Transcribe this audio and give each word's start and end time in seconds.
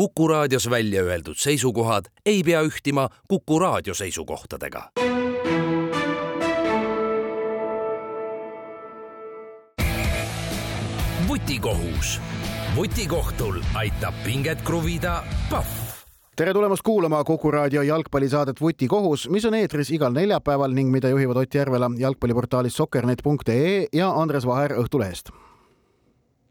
Kuku 0.00 0.28
raadios 0.28 0.70
välja 0.70 1.02
öeldud 1.02 1.36
seisukohad 1.36 2.04
ei 2.26 2.42
pea 2.42 2.62
ühtima 2.62 3.08
Kuku 3.28 3.58
raadio 3.58 3.94
seisukohtadega. 3.94 4.90
vutikohus. 11.28 12.20
vutikohtul 12.76 13.60
aitab 13.74 14.14
pinget 14.24 14.62
kruvida 14.62 15.22
Pahv 15.50 15.66
tere 16.36 16.52
tulemast 16.52 16.82
kuulama 16.82 17.24
Kuku 17.24 17.50
raadio 17.50 17.82
jalgpallisaadet 17.82 18.60
Vutikohus, 18.60 19.28
mis 19.28 19.44
on 19.44 19.54
eetris 19.54 19.90
igal 19.90 20.12
neljapäeval 20.12 20.72
ning 20.72 20.90
mida 20.90 21.08
juhivad 21.08 21.36
Ott 21.36 21.54
Järvela 21.54 21.90
jalgpalliportaalis 21.98 22.76
soccernet.ee 22.76 23.86
ja 23.92 24.10
Andres 24.10 24.46
Vaher 24.46 24.72
Õhtulehest. 24.72 25.49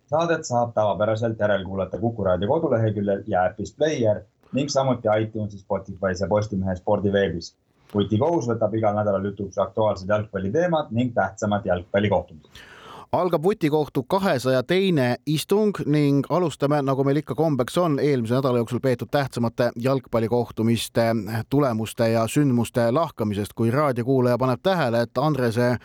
Saadet 0.09 0.45
saab 0.45 0.73
tavapäraselt 0.73 1.39
järelkuulata 1.39 1.97
Kuku 1.97 2.23
raadio 2.23 2.47
koduleheküljel 2.47 3.23
ja 3.27 3.43
äpis 3.49 3.75
Player 3.77 4.21
ning 4.53 4.69
samuti 4.69 5.07
iTunesis, 5.21 5.65
Spotify's 5.65 6.21
ja 6.21 6.27
Postimehe 6.27 6.75
spordiveebis. 6.75 7.55
vutikohus 7.93 8.47
võtab 8.47 8.73
igal 8.77 8.93
nädalal 8.95 9.23
jutuks 9.25 9.57
aktuaalsed 9.57 10.09
jalgpalliteemad 10.09 10.91
ning 10.91 11.13
tähtsamad 11.13 11.65
jalgpallikohtumised 11.65 12.67
algab 13.11 13.43
vutikohtu 13.43 14.03
kahesaja 14.03 14.63
teine 14.63 15.15
istung 15.25 15.73
ning 15.85 16.25
alustame, 16.29 16.81
nagu 16.81 17.03
meil 17.03 17.17
ikka 17.23 17.35
kombeks 17.35 17.77
on, 17.77 17.97
eelmise 17.99 18.35
nädala 18.37 18.61
jooksul 18.61 18.79
peetud 18.79 19.09
tähtsamate 19.11 19.71
jalgpallikohtumiste 19.75 21.07
tulemuste 21.49 22.09
ja 22.09 22.27
sündmuste 22.27 22.91
lahkamisest. 22.91 23.53
kui 23.53 23.71
raadiokuulaja 23.71 24.37
paneb 24.37 24.59
tähele, 24.63 25.01
et 25.01 25.17
Andrese 25.17 25.77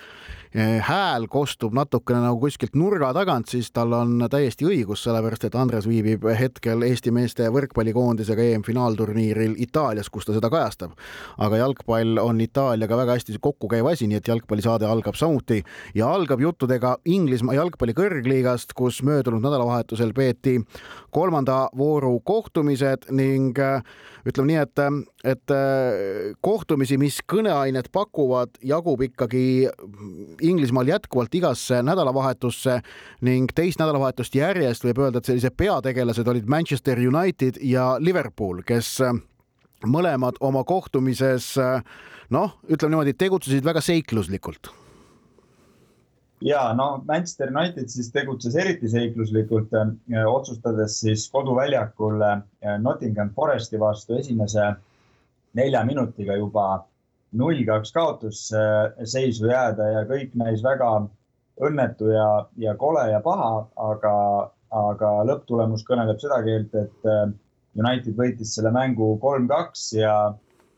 hääl 0.54 1.26
kostub 1.26 1.74
natukene 1.74 2.20
nagu 2.22 2.38
kuskilt 2.38 2.76
nurga 2.78 3.08
tagant, 3.16 3.48
siis 3.50 3.72
tal 3.74 3.92
on 3.96 4.22
täiesti 4.30 4.66
õigus, 4.68 5.02
sellepärast 5.02 5.48
et 5.48 5.56
Andres 5.58 5.88
viibib 5.90 6.28
hetkel 6.38 6.84
Eesti 6.86 7.10
meeste 7.14 7.48
võrkpallikoondisega 7.50 8.46
EM-finaalturniiril 8.52 9.56
Itaalias, 9.64 10.10
kus 10.14 10.28
ta 10.28 10.36
seda 10.36 10.50
kajastab. 10.54 10.94
aga 11.38 11.58
jalgpall 11.58 12.20
on 12.22 12.40
Itaaliaga 12.40 12.96
väga 12.96 13.18
hästi 13.18 13.40
kokku 13.40 13.68
käiv 13.68 13.90
asi, 13.90 14.06
nii 14.06 14.20
et 14.22 14.30
jalgpallisaade 14.30 14.86
algab 14.86 15.18
samuti 15.18 15.64
ja 15.94 16.12
algab 16.14 16.40
juttudega 16.40 16.96
Inglismaa 17.04 17.58
jalgpalli 17.58 17.94
kõrgliigast, 17.98 18.76
kus 18.78 19.02
möödunud 19.02 19.42
nädalavahetusel 19.42 20.14
peeti 20.14 20.60
kolmanda 21.10 21.68
vooru 21.76 22.20
kohtumised 22.20 23.10
ning 23.10 23.58
äh, 23.58 23.82
ütleme 24.24 24.52
nii, 24.52 24.60
et, 24.62 24.80
et 25.34 25.52
äh, 25.52 26.32
kohtumisi, 26.44 26.96
mis 27.00 27.18
kõneainet 27.28 27.90
pakuvad, 27.92 28.54
jagub 28.64 29.02
ikkagi 29.04 29.44
Inglismaal 30.44 30.88
jätkuvalt 30.88 31.34
igasse 31.34 31.82
nädalavahetusse 31.82 32.78
ning 33.24 33.52
teist 33.54 33.80
nädalavahetust 33.80 34.34
järjest 34.36 34.84
võib 34.84 35.00
öelda, 35.04 35.22
et 35.22 35.30
sellised 35.30 35.56
peategelased 35.56 36.28
olid 36.28 36.48
Manchester 36.48 37.00
United 37.00 37.60
ja 37.64 37.94
Liverpool, 37.98 38.62
kes 38.66 38.98
äh, 39.04 39.16
mõlemad 39.86 40.40
oma 40.40 40.64
kohtumises 40.64 41.54
noh, 42.32 42.56
ütleme 42.68 42.94
niimoodi, 42.94 43.14
tegutsesid 43.18 43.64
väga 43.64 43.82
seikluslikult. 43.84 44.70
Ja 46.44 46.74
no 46.76 47.04
Manchester 47.08 47.52
United 47.52 47.88
siis 47.88 48.10
tegutses 48.12 48.56
eriti 48.60 48.88
seikluslikult 48.90 49.72
äh,, 49.78 50.24
otsustades 50.28 50.98
siis 51.00 51.28
koduväljakul 51.32 52.20
Nottingham 52.82 53.30
Foresti 53.36 53.80
vastu 53.80 54.18
esimese 54.18 54.74
nelja 55.54 55.84
minutiga 55.86 56.36
juba 56.36 56.84
null-kaks 57.34 57.92
kaotusseisu 57.94 59.46
äh, 59.46 59.50
jääda 59.50 59.88
ja 59.90 60.02
kõik 60.08 60.34
näis 60.38 60.62
väga 60.64 60.90
õnnetu 61.64 62.10
ja, 62.10 62.28
ja 62.58 62.74
kole 62.78 63.08
ja 63.10 63.20
paha, 63.22 63.66
aga, 63.90 64.14
aga 64.74 65.10
lõpptulemus 65.30 65.84
kõneleb 65.86 66.20
seda 66.22 66.40
keelt, 66.46 66.74
et 66.78 67.10
äh, 67.10 67.26
United 67.78 68.16
võitis 68.18 68.54
selle 68.54 68.70
mängu 68.74 69.14
kolm-kaks 69.22 69.92
ja 69.98 70.14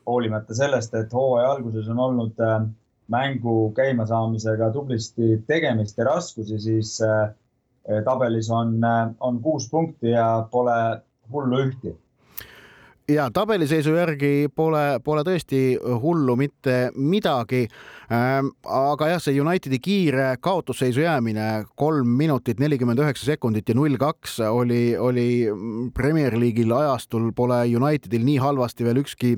hoolimata 0.07 0.55
sellest, 0.57 0.95
et 0.97 1.13
hooaja 1.13 1.53
alguses 1.57 1.89
on 1.93 2.01
olnud 2.07 2.41
äh, 2.43 2.59
mängu 3.13 3.71
käimasaamisega 3.77 4.71
tublisti 4.75 5.37
tegemist 5.47 5.97
ja 5.97 6.09
raskusi, 6.09 6.59
siis 6.59 6.97
äh, 7.05 7.29
tabelis 8.03 8.49
on, 8.51 8.81
on 9.23 9.37
kuus 9.41 9.69
punkti 9.71 10.11
ja 10.11 10.27
pole 10.51 10.75
hullu 11.31 11.61
ühti 11.63 11.93
ja 13.07 13.29
tabeliseisu 13.31 13.93
järgi 13.95 14.49
pole, 14.55 14.99
pole 15.03 15.23
tõesti 15.23 15.61
hullu 16.01 16.35
mitte 16.39 16.89
midagi 16.99 17.63
ähm,. 18.11 18.51
aga 18.67 19.13
jah, 19.13 19.21
see 19.23 19.39
Unitedi 19.39 19.79
kiire 19.83 20.25
kaotusseisu 20.43 21.05
jäämine 21.05 21.47
kolm 21.79 22.09
minutit 22.19 22.59
nelikümmend 22.59 22.99
üheksa 22.99 23.29
sekundit 23.31 23.69
ja 23.69 23.77
null 23.79 23.95
kaks 23.99 24.41
oli, 24.49 24.97
oli 24.99 25.47
Premier 25.95 26.35
League'il 26.35 26.73
ajastul 26.75 27.31
pole 27.35 27.61
Unitedil 27.79 28.27
nii 28.27 28.41
halvasti 28.43 28.87
veel 28.87 28.99
ükski 29.05 29.37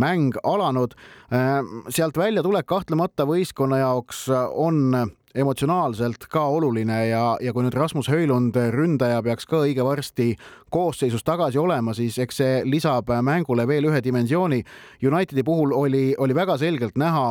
mäng 0.00 0.40
alanud 0.40 0.96
ähm,. 1.28 1.84
sealt 1.92 2.16
väljatulek 2.16 2.68
kahtlemata 2.72 3.28
võistkonna 3.28 3.84
jaoks 3.84 4.28
on 4.32 4.96
emotsionaalselt 5.34 6.26
ka 6.30 6.42
oluline 6.50 6.98
ja, 7.08 7.24
ja 7.40 7.52
kui 7.54 7.64
nüüd 7.64 7.76
Rasmus 7.78 8.08
Höjlund, 8.10 8.56
ründaja, 8.74 9.22
peaks 9.22 9.46
ka 9.46 9.62
õige 9.64 9.84
varsti 9.86 10.32
koosseisus 10.74 11.24
tagasi 11.26 11.58
olema, 11.58 11.94
siis 11.94 12.18
eks 12.18 12.40
see 12.42 12.56
lisab 12.66 13.12
mängule 13.22 13.66
veel 13.70 13.90
ühe 13.90 14.02
dimensiooni. 14.02 14.62
Unitedi 15.06 15.46
puhul 15.46 15.74
oli, 15.76 16.10
oli 16.18 16.34
väga 16.34 16.58
selgelt 16.58 16.98
näha 16.98 17.30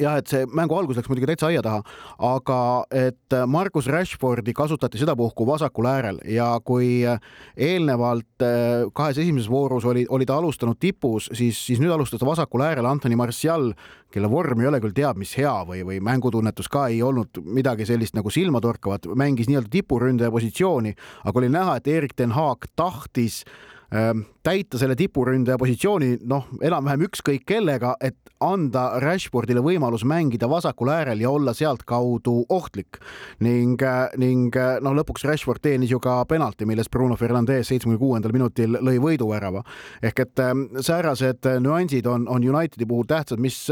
jah, 0.00 0.18
et 0.20 0.30
see 0.30 0.46
mängu 0.56 0.76
algus 0.78 0.98
läks 0.98 1.10
muidugi 1.10 1.28
täitsa 1.30 1.50
aia 1.50 1.62
taha, 1.64 1.82
aga 2.30 2.58
et 2.94 3.36
Margus 3.50 3.88
Rashfordi 3.90 4.54
kasutati 4.56 5.00
sedapuhku 5.00 5.46
vasakul 5.48 5.88
äärel 5.90 6.20
ja 6.28 6.52
kui 6.64 7.00
eelnevalt 7.04 8.44
eh, 8.46 8.86
kahes 8.96 9.20
esimeses 9.22 9.50
voorus 9.50 9.86
oli, 9.88 10.06
oli 10.08 10.28
ta 10.28 10.38
alustanud 10.40 10.80
tipus, 10.80 11.30
siis, 11.32 11.58
siis 11.66 11.82
nüüd 11.82 11.94
alustas 11.94 12.22
ta 12.22 12.28
vasakul 12.28 12.64
äärel 12.66 12.88
Antoni 12.88 13.18
Martial, 13.18 13.72
kelle 14.10 14.30
vorm 14.30 14.62
ei 14.62 14.70
ole 14.70 14.80
küll 14.82 14.96
teab 14.96 15.20
mis 15.20 15.36
hea 15.38 15.54
või, 15.68 15.84
või 15.86 16.00
mängutunnetus 16.04 16.70
ka 16.72 16.88
ei 16.90 17.02
olnud 17.06 17.42
midagi 17.44 17.86
sellist 17.88 18.16
nagu 18.18 18.32
silmatorkavat, 18.32 19.10
mängis 19.18 19.50
nii-öelda 19.50 19.70
tipuründaja 19.72 20.32
positsiooni, 20.34 20.96
aga 21.24 21.42
oli 21.42 21.52
näha, 21.52 21.76
et 21.78 21.92
Erik 21.92 22.16
ten 22.18 22.34
Haag 22.34 22.70
tahtis 22.76 23.44
Ehm, 23.44 23.68
täita 23.90 24.78
selle 24.78 24.94
tipuründaja 24.96 25.58
positsiooni, 25.58 26.20
noh, 26.30 26.46
enam-vähem 26.62 27.02
ükskõik 27.08 27.42
kellega, 27.48 27.96
et 28.00 28.16
anda 28.40 29.00
Rashfordile 29.02 29.60
võimalus 29.64 30.04
mängida 30.08 30.48
vasakul 30.48 30.88
äärel 30.94 31.20
ja 31.20 31.30
olla 31.30 31.52
sealtkaudu 31.54 32.46
ohtlik. 32.48 33.00
ning, 33.40 33.82
äh, 33.82 34.08
ning 34.16 34.56
äh, 34.56 34.78
noh, 34.80 34.94
lõpuks 34.94 35.24
Rashford 35.26 35.60
teenis 35.62 35.90
ju 35.90 36.00
ka 36.00 36.24
penalti, 36.24 36.66
milles 36.66 36.88
Bruno 36.88 37.16
Fernandes 37.16 37.68
seitsmekümne 37.68 37.98
kuuendal 37.98 38.32
minutil 38.32 38.78
lõi 38.80 38.98
võiduvärava. 38.98 39.64
ehk 40.02 40.20
et 40.20 40.38
ähm, 40.38 40.62
säärased 40.80 41.50
nüansid 41.60 42.06
on, 42.06 42.28
on 42.28 42.48
Unitedi 42.48 42.86
puhul 42.86 43.04
tähtsad, 43.04 43.38
mis, 43.38 43.68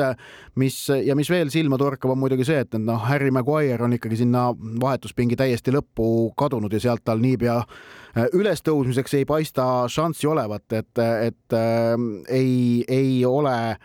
mis 0.54 0.88
ja 1.04 1.14
mis 1.14 1.30
veel 1.30 1.50
silma 1.50 1.78
torkab, 1.78 2.10
on 2.10 2.18
muidugi 2.18 2.44
see, 2.44 2.58
et 2.58 2.74
noh, 2.74 2.98
Harry 3.08 3.30
Maguire 3.30 3.84
on 3.84 3.92
ikkagi 3.92 4.16
sinna 4.16 4.52
vahetuspingi 4.80 5.36
täiesti 5.36 5.72
lõppu 5.72 6.34
kadunud 6.36 6.72
ja 6.72 6.80
sealt 6.80 7.04
tal 7.04 7.22
niipea 7.22 7.62
Äh, 8.07 8.07
ülestõusmiseks 8.16 9.14
ei 9.14 9.24
paista 9.28 9.86
šanssi 9.88 10.26
olevat, 10.26 10.72
et, 10.72 10.98
et 10.98 11.56
äh, 11.56 11.94
ei, 12.28 12.84
ei 12.88 13.24
ole 13.26 13.54
äh, 13.70 13.78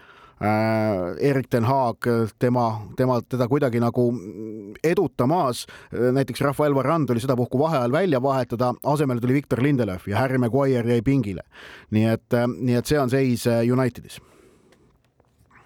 Erik 1.30 1.50
ten 1.50 1.64
Haag 1.64 2.08
tema, 2.40 2.66
tema, 2.98 3.22
teda 3.30 3.48
kuidagi 3.48 3.80
nagu 3.84 4.10
edutamas. 4.84 5.66
näiteks 5.92 6.42
Rafael 6.42 6.76
Varand 6.76 7.10
oli 7.10 7.20
sedapuhku 7.20 7.60
vaheajal 7.60 7.92
välja 7.92 8.22
vahetada, 8.22 8.74
asemele 8.84 9.22
tuli 9.22 9.34
Victor 9.34 9.64
Lindelöf 9.64 10.08
ja 10.08 10.18
Harry 10.18 10.38
Maguire 10.38 10.90
jäi 10.90 11.02
pingile. 11.02 11.42
nii 11.92 12.06
et, 12.06 12.34
äh, 12.34 12.48
nii 12.48 12.76
et 12.76 12.86
see 12.86 13.00
on 13.00 13.10
seis 13.10 13.48
äh, 13.48 13.64
Unitedis 13.72 14.22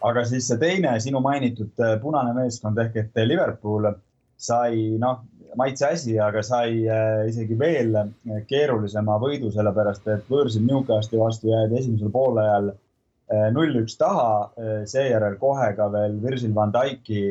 aga 0.01 0.25
siis 0.25 0.47
see 0.47 0.59
teine 0.61 0.99
sinu 1.01 1.19
mainitud 1.19 1.79
punane 2.01 2.33
meeskond 2.33 2.77
ehk 2.77 2.95
et 3.01 3.23
Liverpool 3.25 3.89
sai 4.37 4.93
noh, 5.01 5.23
maitse 5.57 5.87
asi, 5.87 6.17
aga 6.21 6.43
sai 6.45 6.85
äh, 6.85 7.25
isegi 7.29 7.57
veel 7.59 7.95
äh, 7.97 8.43
keerulisema 8.49 9.17
võidu, 9.21 9.51
sellepärast 9.53 10.07
et 10.13 10.29
võõrsil 10.29 10.65
Newcastli 10.67 11.19
vastu 11.19 11.51
jäädi 11.51 11.79
esimesel 11.79 12.11
poolajal 12.13 12.71
äh, 12.71 13.47
null-üks 13.55 13.97
taha, 13.99 14.51
seejärel 14.89 15.37
kohe 15.41 15.71
ka 15.77 15.89
veel 15.93 16.17
Virgil 16.23 16.55
van 16.55 16.73
Dijk'i 16.75 17.27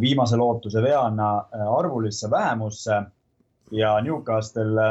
viimase 0.00 0.38
lootuse 0.40 0.80
veana 0.82 1.26
arvulisse 1.76 2.26
vähemusse 2.30 2.96
ja 3.76 3.92
Newcastle 4.02 4.86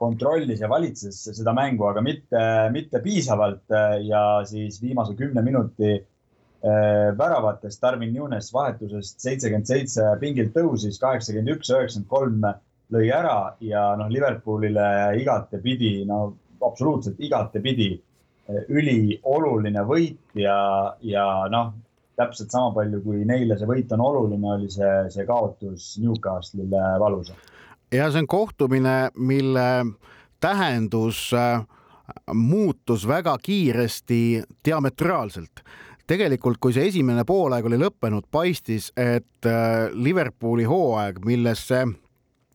kontrollis 0.00 0.62
ja 0.62 0.70
valitses 0.70 1.18
seda 1.36 1.52
mängu, 1.52 1.84
aga 1.90 2.00
mitte, 2.06 2.44
mitte 2.72 3.02
piisavalt 3.04 3.74
ja 4.06 4.22
siis 4.48 4.78
viimase 4.80 5.18
kümne 5.18 5.42
minuti 5.44 5.98
väravatest 7.18 7.82
Darwin 7.82 8.14
Nunes 8.14 8.52
vahetusest 8.54 9.20
seitsekümmend 9.20 9.68
seitse 9.68 10.06
pingilt 10.20 10.54
tõusis, 10.56 10.98
kaheksakümmend 11.02 11.52
üks, 11.56 11.70
üheksakümmend 11.70 12.08
kolm 12.10 12.46
lõi 12.94 13.06
ära 13.12 13.56
ja 13.60 13.88
noh, 13.98 14.10
Liverpoolile 14.10 15.16
igatepidi, 15.20 16.04
no 16.08 16.36
absoluutselt 16.64 17.20
igatepidi 17.20 17.90
äh, 17.94 18.62
ülioluline 18.68 19.82
võit 19.86 20.38
ja, 20.38 20.58
ja 21.02 21.26
noh, 21.52 21.74
täpselt 22.16 22.50
sama 22.54 22.72
palju 22.74 23.02
kui 23.04 23.24
neile 23.28 23.58
see 23.58 23.68
võit 23.68 23.92
on 23.92 24.04
oluline, 24.06 24.52
oli 24.56 24.70
see, 24.72 24.92
see 25.12 25.26
kaotus 25.28 25.96
Newcastle'ile 26.02 26.96
valus. 27.02 27.32
ja 27.92 28.10
see 28.10 28.24
on 28.24 28.30
kohtumine, 28.30 28.96
mille 29.14 29.68
tähendus 30.40 31.28
muutus 32.32 33.08
väga 33.08 33.36
kiiresti 33.42 34.44
diametraalselt 34.64 35.64
tegelikult, 36.06 36.60
kui 36.62 36.74
see 36.76 36.88
esimene 36.90 37.24
poolaeg 37.26 37.66
oli 37.66 37.78
lõppenud, 37.80 38.28
paistis, 38.30 38.92
et 38.96 39.48
Liverpooli 39.92 40.66
hooaeg, 40.68 41.22
millesse 41.26 41.84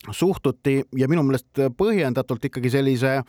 suhtuti 0.09 0.81
ja 0.97 1.07
minu 1.11 1.23
meelest 1.27 1.59
põhjendatult 1.77 2.47
ikkagi 2.49 2.71
sellise 2.73 3.19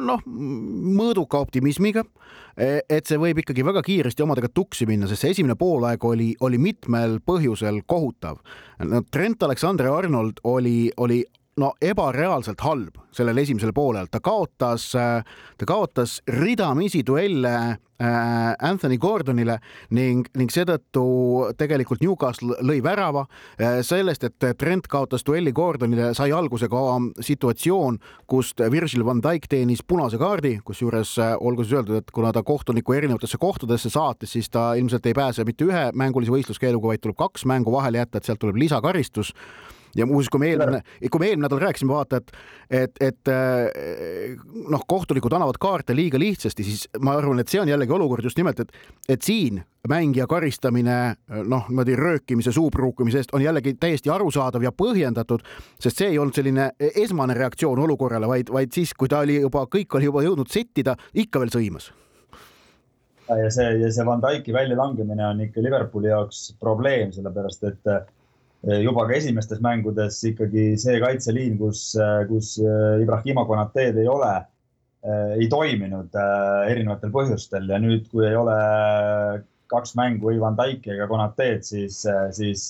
noh, 0.00 0.22
mõõduka 0.26 1.40
optimismiga, 1.40 2.04
e, 2.56 2.80
et 2.88 3.08
see 3.08 3.18
võib 3.20 3.40
ikkagi 3.42 3.64
väga 3.66 3.82
kiiresti 3.86 4.24
omadega 4.24 4.50
tuksi 4.52 4.86
minna, 4.88 5.08
sest 5.08 5.24
see 5.24 5.34
esimene 5.36 5.56
poolaeg 5.58 6.04
oli, 6.04 6.32
oli 6.44 6.60
mitmel 6.60 7.18
põhjusel 7.24 7.82
kohutav. 7.88 8.40
no 8.84 9.02
Trent 9.10 9.42
Alexander-Arnold 9.42 10.42
oli, 10.44 10.90
oli 10.96 11.22
no 11.60 11.72
ebareaalselt 11.80 12.60
halb 12.60 13.00
sellel 13.16 13.40
esimesel 13.40 13.72
poolel, 13.72 14.10
ta 14.12 14.20
kaotas, 14.20 14.90
ta 14.92 15.66
kaotas 15.68 16.18
ridamisi 16.28 17.00
duelle 17.06 17.52
äh, 17.56 18.52
Anthony 18.60 18.98
Gordonile 19.00 19.56
ning, 19.96 20.26
ning 20.36 20.52
seetõttu 20.52 21.04
tegelikult 21.56 22.02
Newcastle 22.04 22.58
lõi 22.60 22.82
värava. 22.84 23.24
Äh, 23.56 23.78
sellest, 23.86 24.26
et 24.28 24.46
Trent 24.60 24.88
kaotas 24.92 25.24
duelli 25.24 25.54
Gordonile, 25.56 26.10
sai 26.18 26.34
alguse 26.36 26.68
ka 26.68 26.82
situatsioon, 27.24 27.96
kust 28.28 28.60
Virgil 28.72 29.06
van 29.08 29.22
Dijk 29.24 29.48
teenis 29.48 29.80
punase 29.80 30.20
kaardi, 30.20 30.58
kusjuures 30.66 31.14
äh, 31.24 31.32
olgu 31.40 31.64
siis 31.64 31.78
öeldud, 31.78 32.02
et 32.02 32.12
kuna 32.12 32.34
ta 32.36 32.44
kohtuniku 32.44 32.98
erinevatesse 32.98 33.40
kohtadesse 33.40 33.92
saatis, 33.96 34.36
siis 34.36 34.52
ta 34.52 34.74
ilmselt 34.76 35.08
ei 35.08 35.16
pääse 35.16 35.48
mitte 35.48 35.64
ühe 35.70 35.88
mängulise 35.96 36.36
võistluskeeluga, 36.36 36.92
vaid 36.92 37.06
tuleb 37.06 37.16
kaks 37.24 37.48
mängu 37.48 37.72
vahele 37.72 38.04
jätta, 38.04 38.20
et 38.20 38.28
sealt 38.28 38.44
tuleb 38.44 38.60
lisakaristus 38.60 39.32
ja 39.96 40.06
muuseas, 40.06 40.30
kui 40.32 40.42
me 40.42 40.50
eelmine, 40.52 40.82
kui 41.10 41.22
me 41.22 41.30
eelmine 41.30 41.46
nädal 41.46 41.62
rääkisime, 41.62 41.92
vaata, 41.94 42.20
et, 42.20 42.32
et, 42.70 43.00
et 43.00 43.32
eh, 43.32 44.36
noh, 44.70 44.84
kohtunikud 44.88 45.32
annavad 45.36 45.58
kaarte 45.62 45.96
liiga 45.96 46.20
lihtsasti, 46.20 46.66
siis 46.66 46.86
ma 47.00 47.16
arvan, 47.16 47.40
et 47.42 47.52
see 47.52 47.62
on 47.62 47.70
jällegi 47.70 47.96
olukord 47.96 48.26
just 48.26 48.38
nimelt, 48.40 48.60
et, 48.60 48.72
et 49.08 49.26
siin 49.26 49.62
mängija 49.88 50.26
karistamine 50.26 50.96
noh, 51.46 51.68
niimoodi 51.68 51.96
röökimise, 51.96 52.52
suupruukimise 52.52 53.22
eest 53.22 53.34
on 53.36 53.44
jällegi 53.44 53.76
täiesti 53.80 54.10
arusaadav 54.10 54.64
ja 54.64 54.72
põhjendatud, 54.74 55.44
sest 55.80 56.02
see 56.02 56.10
ei 56.14 56.18
olnud 56.18 56.34
selline 56.36 56.70
esmane 56.78 57.36
reaktsioon 57.38 57.84
olukorrale, 57.86 58.28
vaid, 58.30 58.50
vaid 58.52 58.74
siis, 58.74 58.94
kui 58.94 59.10
ta 59.12 59.22
oli 59.26 59.40
juba, 59.40 59.66
kõik 59.70 59.98
oli 59.98 60.10
juba 60.10 60.24
jõudnud 60.26 60.50
settida, 60.52 60.96
ikka 61.14 61.42
veel 61.42 61.54
sõimas. 61.54 61.92
Ja 63.26 63.48
see, 63.50 63.70
ja 63.80 63.88
see 63.90 64.04
Van 64.06 64.20
Dyke'i 64.22 64.54
väljalangemine 64.54 65.24
on 65.26 65.40
ikka 65.42 65.62
Liverpooli 65.62 66.12
jaoks 66.12 66.52
probleem, 66.62 67.10
sellepärast 67.14 67.64
et 67.66 67.90
juba 68.66 69.06
ka 69.06 69.14
esimestes 69.14 69.60
mängudes 69.62 70.18
ikkagi 70.26 70.72
see 70.80 70.98
kaitseliin, 71.02 71.56
kus, 71.60 71.88
eh, 72.00 72.22
kus 72.30 72.56
eh, 72.58 73.02
Ibrahima 73.04 73.46
Konateed 73.46 74.00
ei 74.02 74.10
ole, 74.10 74.34
ei 75.06 75.46
toiminud 75.46 76.16
erinevatel 76.66 77.12
põhjustel. 77.14 77.68
Ja 77.70 77.76
nüüd, 77.78 78.08
kui 78.10 78.24
ei 78.26 78.34
ole 78.34 78.56
kaks 79.70 79.92
mängu 79.94 80.32
ei 80.32 80.40
Van 80.42 80.56
Dijk'i 80.58 80.96
ega 80.96 81.06
Konateed, 81.06 81.62
siis, 81.62 82.00
siis 82.34 82.64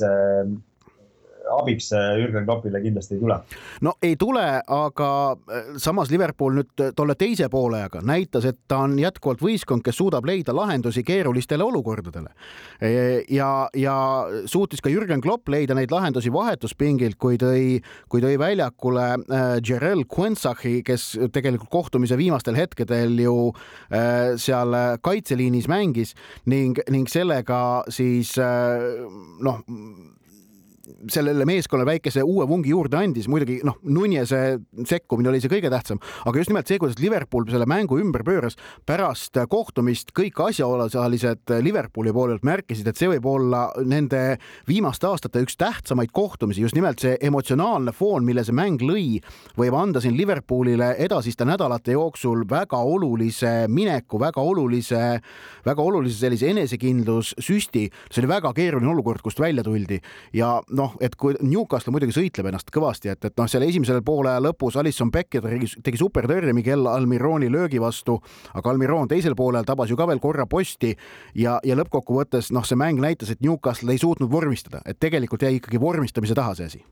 abiks 1.53 1.91
Jürgen 1.93 2.45
Kloppile 2.45 2.81
kindlasti 2.81 3.17
ei 3.17 3.21
tule. 3.21 3.39
no 3.81 3.93
ei 4.03 4.17
tule, 4.17 4.45
aga 4.67 5.11
äh, 5.33 5.71
samas 5.83 6.11
Liverpool 6.11 6.59
nüüd 6.61 6.83
äh, 6.83 6.93
tolle 6.97 7.17
teise 7.19 7.49
poolega 7.53 8.01
näitas, 8.05 8.47
et 8.49 8.59
ta 8.69 8.83
on 8.87 8.97
jätkuvalt 9.01 9.43
võistkond, 9.43 9.85
kes 9.87 9.99
suudab 10.01 10.27
leida 10.29 10.55
lahendusi 10.57 11.05
keerulistele 11.07 11.65
olukordadele. 11.65 12.33
E, 12.81 12.91
ja, 13.33 13.69
ja 13.77 13.97
suutis 14.47 14.83
ka 14.85 14.93
Jürgen 14.93 15.23
Klopp 15.25 15.49
leida 15.53 15.77
neid 15.77 15.93
lahendusi 15.95 16.33
vahetuspingilt, 16.33 17.19
kui 17.21 17.39
tõi, 17.41 17.79
kui 18.13 18.25
tõi 18.25 18.37
väljakule 18.41 19.07
äh, 19.15 19.47
Jerel 19.67 20.05
Quensachi, 20.11 20.81
kes 20.87 21.09
tegelikult 21.33 21.71
kohtumise 21.73 22.19
viimastel 22.19 22.57
hetkedel 22.57 23.19
ju 23.21 23.37
seal 24.41 24.75
kaitseliinis 25.05 25.67
mängis 25.71 26.15
ning, 26.51 26.79
ning 26.93 27.09
sellega 27.11 27.59
siis 27.93 28.33
noh 28.39 29.63
sellele 31.11 31.45
meeskonnale 31.49 31.87
väikese 31.87 32.23
uue 32.23 32.47
vungi 32.49 32.71
juurde 32.71 32.99
andis, 32.99 33.27
muidugi 33.31 33.59
noh, 33.67 33.79
Nunjese 33.83 34.59
sekkumine 34.87 35.31
oli 35.31 35.41
see 35.43 35.51
kõige 35.51 35.71
tähtsam, 35.73 35.99
aga 36.27 36.41
just 36.41 36.51
nimelt 36.51 36.71
see, 36.71 36.79
kuidas 36.83 37.01
Liverpool 37.03 37.47
selle 37.51 37.67
mängu 37.69 37.99
ümber 38.01 38.25
pööras 38.27 38.59
pärast 38.87 39.39
kohtumist, 39.51 40.13
kõik 40.17 40.39
asjaosalised 40.47 41.55
Liverpooli 41.65 42.15
poolelt 42.15 42.47
märkisid, 42.47 42.87
et 42.89 42.99
see 42.99 43.11
võib 43.11 43.27
olla 43.31 43.67
nende 43.87 44.39
viimaste 44.69 45.09
aastate 45.11 45.43
üks 45.45 45.59
tähtsamaid 45.61 46.13
kohtumisi, 46.15 46.63
just 46.65 46.77
nimelt 46.79 47.03
see 47.03 47.17
emotsionaalne 47.29 47.95
foon, 47.97 48.27
mille 48.27 48.45
see 48.47 48.57
mäng 48.57 48.83
lõi, 48.87 49.21
võib 49.59 49.79
anda 49.79 50.03
siin 50.03 50.17
Liverpoolile 50.19 50.93
edasiste 51.03 51.47
nädalate 51.49 51.97
jooksul 51.97 52.47
väga 52.51 52.79
olulise 52.79 53.55
mineku, 53.73 54.21
väga 54.23 54.43
olulise, 54.43 55.03
väga 55.67 55.83
olulise 55.83 56.21
sellise 56.21 56.51
enesekindlussüsti. 56.55 57.89
see 58.11 58.23
oli 58.23 58.31
väga 58.31 58.53
keeruline 58.55 58.91
olukord, 58.93 59.23
kust 59.23 59.41
välja 59.41 59.65
tuldi 59.67 60.01
ja 60.37 60.57
noh, 60.77 60.97
et 61.01 61.15
kui 61.19 61.37
Newcastle 61.43 61.95
muidugi 61.95 62.15
sõitleb 62.17 62.51
ennast 62.51 62.71
kõvasti, 62.75 63.11
et, 63.13 63.29
et 63.29 63.37
noh, 63.39 63.49
seal 63.51 63.65
esimesel 63.67 64.03
poole 64.07 64.35
lõpus 64.45 64.77
Alisson 64.81 65.11
Becker 65.15 65.45
tegi, 65.47 65.71
tegi 65.85 66.01
supertõrje 66.01 66.55
Miguel 66.57 66.87
Almironi 66.91 67.51
löögi 67.53 67.81
vastu, 67.83 68.19
aga 68.55 68.73
Almiron 68.73 69.09
teisel 69.11 69.37
poolel 69.39 69.67
tabas 69.69 69.91
ju 69.91 69.99
ka 69.99 70.09
veel 70.11 70.23
korra 70.23 70.47
posti 70.51 70.93
ja, 71.35 71.59
ja 71.65 71.79
lõppkokkuvõttes 71.79 72.53
noh, 72.57 72.67
see 72.67 72.79
mäng 72.79 73.01
näitas, 73.03 73.33
et 73.33 73.43
Newcastle 73.45 73.95
ei 73.95 74.03
suutnud 74.03 74.31
vormistada, 74.33 74.85
et 74.87 75.01
tegelikult 75.01 75.47
jäi 75.47 75.57
ikkagi 75.61 75.81
vormistamise 75.81 76.37
taha 76.37 76.55
see 76.59 76.71
asi 76.71 76.85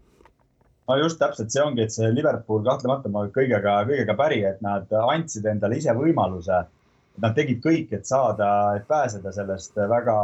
no 0.89 0.97
just 1.01 1.21
täpselt 1.21 1.53
see 1.53 1.63
ongi, 1.65 1.85
et 1.85 1.93
see 1.95 2.11
Liverpool 2.13 2.65
kahtlemata 2.65 3.13
ma 3.13 3.27
kõigega, 3.33 3.79
kõigega 3.89 4.17
päri, 4.19 4.43
et 4.49 4.61
nad 4.65 4.91
andsid 5.01 5.47
endale 5.49 5.81
ise 5.81 5.95
võimaluse. 5.97 6.65
Nad 7.23 7.37
tegid 7.37 7.61
kõik, 7.63 7.93
et 7.95 8.09
saada, 8.09 8.49
et 8.77 8.89
pääseda 8.91 9.31
sellest 9.33 9.77
väga 9.79 10.17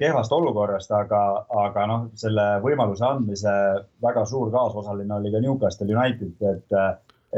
kehvast 0.00 0.32
olukorrast, 0.32 0.92
aga, 0.96 1.20
aga 1.66 1.84
noh, 1.90 2.06
selle 2.16 2.46
võimaluse 2.64 3.04
andmise 3.04 3.52
väga 4.00 4.24
suur 4.28 4.48
kaasosaline 4.54 5.18
oli 5.18 5.32
ka 5.34 5.42
Newcastle 5.44 5.90
United, 5.92 6.32
et, 6.48 6.76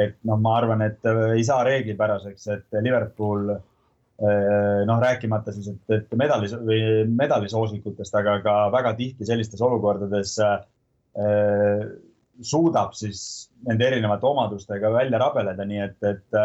et 0.04 0.14
noh, 0.28 0.38
ma 0.38 0.56
arvan, 0.60 0.84
et 0.86 1.10
ei 1.34 1.42
saa 1.46 1.64
reeglipäraseks, 1.66 2.46
et 2.54 2.78
Liverpool 2.84 3.50
eh, 3.50 4.84
noh, 4.86 5.02
rääkimata 5.02 5.54
siis, 5.56 5.72
et, 5.74 5.96
et 5.98 6.14
medali 6.18 6.52
või 6.62 6.80
medalisoosikutest, 7.10 8.14
aga 8.22 8.38
ka 8.46 8.56
väga 8.76 8.94
tihti 9.00 9.26
sellistes 9.26 9.66
olukordades 9.66 10.38
eh, 10.46 11.86
suudab 12.42 12.94
siis 12.96 13.48
nende 13.66 13.90
erinevate 13.90 14.30
omadustega 14.30 14.94
välja 14.94 15.18
rabeleda, 15.22 15.66
nii 15.66 15.82
et, 15.88 15.98
et 16.06 16.42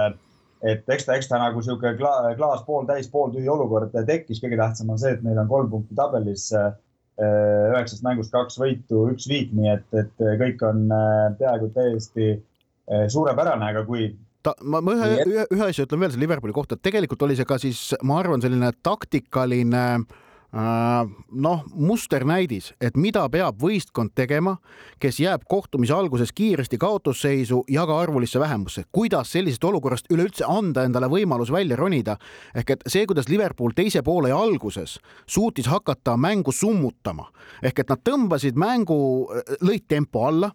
et 0.66 0.90
eks 0.90 1.08
ta, 1.08 1.16
eks 1.18 1.30
ta 1.30 1.40
nagu 1.42 1.62
sihuke 1.64 1.94
klaas 2.00 2.66
pooltäis, 2.68 3.10
pooltühi 3.14 3.50
olukord 3.50 3.96
tekkis. 4.08 4.42
kõige 4.44 4.60
tähtsam 4.60 4.94
on 4.94 5.02
see, 5.02 5.16
et 5.16 5.24
meil 5.26 5.40
on 5.42 5.50
kolm 5.52 5.72
punkti 5.72 5.98
tabelis. 5.98 6.50
Äh, 6.54 6.76
üheksast 7.18 8.04
mängust 8.06 8.30
kaks 8.30 8.60
võitu, 8.62 9.08
üks 9.10 9.26
viik, 9.26 9.50
nii 9.58 9.72
et, 9.72 9.88
et 9.98 10.26
kõik 10.38 10.62
on 10.68 10.84
äh, 10.94 11.24
peaaegu 11.40 11.72
täiesti 11.74 12.28
äh, 12.36 13.08
suurepärane, 13.10 13.72
aga 13.72 13.82
kui 13.88 14.12
ta, 14.46 14.54
ma, 14.62 14.84
ma 14.86 14.94
ühe, 14.94 15.08
ühe, 15.26 15.48
ühe 15.56 15.66
asja 15.66 15.88
ütlen 15.88 16.04
veel 16.04 16.14
selle 16.14 16.28
Liverpooli 16.28 16.54
kohta, 16.54 16.78
et 16.78 16.86
tegelikult 16.86 17.26
oli 17.26 17.40
see 17.40 17.50
ka 17.50 17.58
siis, 17.58 17.82
ma 18.06 18.20
arvan, 18.22 18.44
selline 18.46 18.70
taktikaline 18.86 19.88
Äh, 19.98 20.27
noh, 20.58 21.64
musternäidis, 21.74 22.72
et 22.82 22.96
mida 22.98 23.28
peab 23.30 23.60
võistkond 23.62 24.14
tegema, 24.18 24.56
kes 25.00 25.20
jääb 25.22 25.44
kohtumise 25.50 25.94
alguses 25.94 26.32
kiiresti 26.34 26.80
kaotusseisu 26.82 27.64
ja 27.70 27.86
ka 27.86 28.00
arvulisse 28.02 28.40
vähemusse, 28.40 28.88
kuidas 28.92 29.32
sellisest 29.36 29.64
olukorrast 29.64 30.10
üleüldse 30.14 30.48
anda 30.50 30.88
endale 30.88 31.10
võimalus 31.12 31.52
välja 31.54 31.78
ronida. 31.78 32.18
ehk 32.56 32.70
et 32.70 32.84
see, 32.88 33.06
kuidas 33.06 33.30
Liverpool 33.30 33.72
teise 33.76 34.02
poole 34.02 34.32
alguses 34.32 35.00
suutis 35.28 35.68
hakata 35.68 36.18
mängu 36.18 36.52
summutama 36.52 37.30
ehk 37.62 37.80
et 37.80 37.90
nad 37.90 38.02
tõmbasid 38.04 38.56
mängu, 38.56 39.30
lõid 39.62 39.86
tempo 39.88 40.26
alla 40.26 40.52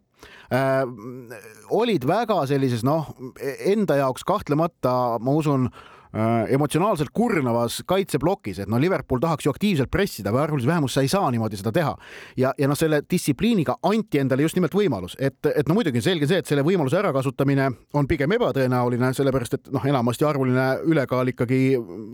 äh, 0.50 0.82
olid 1.71 2.04
väga 2.06 2.47
sellises 2.47 2.82
noh, 2.82 3.14
enda 3.66 3.97
jaoks 3.97 4.25
kahtlemata 4.25 5.18
ma 5.21 5.30
usun 5.30 5.71
Äh, 5.71 6.01
emotsionaalselt 6.12 7.09
kurnavas 7.14 7.78
kaitseplokis, 7.88 8.59
et 8.62 8.69
no 8.69 8.81
Liverpool 8.81 9.21
tahaks 9.21 9.47
ju 9.47 9.52
aktiivselt 9.52 9.90
pressida 9.90 10.33
või 10.33 10.42
arvulise 10.42 10.69
vähemus, 10.69 10.92
sa 10.92 11.04
ei 11.04 11.09
saa 11.09 11.31
niimoodi 11.33 11.57
seda 11.57 11.73
teha. 11.73 11.95
ja, 12.37 12.52
ja 12.59 12.69
noh, 12.69 12.76
selle 12.76 13.00
distsipliiniga 13.11 13.78
anti 13.88 14.21
endale 14.21 14.45
just 14.45 14.57
nimelt 14.57 14.75
võimalus, 14.76 15.16
et, 15.19 15.38
et 15.47 15.69
no 15.69 15.76
muidugi 15.78 16.02
selge 16.04 16.28
see, 16.28 16.42
et 16.42 16.49
selle 16.49 16.64
võimaluse 16.66 16.99
ärakasutamine 17.00 17.71
on 17.97 18.09
pigem 18.09 18.33
ebatõenäoline, 18.37 19.12
sellepärast 19.16 19.57
et 19.57 19.71
noh, 19.73 19.87
enamasti 19.88 20.26
arvuline 20.28 20.66
ülekaal 20.85 21.33
ikkagi 21.33 21.62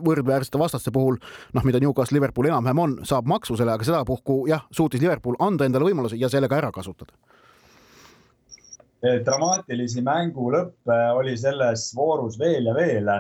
võrdväärsete 0.07 0.61
vastaste 0.61 0.93
puhul, 0.95 1.19
noh, 1.55 1.67
mida 1.67 1.81
Newcastle 1.83 2.21
Liverpool 2.21 2.51
enam-vähem 2.53 2.85
on, 2.85 2.95
saab 3.09 3.27
maksusele, 3.27 3.75
aga 3.75 3.89
sedapuhku 3.89 4.45
jah, 4.51 4.63
suutis 4.71 5.03
Liverpool 5.03 5.39
anda 5.43 5.67
endale 5.67 5.91
võimaluse 5.91 6.19
ja 6.21 6.31
selle 6.31 6.49
ka 6.49 6.61
ära 6.61 6.71
kasutada 6.75 7.19
dramaatilisi 8.99 10.03
mängu 10.03 10.49
lõppe 10.51 10.95
oli 11.15 11.37
selles 11.39 11.93
voorus 11.95 12.39
veel 12.39 12.67
ja 12.67 12.75
veel 12.75 13.11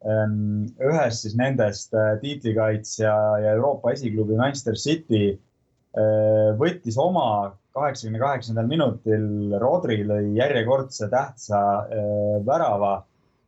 ühes 0.00 1.20
siis 1.22 1.36
nendest 1.36 1.94
äh, 1.94 2.14
tiitlikaitsja 2.22 3.12
ja 3.42 3.52
Euroopa 3.52 3.92
esiklubi 3.92 4.38
Manchester 4.38 4.78
City 4.80 5.34
äh, 5.34 6.56
võttis 6.56 6.96
oma 6.96 7.52
kaheksakümne 7.76 8.18
kaheksandal 8.18 8.66
minutil 8.66 9.52
Rodri 9.60 10.00
lõi 10.02 10.32
järjekordse 10.38 11.06
tähtsa 11.12 11.60
värava 12.42 12.96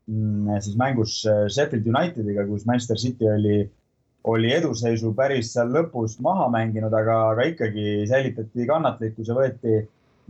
mm, 0.07 0.61
siis 0.63 0.77
mängus 0.79 1.17
Sheffield 1.25 1.89
Unitediga, 1.91 2.45
kus 2.47 2.67
Manchester 2.69 3.01
City 3.01 3.27
oli, 3.27 3.57
oli 4.31 4.53
eduseisu 4.55 5.11
päris 5.19 5.51
seal 5.57 5.73
lõpus 5.75 6.21
maha 6.23 6.47
mänginud, 6.55 6.95
aga, 6.95 7.17
aga 7.33 7.49
ikkagi 7.51 8.05
säilitati 8.13 8.69
kannatlikkus 8.69 9.33
ja 9.33 9.35
võeti, 9.41 9.81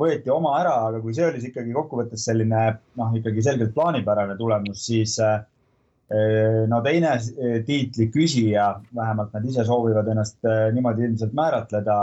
võeti 0.01 0.33
oma 0.33 0.55
ära, 0.63 0.73
aga 0.89 1.03
kui 1.05 1.13
see 1.13 1.29
oli 1.29 1.45
ikkagi 1.51 1.77
kokkuvõttes 1.77 2.25
selline 2.31 2.65
noh, 2.97 3.13
ikkagi 3.19 3.45
selgelt 3.45 3.75
plaanipärane 3.77 4.39
tulemus, 4.41 4.87
siis 4.87 5.19
äh, 5.21 5.43
no 6.69 6.79
teine 6.85 7.15
tiitli 7.67 8.09
küsija, 8.13 8.67
vähemalt 8.95 9.33
nad 9.33 9.47
ise 9.49 9.63
soovivad 9.65 10.11
ennast 10.13 10.45
niimoodi 10.75 11.07
ilmselt 11.07 11.33
määratleda 11.33 11.97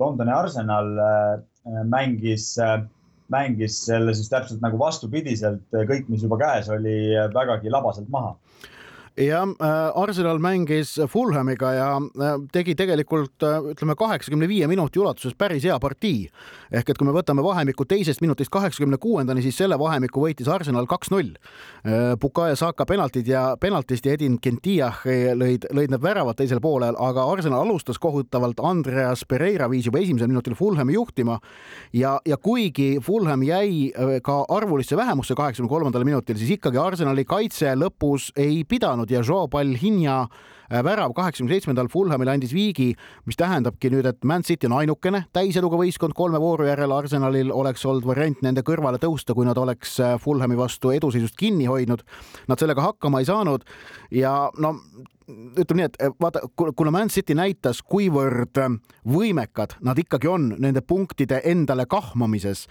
Londoni 0.00 0.32
Arsenal 0.32 0.98
äh, 0.98 1.84
mängis, 1.84 2.54
äh, 2.58 2.82
mängis 3.28 3.78
selle 3.86 4.14
siis 4.16 4.30
täpselt 4.32 4.62
nagu 4.64 4.78
vastupidiselt, 4.80 5.66
kõik, 5.72 6.08
mis 6.10 6.24
juba 6.24 6.38
käes 6.40 6.70
oli, 6.72 7.12
vägagi 7.34 7.72
labaselt 7.72 8.08
maha 8.12 8.34
jah, 9.24 9.48
äh, 9.60 10.02
Arsenal 10.02 10.38
mängis 10.38 11.00
Fulhamiga 11.08 11.72
ja 11.74 11.88
äh, 11.96 12.38
tegi 12.52 12.74
tegelikult 12.74 13.42
äh, 13.42 13.58
ütleme 13.72 13.96
kaheksakümne 13.98 14.48
viie 14.48 14.68
minuti 14.70 15.00
ulatuses 15.00 15.34
päris 15.38 15.64
hea 15.64 15.78
partii. 15.80 16.28
ehk 16.70 16.90
et 16.90 16.98
kui 16.98 17.06
me 17.06 17.12
võtame 17.12 17.42
vahemiku 17.42 17.84
teisest 17.84 18.20
minutist 18.22 18.50
kaheksakümne 18.50 18.96
kuuendani, 19.02 19.42
siis 19.42 19.56
selle 19.58 19.78
vahemiku 19.78 20.22
võitis 20.22 20.48
Arsenal 20.48 20.86
kaks-null. 20.86 21.32
Bukayo 22.20 22.54
Saka 22.56 22.86
penaltid 22.86 23.26
ja 23.26 23.56
penaltist 23.60 24.06
ja 24.06 24.12
Edin 24.14 24.36
Gentiah 24.42 25.00
lõid, 25.34 25.66
lõid 25.74 25.90
need 25.90 26.02
väravad 26.02 26.38
teisel 26.38 26.60
poolel, 26.62 26.94
aga 26.94 27.24
Arsenal 27.32 27.64
alustas 27.64 27.98
kohutavalt. 27.98 28.60
Andreas 28.62 29.24
Pereira 29.26 29.66
viis 29.70 29.88
juba 29.88 29.98
esimesel 29.98 30.30
minutil 30.30 30.54
Fulhami 30.54 30.94
juhtima 30.94 31.40
ja, 31.92 32.20
ja 32.26 32.38
kuigi 32.38 33.00
Fulham 33.02 33.42
jäi 33.42 33.90
ka 34.22 34.44
arvulisse 34.48 34.96
vähemusse 34.96 35.34
kaheksakümne 35.34 35.74
kolmandal 35.74 36.06
minutil, 36.06 36.38
siis 36.38 36.54
ikkagi 36.54 36.78
Arsenali 36.78 37.26
kaitse 37.26 37.74
lõpus 37.74 38.30
ei 38.38 38.62
pidanud 38.62 39.09
saanud 39.10 39.26
ja 39.26 39.34
Joe 39.34 39.48
Palhinja 39.48 40.28
äh, 40.70 40.84
värav 40.84 41.12
kaheksakümne 41.14 41.54
seitsmendal 41.54 41.88
Fulhamile 41.88 42.30
andis 42.30 42.52
viigi, 42.54 42.94
mis 43.26 43.36
tähendabki 43.36 43.90
nüüd, 43.90 44.06
et 44.06 44.24
Man 44.24 44.42
City 44.42 44.66
on 44.66 44.78
ainukene 44.78 45.26
täiseduga 45.32 45.76
võistkond 45.76 46.14
kolme 46.14 46.40
vooru 46.40 46.66
järel. 46.66 46.92
Arsenalil 46.92 47.50
oleks 47.52 47.84
olnud 47.84 48.06
variant 48.06 48.42
nende 48.42 48.62
kõrvale 48.62 48.98
tõusta, 48.98 49.34
kui 49.34 49.46
nad 49.46 49.58
oleks 49.58 49.98
äh, 50.00 50.18
Fulhami 50.20 50.56
vastu 50.56 50.90
eduseisust 50.90 51.36
kinni 51.36 51.66
hoidnud. 51.66 52.02
Nad 52.48 52.58
sellega 52.58 52.82
hakkama 52.82 53.20
ei 53.20 53.26
saanud 53.26 53.64
ja 54.10 54.50
no 54.58 54.76
ütleme 55.58 55.82
nii, 55.82 55.88
et 55.88 56.20
vaata, 56.20 56.42
kuna 56.56 56.92
Man 56.94 57.10
City 57.12 57.34
näitas, 57.36 57.80
kuivõrd 57.86 58.60
eh, 58.60 58.76
võimekad 59.08 59.76
nad 59.86 59.98
ikkagi 59.98 60.28
on 60.30 60.48
nende 60.58 60.82
punktide 60.86 61.40
endale 61.48 61.86
kahmamises, 61.90 62.66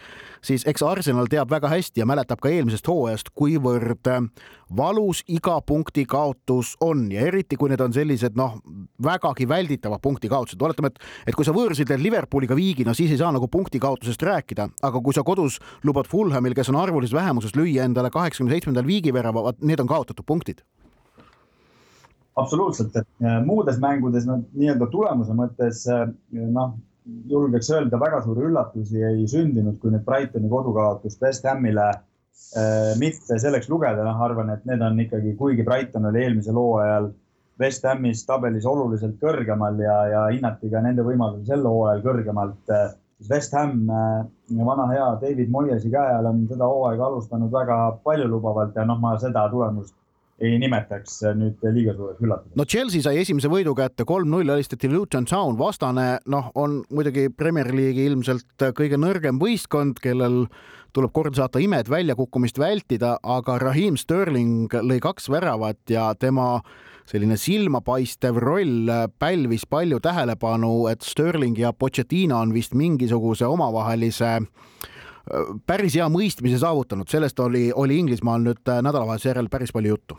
siis 0.45 0.65
eks 0.69 0.83
Arsenal 0.85 1.29
teab 1.31 1.51
väga 1.51 1.71
hästi 1.71 2.03
ja 2.03 2.07
mäletab 2.09 2.41
ka 2.43 2.51
eelmisest 2.53 2.87
hooajast, 2.89 3.33
kuivõrd 3.37 4.11
eh, 4.11 4.29
valus 4.77 5.23
iga 5.27 5.59
punkti 5.65 6.05
kaotus 6.09 6.75
on. 6.85 7.07
Ja 7.11 7.25
eriti, 7.27 7.57
kui 7.59 7.71
need 7.71 7.81
on 7.83 7.93
sellised 7.95 8.37
noh, 8.39 8.59
vägagi 9.03 9.47
välditavad 9.49 10.01
punkti 10.01 10.29
kaotused. 10.29 10.61
oletame, 10.61 10.93
et, 10.93 10.99
et 11.31 11.37
kui 11.37 11.47
sa 11.47 11.55
võõrsil 11.55 11.87
teed 11.89 12.03
Liverpooliga 12.03 12.57
viigi, 12.57 12.85
no 12.87 12.93
siis 12.97 13.11
ei 13.13 13.21
saa 13.21 13.31
nagu 13.35 13.47
punkti 13.51 13.81
kaotusest 13.81 14.23
rääkida, 14.23 14.69
aga 14.81 15.01
kui 15.01 15.15
sa 15.15 15.25
kodus 15.25 15.59
lubad 15.83 16.09
Fulhamil, 16.09 16.55
kes 16.57 16.69
on 16.69 16.79
arvulises 16.81 17.15
vähemuses, 17.15 17.55
lüüa 17.57 17.87
endale 17.87 18.11
kaheksakümne 18.13 18.53
seitsmendal 18.53 18.87
viigivärava, 18.87 19.43
vot 19.49 19.65
need 19.65 19.81
on 19.81 19.89
kaotatud 19.89 20.25
punktid 20.25 20.63
absoluutselt, 22.39 22.95
et 22.95 23.25
äh, 23.25 23.39
muudes 23.45 23.79
mängudes 23.81 24.27
no 24.27 24.39
nii-öelda 24.57 24.89
tulemuse 24.91 25.35
mõttes 25.37 25.85
äh, 25.91 26.05
noh, 26.33 26.75
julgeks 27.29 27.71
öelda, 27.73 27.99
väga 28.01 28.21
suuri 28.25 28.45
üllatusi 28.49 29.01
ei 29.05 29.25
sündinud, 29.29 29.79
kui 29.81 29.93
nüüd 29.93 30.05
Brightoni 30.05 30.51
kodukaotust 30.51 31.21
West 31.23 31.47
Hamile 31.49 31.87
äh, 31.89 32.93
mitte 33.01 33.39
selleks 33.41 33.69
lugeda, 33.71 34.05
noh, 34.05 34.21
arvan, 34.25 34.53
et 34.55 34.65
need 34.69 34.83
on 34.85 35.01
ikkagi, 35.05 35.35
kuigi 35.39 35.65
Brighton 35.67 36.09
oli 36.11 36.23
eelmisel 36.25 36.59
hooajal 36.59 37.11
West 37.59 37.83
Hamis 37.87 38.23
tabelis 38.27 38.65
oluliselt 38.69 39.17
kõrgemal 39.19 39.79
ja, 39.83 39.99
ja 40.13 40.25
hinnati 40.31 40.71
ka 40.71 40.83
nende 40.83 41.03
võimalusi 41.03 41.49
sel 41.49 41.65
hooajal 41.67 42.03
kõrgemalt 42.05 42.75
West 43.27 43.51
Ham 43.57 43.81
vana 44.63 44.85
hea 44.93 45.07
David 45.19 45.49
Moyesi 45.51 45.91
käe 45.91 46.13
all 46.15 46.29
on 46.29 46.45
seda 46.47 46.69
hooaega 46.71 47.09
alustanud 47.09 47.51
väga 47.51 47.79
paljulubavalt 48.05 48.79
ja 48.79 48.85
noh, 48.87 49.01
ma 49.03 49.17
seda 49.19 49.43
tulemust 49.51 49.91
ei 50.41 50.57
nimetaks 50.61 51.19
nüüd 51.37 51.63
liiga 51.75 51.93
suureks 51.97 52.23
üllatuseks. 52.23 52.55
no 52.55 52.65
Chelsea 52.65 53.03
sai 53.03 53.19
esimese 53.21 53.51
võidu 53.51 53.75
kätte, 53.77 54.05
kolm-null 54.07 54.53
alistati 54.53 54.89
Luton 54.91 55.27
Town, 55.29 55.57
vastane 55.59 56.09
noh, 56.31 56.51
on 56.55 56.81
muidugi 56.89 57.29
Premier 57.35 57.71
League'i 57.73 58.09
ilmselt 58.09 58.67
kõige 58.77 58.99
nõrgem 58.99 59.41
võistkond, 59.41 59.99
kellel 60.03 60.45
tuleb 60.95 61.13
kord 61.13 61.37
saata 61.37 61.61
imed 61.61 61.89
väljakukkumist 61.91 62.59
vältida, 62.59 63.17
aga 63.23 63.59
Raheem 63.61 63.97
Sterling 63.99 64.73
lõi 64.81 64.99
kaks 65.03 65.29
väravat 65.29 65.91
ja 65.91 66.09
tema 66.17 66.59
selline 67.09 67.37
silmapaistev 67.41 68.37
roll 68.41 68.89
pälvis 69.19 69.65
palju 69.69 69.99
tähelepanu, 70.03 70.87
et 70.91 71.05
Sterling 71.05 71.57
ja 71.57 71.73
Pochettino 71.73 72.37
on 72.39 72.53
vist 72.53 72.77
mingisuguse 72.77 73.49
omavahelise 73.49 74.37
päris 75.69 75.97
hea 75.97 76.07
mõistmise 76.09 76.61
saavutanud, 76.61 77.09
sellest 77.09 77.39
oli, 77.43 77.69
oli 77.75 77.99
Inglismaal 78.01 78.41
nüüd 78.45 78.63
nädalavahetuse 78.65 79.33
järel 79.33 79.49
päris 79.51 79.73
palju 79.75 79.97
juttu 79.97 80.17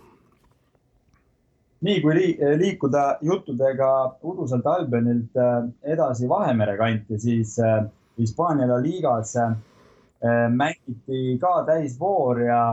nii 1.86 2.00
kui 2.04 2.16
liikuda 2.60 3.04
juttudega 3.24 3.90
uduselt 4.26 4.66
Albionilt 4.68 5.36
äh, 5.40 5.64
edasi 5.94 6.28
Vahemere 6.28 6.76
kanti, 6.76 7.18
siis 7.20 7.56
äh, 7.58 7.84
Hispaania 8.20 8.66
äh, 8.76 10.48
mängiti 10.52 11.38
ka 11.40 11.62
täisvoor 11.66 12.42
ja, 12.44 12.64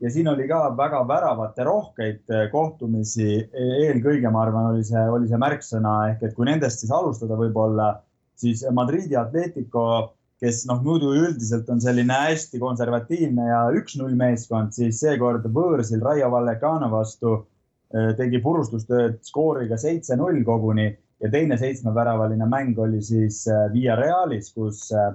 ja 0.00 0.10
siin 0.10 0.28
oli 0.28 0.48
ka 0.48 0.64
väga 0.76 1.04
väravate 1.08 1.64
rohkeid 1.64 2.32
kohtumisi. 2.50 3.48
eelkõige, 3.52 4.30
ma 4.30 4.42
arvan, 4.42 4.72
oli 4.72 4.84
see, 4.84 5.04
oli 5.10 5.30
see 5.30 5.38
märksõna 5.38 5.94
ehk 6.10 6.26
et 6.26 6.34
kui 6.34 6.48
nendest 6.50 6.82
siis 6.82 6.90
alustada 6.90 7.38
võib-olla, 7.38 7.94
siis 8.34 8.66
Madridi 8.74 9.14
Atletico, 9.16 10.16
kes 10.42 10.64
noh, 10.66 10.82
muidu 10.82 11.14
üldiselt 11.14 11.70
on 11.70 11.78
selline 11.80 12.18
hästi 12.24 12.58
konservatiivne 12.58 13.46
ja 13.46 13.62
üks-null 13.78 14.18
meeskond, 14.18 14.74
siis 14.74 14.98
seekord 14.98 15.46
võõrsil 15.46 16.02
Raio 16.02 16.32
Vallecano 16.34 16.90
vastu 16.90 17.44
tegi 18.16 18.40
purustustööd 18.40 19.18
skooriga 19.26 19.76
seitse-null 19.80 20.40
koguni 20.46 20.86
ja 21.22 21.30
teine 21.30 21.58
seitsmeväravaline 21.60 22.46
mäng 22.50 22.78
oli 22.80 23.02
siis 23.04 23.44
äh, 23.48 23.66
Via 23.72 23.96
Realis, 23.98 24.52
kus 24.54 24.86
äh, 24.96 25.12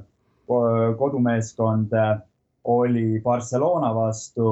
kodumeeskond 0.99 1.91
oli 2.63 3.19
Barcelona 3.23 3.89
vastu 3.95 4.51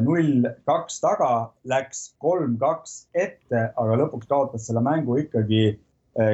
null 0.00 0.46
kaks 0.64 1.00
taga, 1.02 1.50
läks 1.68 2.14
kolm-kaks 2.22 2.94
ette, 3.12 3.64
aga 3.76 3.98
lõpuks 3.98 4.28
kaotas 4.30 4.68
selle 4.68 4.80
mängu 4.84 5.18
ikkagi 5.20 5.74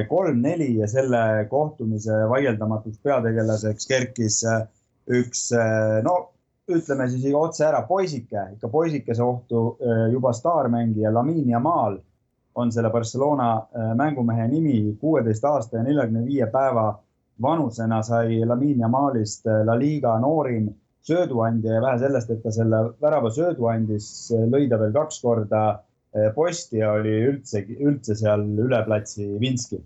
kolm-neli 0.07 0.69
ja 0.77 0.87
selle 0.87 1.19
kohtumise 1.51 2.21
vaieldamatuks 2.31 3.01
peategelaseks 3.03 3.89
kerkis 3.89 4.37
üks 5.19 5.43
no 6.07 6.15
ütleme 6.67 7.07
siis 7.09 7.25
otse 7.35 7.65
ära, 7.67 7.81
poisike, 7.87 8.43
ikka 8.55 8.69
poisikese 8.71 9.23
ohtu 9.23 9.63
äh, 9.79 10.07
juba 10.11 10.33
staarmängija 10.33 11.13
Lamin 11.13 11.49
Yamal 11.49 11.97
on 12.55 12.71
selle 12.71 12.89
Barcelona 12.89 13.51
äh, 13.57 13.93
mängumehe 13.95 14.47
nimi. 14.47 14.97
kuueteist 15.01 15.45
aasta 15.45 15.77
ja 15.77 15.83
neljakümne 15.83 16.25
viie 16.25 16.47
päeva 16.51 16.89
vanusena 17.41 18.01
sai 18.03 18.41
Lamin 18.45 18.79
Yamalist 18.79 19.47
äh, 19.47 19.63
La 19.65 19.79
Liga 19.79 20.17
noorim 20.19 20.69
sööduandja 21.07 21.73
ja 21.77 21.81
vähe 21.81 21.99
sellest, 21.99 22.31
et 22.31 22.43
ta 22.43 22.51
selle 22.51 22.81
värava 23.01 23.31
söödu 23.31 23.69
andis, 23.71 24.31
lõi 24.51 24.67
ta 24.69 24.79
veel 24.81 24.91
kaks 24.93 25.21
korda 25.23 25.61
Eh, 26.17 26.31
posti 26.33 26.79
oli 26.81 27.11
üldse, 27.27 27.59
üldse 27.77 28.15
seal 28.17 28.41
üle 28.57 28.77
platsi 28.87 29.27
Vinski. 29.37 29.77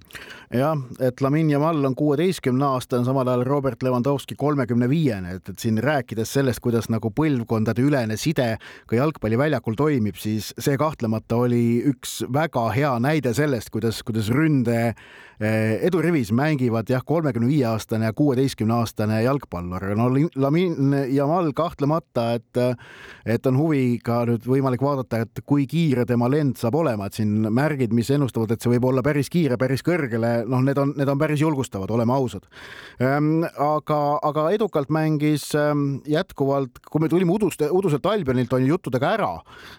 jah, 0.56 0.78
et 1.04 1.22
Lamin 1.24 1.50
Jamal 1.52 1.84
on 1.88 1.96
kuueteistkümne 1.98 2.66
aastane, 2.78 3.04
samal 3.08 3.28
ajal 3.28 3.44
Robert 3.48 3.84
Lewandowski 3.84 4.38
kolmekümne 4.40 4.88
viiene, 4.90 5.36
et, 5.40 5.50
et 5.50 5.60
siin 5.60 5.82
rääkides 5.84 6.32
sellest, 6.38 6.62
kuidas 6.64 6.88
nagu 6.94 7.12
põlvkondade 7.16 7.84
ülene 7.84 8.16
side 8.20 8.54
ka 8.88 8.96
jalgpalliväljakul 8.96 9.76
toimib, 9.80 10.20
siis 10.22 10.54
see 10.60 10.78
kahtlemata 10.80 11.42
oli 11.48 11.82
üks 11.92 12.22
väga 12.32 12.70
hea 12.78 12.94
näide 13.04 13.34
sellest, 13.36 13.74
kuidas, 13.74 14.00
kuidas 14.08 14.32
ründe 14.32 14.78
eh, 14.94 15.84
edurivis 15.88 16.32
mängivad 16.32 16.92
jah, 16.92 17.04
kolmekümne 17.04 17.50
viie 17.52 17.68
aastane 17.74 18.08
ja 18.08 18.16
kuueteistkümne 18.16 18.78
aastane 18.78 19.24
jalgpallur. 19.26 19.90
no 20.00 20.08
Lamin 20.36 20.96
Jamal 21.12 21.52
kahtlemata, 21.58 22.32
et, 22.40 22.64
et 23.26 23.52
on 23.52 23.60
huvi 23.60 24.00
ka 24.04 24.24
nüüd 24.30 24.48
võimalik 24.48 24.84
vaadata, 24.86 25.26
et 25.26 25.44
kui 25.46 25.68
kiire 25.68 26.06
tema 26.06 26.21
tema 26.22 26.30
lend 26.30 26.60
saab 26.60 26.75
olema, 26.78 27.08
et 27.08 27.18
siin 27.18 27.48
märgid, 27.50 27.94
mis 27.98 28.10
ennustavad, 28.13 28.51
et 28.54 28.62
see 28.62 28.70
võib 28.75 28.86
olla 28.92 29.01
päris 29.01 29.30
kiire, 29.32 29.58
päris 29.58 29.82
kõrgele, 29.86 30.44
noh, 30.50 30.62
need 30.62 30.78
on, 30.78 30.92
need 30.98 31.10
on 31.10 31.18
päris 31.18 31.42
julgustavad, 31.42 31.90
oleme 31.90 32.13
ausad. 32.13 32.46
Ehm, 33.01 33.42
aga, 33.58 33.98
aga 34.22 34.44
edukalt 34.54 34.92
mängis 34.94 35.48
ehm, 35.58 36.04
jätkuvalt, 36.06 36.78
kui 36.86 37.01
me 37.01 37.10
tulime 37.10 37.34
udust, 37.34 37.63
uduselt 37.74 38.06
Albionilt 38.06 38.54
on 38.54 38.62
ju 38.62 38.75
juttudega 38.75 39.16
ära, 39.16 39.32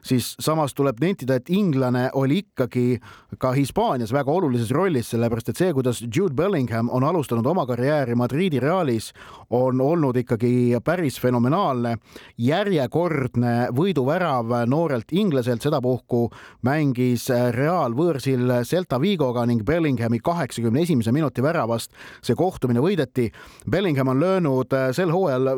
siis 0.03 0.33
samas 0.43 0.75
tuleb 0.75 0.99
nentida, 1.03 1.37
et 1.39 1.53
inglane 1.53 2.09
oli 2.19 2.41
ikkagi 2.43 2.99
ka 3.39 3.53
Hispaanias 3.55 4.11
väga 4.15 4.35
olulises 4.35 4.75
rollis, 4.75 5.13
sellepärast 5.15 5.53
et 5.53 5.63
see, 5.63 5.71
kuidas 5.77 6.03
Jude 6.03 6.35
Bellingham 6.35 6.91
on 6.91 7.07
alustanud 7.07 7.47
oma 7.47 7.69
karjääri 7.71 8.19
Madridi 8.19 8.59
Realis, 8.63 9.13
on 9.55 9.81
olnud 9.81 10.19
ikkagi 10.19 10.75
päris 10.83 11.21
fenomenaalne. 11.23 11.97
järjekordne 12.43 13.69
võiduvärav 13.77 14.67
noorelt 14.67 15.13
inglaselt, 15.13 15.63
sedapuhku 15.63 16.32
mängis 16.67 17.29
Real 17.55 17.95
võõrsil 17.97 18.51
Celta 18.69 19.01
Vigoga 19.01 19.47
ning 19.47 19.65
Bellinghami 19.67 20.21
kaheksakümne 20.25 20.83
esimese 20.83 21.13
minuti 21.13 21.43
väravast 21.43 21.93
see 22.23 22.37
kohtumine 22.39 22.83
võideti. 22.83 23.29
Bellingham 23.71 24.13
on 24.13 24.21
löönud 24.21 24.75
sel 24.93 25.13
hooajal 25.13 25.51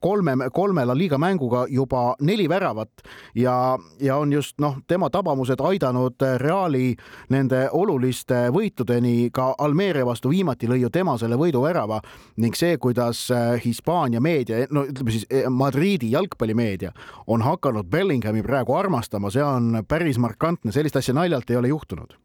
kolme, 0.00 0.36
kolme 0.52 0.84
La 0.86 0.96
Liga 0.96 1.18
mänguga 1.18 1.66
juba 1.70 2.14
neli 2.20 2.48
väravat 2.48 3.02
ja, 3.34 3.76
ja 4.00 4.16
on 4.16 4.32
just 4.32 4.58
noh, 4.60 4.78
tema 4.86 5.10
tabamused 5.10 5.60
aidanud 5.60 6.22
Reali 6.40 6.94
nende 7.32 7.66
oluliste 7.72 8.46
võitudeni 8.54 9.30
ka 9.32 9.52
Almeeria 9.58 10.06
vastu 10.06 10.30
viimati 10.32 10.68
lõi 10.70 10.80
ju 10.82 10.90
tema 10.90 11.16
selle 11.18 11.38
võiduvärava 11.40 12.00
ning 12.42 12.56
see, 12.56 12.76
kuidas 12.82 13.26
Hispaania 13.64 14.20
meedia, 14.20 14.66
no 14.70 14.84
ütleme 14.88 15.14
siis 15.14 15.26
Madridi 15.50 16.10
jalgpallimeedia 16.12 16.92
on 17.26 17.42
hakanud 17.42 17.88
Bellinghami 17.90 18.42
praegu 18.46 18.76
armastama, 18.76 19.30
see 19.32 19.44
on 19.44 19.65
päris 19.88 20.18
markantne, 20.22 20.72
sellist 20.72 20.96
asja 20.96 21.14
naljalt 21.16 21.50
ei 21.50 21.58
ole 21.60 21.72
juhtunud 21.72 22.16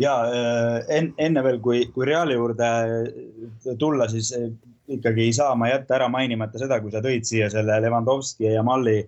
ja 0.00 0.14
en, 0.88 1.12
enne 1.18 1.42
veel, 1.44 1.58
kui, 1.62 1.84
kui 1.94 2.06
Reali 2.08 2.34
juurde 2.34 2.70
tulla, 3.78 4.08
siis 4.10 4.32
ikkagi 4.90 5.28
ei 5.28 5.32
saa 5.32 5.54
ma 5.58 5.70
jätta 5.70 5.98
ära 5.98 6.08
mainimata 6.12 6.60
seda, 6.60 6.80
kui 6.82 6.92
sa 6.92 7.02
tõid 7.04 7.26
siia 7.28 7.48
selle 7.52 7.78
Levanovski 7.82 8.50
ja 8.50 8.62
Malli 8.66 9.00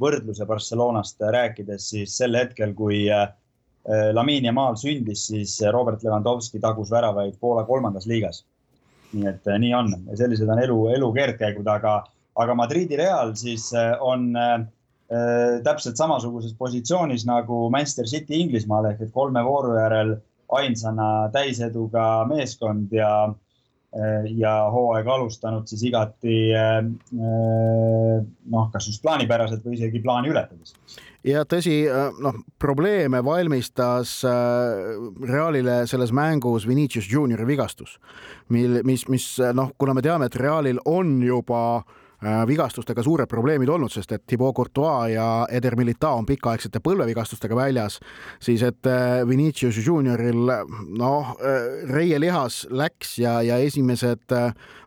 võrdluse 0.00 0.46
Barcelonast 0.46 1.22
rääkides, 1.22 1.88
siis 1.94 2.16
sel 2.18 2.36
hetkel, 2.38 2.74
kui 2.76 3.04
Lamin 4.12 4.48
Jamal 4.48 4.78
sündis, 4.80 5.26
siis 5.28 5.58
Robert 5.72 6.02
Levanovski 6.04 6.60
tagus 6.60 6.92
väravaid 6.92 7.38
Poola 7.40 7.64
kolmandas 7.68 8.08
liigas. 8.10 8.44
nii 9.14 9.28
et 9.30 9.44
nii 9.46 9.74
on 9.74 9.92
sellised 10.18 10.48
on 10.50 10.58
elu, 10.58 10.78
elu 10.96 11.08
keerdkäigud, 11.14 11.68
aga, 11.70 12.00
aga 12.34 12.54
Madridi 12.58 12.96
Real 12.98 13.34
siis 13.38 13.68
on 14.00 14.32
äh, 14.36 14.64
täpselt 15.64 15.98
samasuguses 16.00 16.54
positsioonis 16.58 17.26
nagu 17.28 17.68
Manchester 17.70 18.08
City 18.08 18.40
Inglismaal 18.40 18.92
ehk 18.92 19.04
et 19.04 19.12
kolme 19.12 19.42
vooru 19.44 19.76
järel 19.76 20.14
ainsana 20.54 21.28
täiseduga 21.32 22.24
meeskond 22.28 22.92
ja, 22.94 23.10
ja 24.36 24.52
hooaega 24.72 25.14
alustanud 25.18 25.68
siis 25.68 25.82
igati 25.90 26.36
noh, 27.12 28.70
kas 28.72 28.88
just 28.88 29.02
plaanipäraselt 29.04 29.64
või 29.66 29.76
isegi 29.78 30.02
plaani 30.04 30.32
ületades. 30.32 30.74
Ja 31.24 31.44
tõsi, 31.48 31.82
noh, 32.20 32.38
probleeme 32.60 33.22
valmistas 33.24 34.18
Realile 34.24 35.82
selles 35.88 36.12
mängus 36.16 36.68
Vinicius 36.68 37.08
Juniori 37.12 37.46
vigastus, 37.48 37.98
mil, 38.52 38.80
mis, 38.88 39.06
mis 39.12 39.28
noh, 39.56 39.72
kuna 39.78 39.96
me 39.96 40.04
teame, 40.04 40.28
et 40.28 40.40
Realil 40.40 40.80
on 40.84 41.16
juba 41.24 41.64
äh, 41.80 41.84
Äh, 41.84 42.03
vigastustega 42.48 43.02
suured 43.04 43.28
probleemid 43.30 43.68
olnud, 43.68 43.92
sest 43.92 44.12
et 44.16 44.22
Thibaut 44.26 44.54
Courtois 44.56 45.12
ja 45.14 45.26
Eder 45.50 45.76
Militao 45.76 46.18
on 46.18 46.26
pikaaegsete 46.26 46.80
põlvevigastustega 46.84 47.56
väljas, 47.56 47.98
siis 48.42 48.62
et 48.66 48.86
äh, 48.90 49.20
Vinicius 49.28 49.78
Junioril 49.86 50.46
noh, 50.98 51.34
äh, 51.38 51.68
reielihas 51.90 52.64
läks 52.70 53.18
ja, 53.18 53.40
ja 53.44 53.58
esimesed 53.62 54.34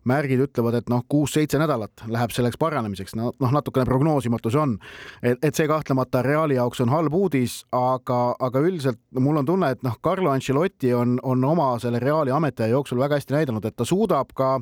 märgid 0.08 0.42
ütlevad, 0.48 0.78
et 0.80 0.92
noh, 0.92 1.04
kuus-seitse 1.10 1.60
nädalat 1.60 2.06
läheb 2.08 2.32
selleks 2.36 2.60
paranemiseks, 2.62 3.16
no 3.20 3.32
noh, 3.42 3.54
natukene 3.54 3.86
prognoosimatu 3.88 4.52
see 4.54 4.62
on. 4.62 4.78
et, 5.22 5.42
et 5.44 5.56
see 5.56 5.68
kahtlemata 5.68 6.24
Reali 6.26 6.58
jaoks 6.58 6.82
on 6.86 6.94
halb 6.94 7.16
uudis, 7.18 7.60
aga, 7.76 8.22
aga 8.40 8.64
üldiselt 8.64 9.02
mul 9.20 9.42
on 9.42 9.50
tunne, 9.50 9.72
et 9.76 9.84
noh, 9.86 9.98
Carlo 10.04 10.32
Ancelotti 10.32 10.94
on, 10.96 11.18
on 11.24 11.44
oma 11.44 11.74
selle 11.84 12.00
Reali 12.04 12.32
ametiaja 12.32 12.76
jooksul 12.76 13.02
väga 13.02 13.20
hästi 13.20 13.38
näidanud, 13.38 13.66
et 13.68 13.76
ta 13.76 13.88
suudab 13.88 14.32
ka 14.38 14.58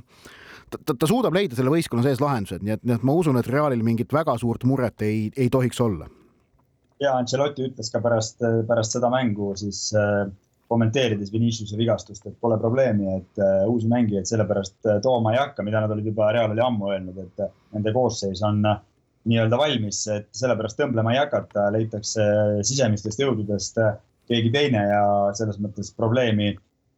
ta, 0.69 0.93
ta 0.93 1.09
suudab 1.09 1.35
leida 1.35 1.57
selle 1.57 1.73
võistkonna 1.73 2.05
sees 2.05 2.21
lahendused, 2.23 2.63
nii 2.65 2.77
et, 2.77 2.83
nii 2.83 2.97
et 2.97 3.05
ma 3.07 3.17
usun, 3.17 3.37
et 3.39 3.49
Realil 3.51 3.83
mingit 3.85 4.13
väga 4.13 4.37
suurt 4.41 4.65
muret 4.67 5.05
ei, 5.05 5.27
ei 5.37 5.49
tohiks 5.53 5.81
olla. 5.83 6.09
ja 6.99 7.17
Ancelotti 7.19 7.67
ütles 7.69 7.91
ka 7.91 8.01
pärast, 8.01 8.43
pärast 8.67 8.95
seda 8.95 9.09
mängu 9.11 9.53
siis 9.59 9.89
äh, 9.97 10.25
kommenteerides 10.71 11.31
Viniciuse 11.33 11.77
vigastust, 11.77 12.25
et 12.25 12.35
pole 12.41 12.57
probleemi, 12.57 13.19
et 13.19 13.41
äh, 13.43 13.63
uusi 13.69 13.89
mängijaid 13.91 14.27
sellepärast 14.29 14.89
äh, 14.89 14.99
tooma 15.03 15.35
ei 15.35 15.41
hakka, 15.41 15.63
mida 15.63 15.83
nad 15.83 15.93
olid 15.93 16.07
juba 16.09 16.31
Realile 16.33 16.63
ammu 16.65 16.89
öelnud, 16.93 17.19
et 17.21 17.45
äh, 17.45 17.51
nende 17.75 17.93
koosseis 17.93 18.41
on 18.47 18.63
äh, 18.65 18.79
nii-öelda 19.29 19.59
valmis, 19.59 20.01
et 20.13 20.29
sellepärast 20.37 20.79
tõmblema 20.79 21.13
ei 21.13 21.21
hakata, 21.21 21.67
leitakse 21.73 22.25
sisemistest 22.65 23.21
jõududest 23.21 23.81
äh, 23.81 23.97
keegi 24.29 24.51
teine 24.53 24.81
ja 24.89 25.03
selles 25.37 25.59
mõttes 25.61 25.91
probleemi 25.97 26.55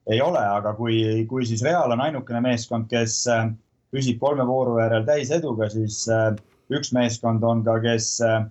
ei 0.08 0.22
ole, 0.22 0.40
aga 0.40 0.74
kui, 0.78 1.00
kui 1.30 1.46
siis 1.46 1.64
Real 1.66 1.92
on 1.92 2.02
ainukene 2.04 2.42
meeskond, 2.44 2.88
kes 2.92 3.20
äh, 3.32 3.50
püsib 3.92 4.20
kolme 4.22 4.46
vooru 4.48 4.78
järel 4.80 5.06
täiseduga, 5.08 5.70
siis 5.74 6.04
äh, 6.12 6.32
üks 6.74 6.94
meeskond 6.96 7.44
on 7.48 7.64
ka, 7.66 7.78
kes 7.84 8.14
äh, 8.26 8.46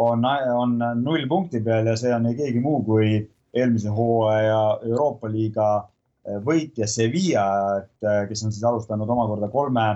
on, 0.00 0.24
on 0.54 0.78
null 1.02 1.26
punkti 1.30 1.62
peal 1.66 1.90
ja 1.90 1.96
see 1.98 2.12
on 2.14 2.30
ei 2.30 2.38
keegi 2.38 2.62
muu 2.62 2.82
kui 2.86 3.16
eelmise 3.50 3.90
hooaja 3.90 4.60
Euroopa 4.86 5.28
liiga 5.28 5.70
võitja 6.46 6.86
Sevilla, 6.86 7.80
et 7.80 8.28
kes 8.28 8.44
on 8.44 8.52
siis 8.54 8.64
alustanud 8.68 9.08
omakorda 9.10 9.48
kolme 9.50 9.86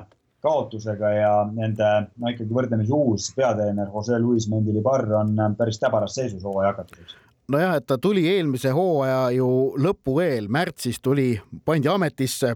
kaotusega 0.42 1.10
ja 1.14 1.32
nende 1.52 1.90
no 2.18 2.32
ikkagi 2.32 2.56
võrdlemisi 2.56 2.92
uus 2.96 3.28
peatreener 3.36 3.92
Jose 3.92 4.18
Luis 4.18 4.48
Mendilibar 4.50 5.06
on 5.20 5.36
päris 5.56 5.78
täbaras 5.80 6.16
seisus 6.18 6.42
hooaja 6.44 6.72
hakatuseks 6.72 7.14
nojah, 7.48 7.76
et 7.78 7.86
ta 7.86 7.98
tuli 7.98 8.26
eelmise 8.30 8.72
hooaja 8.74 9.30
ju 9.36 9.48
lõpu 9.80 10.20
eel, 10.24 10.48
märtsis 10.48 11.00
tuli, 11.04 11.34
pandi 11.64 11.90
ametisse 11.90 12.54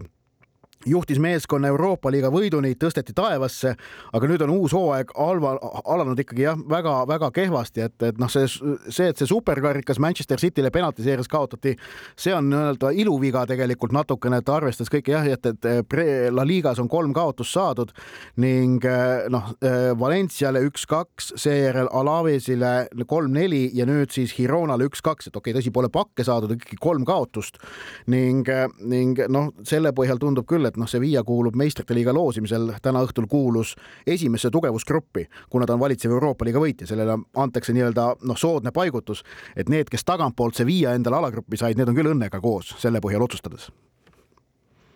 juhtis 0.85 1.19
meeskonna 1.19 1.67
Euroopa 1.67 2.11
liiga 2.11 2.29
võiduni, 2.31 2.71
tõsteti 2.79 3.13
taevasse, 3.15 3.73
aga 4.15 4.29
nüüd 4.29 4.43
on 4.45 4.53
uus 4.53 4.73
hooaeg 4.75 5.11
alva, 5.19 5.55
alanud 5.83 6.19
ikkagi 6.23 6.45
jah, 6.45 6.59
väga-väga 6.69 7.31
kehvasti, 7.35 7.83
et, 7.89 7.95
et 8.07 8.21
noh, 8.21 8.31
see, 8.31 8.47
see, 8.47 9.09
et 9.11 9.19
see 9.19 9.27
superkarikas 9.27 9.99
Manchester 9.99 10.39
City'le 10.39 10.71
penaltiseeris 10.71 11.27
kaotati, 11.31 11.75
see 12.15 12.35
on 12.35 12.47
nii-öelda 12.51 12.93
iluviga 12.95 13.43
tegelikult 13.49 13.93
natukene, 13.95 14.39
et 14.39 14.51
arvestades 14.53 14.91
kõike 14.93 15.13
jah, 15.17 15.27
et, 15.27 15.49
et 15.51 15.97
La 16.31 16.45
Ligas 16.47 16.79
on 16.79 16.87
kolm 16.91 17.11
kaotust 17.15 17.57
saadud 17.57 17.91
ning 18.39 18.85
noh, 19.33 19.51
Valenciale 19.99 20.63
üks-kaks, 20.69 21.33
seejärel 21.39 21.91
Alavesile 21.99 22.87
kolm-neli 23.09 23.65
ja 23.75 23.87
nüüd 23.89 24.13
siis 24.15 24.31
Gironale 24.37 24.87
üks-kaks, 24.87 25.27
et 25.27 25.35
okei 25.35 25.51
okay,, 25.51 25.59
tõsi, 25.59 25.73
pole 25.75 25.91
pakke 25.91 26.23
saadud, 26.23 26.55
ikkagi 26.55 26.79
kolm 26.79 27.03
kaotust 27.07 27.59
ning, 28.07 28.47
ning 28.87 29.19
noh, 29.27 29.51
selle 29.67 29.91
põhjal 29.95 30.21
tundub 30.21 30.47
küll, 30.47 30.68
et 30.69 30.79
noh, 30.79 30.89
Sevilla 30.89 31.23
kuulub 31.27 31.57
meistrite 31.59 31.97
liiga 31.97 32.13
loosimisel 32.15 32.71
täna 32.81 33.03
õhtul 33.05 33.27
kuulus 33.29 33.75
esimesse 34.07 34.51
tugevusgruppi, 34.53 35.27
kuna 35.49 35.67
ta 35.67 35.75
on 35.75 35.83
valitsev 35.83 36.15
Euroopa 36.15 36.47
liiga 36.47 36.61
võitja, 36.63 36.87
sellele 36.89 37.19
antakse 37.35 37.75
nii-öelda 37.75 38.09
noh, 38.23 38.39
soodne 38.39 38.73
paigutus, 38.75 39.23
et 39.55 39.69
need, 39.69 39.91
kes 39.91 40.07
tagantpoolt 40.07 40.57
Sevilla 40.61 40.95
endale 40.97 41.19
alagruppi 41.19 41.59
said, 41.59 41.77
need 41.77 41.91
on 41.91 41.97
küll 41.97 42.13
õnnega 42.13 42.41
koos 42.43 42.73
selle 42.79 43.01
põhjal 43.03 43.27
otsustades. 43.27 43.69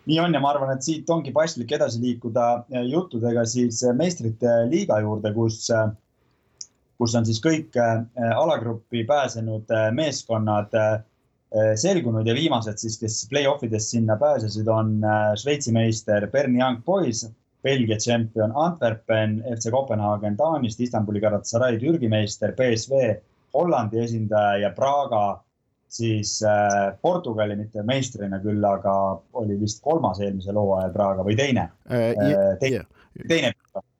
Nii 0.04 0.18
on 0.20 0.36
ja 0.36 0.40
ma 0.40 0.50
arvan, 0.52 0.74
et 0.74 0.84
siit 0.84 1.08
ongi 1.10 1.32
paslik 1.32 1.70
edasi 1.72 2.00
liikuda 2.02 2.48
eh, 2.68 2.82
juttudega 2.92 3.46
siis 3.48 3.80
eh, 3.84 3.94
meistrite 3.96 4.56
liiga 4.68 4.98
juurde, 5.00 5.32
kus, 5.36 5.62
eh, 5.72 5.86
kus 7.00 7.14
on 7.16 7.24
siis 7.24 7.40
kõik 7.44 7.76
alagruppi 8.36 9.02
pääsenud 9.08 9.72
meeskonnad 9.96 10.76
selgunud 11.78 12.26
ja 12.26 12.34
viimased 12.34 12.80
siis, 12.80 12.98
kes 12.98 13.20
play-off 13.30 13.62
idest 13.66 13.92
sinna 13.94 14.16
pääsesid, 14.20 14.68
on 14.68 14.96
äh, 15.04 15.32
Šveitsi 15.38 15.72
meister 15.72 16.26
Berni 16.32 16.60
Young 16.60 16.82
Boys, 16.84 17.24
Belgia 17.64 17.96
tšempion 17.96 18.52
Antwerpen, 18.60 19.38
FC 19.56 19.70
Kopenhaagen 19.72 20.36
Taanist, 20.36 20.80
Istanbuli 20.80 21.22
Galatasaray 21.22 21.78
Türgi 21.80 22.10
meister, 22.12 22.52
BSV 22.52 23.14
Hollandi 23.54 24.02
esindaja 24.02 24.58
ja 24.66 24.70
Praga 24.74 25.40
siis 25.88 26.40
äh, 26.42 26.96
Portugali 27.02 27.56
mitte 27.56 27.84
meistrina 27.86 28.40
küll, 28.42 28.64
aga 28.66 28.94
oli 29.40 29.56
vist 29.60 29.82
kolmas 29.84 30.20
eelmisel 30.20 30.58
hooajal 30.58 30.92
Praga 30.92 31.26
või 31.26 31.38
teine 31.38 31.68
uh,. 31.86 31.94
Yeah, 31.94 32.56
teine, 32.60 32.82
yeah. 32.82 33.28
teine 33.30 33.54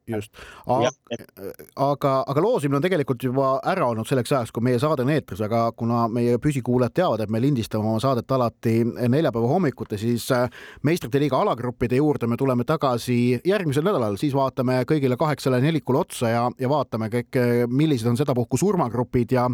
just, 0.09 0.33
aga, 0.67 2.13
aga 2.27 2.43
loosimine 2.45 2.79
on 2.79 2.85
tegelikult 2.85 3.23
juba 3.25 3.55
ära 3.65 3.87
olnud 3.89 4.09
selleks 4.09 4.33
ajaks, 4.33 4.53
kui 4.55 4.65
meie 4.67 4.81
saade 4.83 5.05
on 5.07 5.13
eetris, 5.15 5.43
aga 5.47 5.67
kuna 5.77 6.05
meie 6.13 6.39
püsikuulajad 6.43 6.97
teavad, 7.01 7.25
et 7.25 7.33
me 7.33 7.41
lindistame 7.43 7.89
oma 7.89 8.03
saadet 8.03 8.31
alati 8.37 8.77
neljapäeva 8.85 9.51
hommikuti, 9.51 9.99
siis 10.01 10.29
äh, 10.35 10.49
meistrite 10.85 11.23
liiga 11.23 11.41
alagruppide 11.41 12.01
juurde 12.01 12.29
me 12.31 12.39
tuleme 12.41 12.67
tagasi 12.69 13.41
järgmisel 13.47 13.87
nädalal, 13.87 14.19
siis 14.21 14.35
vaatame 14.37 14.83
kõigile 14.89 15.19
kaheksale 15.21 15.61
nelikule 15.65 16.03
otsa 16.05 16.33
ja, 16.33 16.45
ja 16.61 16.71
vaatame 16.73 17.11
kõik, 17.13 17.41
millised 17.71 18.11
on 18.11 18.21
sedapuhku 18.21 18.61
surmagrupid 18.61 19.33
ja 19.35 19.49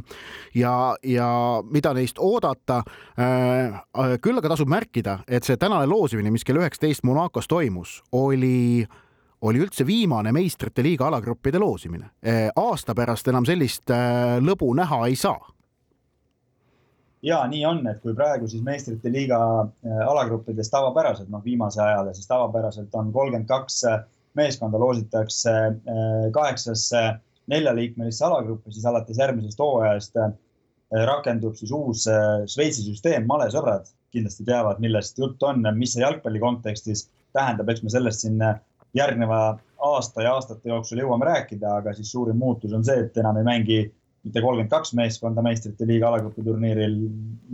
ja, 0.55 0.97
ja 1.03 1.29
mida 1.71 1.93
neist 1.95 2.19
oodata. 2.19 2.83
Äh, 3.21 4.19
küll 4.23 4.39
aga 4.39 4.53
tasub 4.55 4.71
märkida, 4.71 5.21
et 5.29 5.47
see 5.47 5.59
tänane 5.61 5.89
loosimine, 5.91 6.33
mis 6.33 6.45
kell 6.47 6.61
üheksateist 6.61 7.05
Monacos 7.07 7.49
toimus, 7.51 8.01
oli 8.13 8.87
oli 9.41 9.63
üldse 9.63 9.87
viimane 9.87 10.33
meistrite 10.33 10.83
liiga 10.83 11.07
alagruppide 11.09 11.59
loosimine. 11.59 12.11
aasta 12.57 12.95
pärast 12.95 13.29
enam 13.29 13.47
sellist 13.49 13.91
äh, 13.91 14.37
lõbu 14.41 14.75
näha 14.77 15.07
ei 15.09 15.17
saa. 15.17 15.41
ja 17.23 17.41
nii 17.49 17.65
on, 17.67 17.87
et 17.87 18.01
kui 18.01 18.15
praegu 18.15 18.49
siis 18.49 18.63
meistrite 18.65 19.13
liiga 19.13 19.41
äh, 19.63 20.03
alagruppides 20.09 20.71
tavapäraselt, 20.71 21.29
noh 21.29 21.45
viimase 21.45 21.83
ajal 21.83 22.13
siis 22.15 22.29
tavapäraselt 22.29 22.95
on 22.95 23.13
kolmkümmend 23.13 23.49
kaks 23.49 23.83
meeskonda 24.35 24.79
loositakse 24.79 25.53
kaheksasse 26.33 27.01
neljaliikmelisse 27.51 28.25
alagruppi, 28.25 28.71
siis 28.73 28.85
alates 28.87 29.19
järgmisest 29.19 29.59
hooajast 29.59 30.21
rakendub 31.07 31.57
siis 31.59 31.73
uus 31.75 32.05
Šveitsi 32.53 32.85
süsteem, 32.85 33.27
malesõbrad 33.27 33.89
kindlasti 34.15 34.47
teavad, 34.47 34.79
millest 34.79 35.19
jutt 35.19 35.43
on, 35.43 35.67
mis 35.75 35.97
see 35.97 36.05
jalgpalli 36.05 36.39
kontekstis 36.43 37.09
tähendab, 37.35 37.69
eks 37.71 37.83
me 37.83 37.91
sellest 37.91 38.23
siin 38.23 38.39
järgneva 38.95 39.41
aasta 39.81 40.25
ja 40.25 40.35
aastate 40.37 40.69
jooksul 40.69 41.01
jõuame 41.01 41.29
rääkida, 41.29 41.79
aga 41.81 41.95
siis 41.97 42.11
suurim 42.13 42.39
muutus 42.39 42.73
on 42.77 42.85
see, 42.85 43.07
et 43.07 43.17
enam 43.21 43.39
ei 43.41 43.47
mängi 43.47 43.81
mitte 44.25 44.43
kolmkümmend 44.45 44.71
kaks 44.73 44.93
meeskonda 44.99 45.43
meistrite 45.45 45.87
liiga 45.89 46.11
alagrupi 46.11 46.45
turniiril 46.45 46.97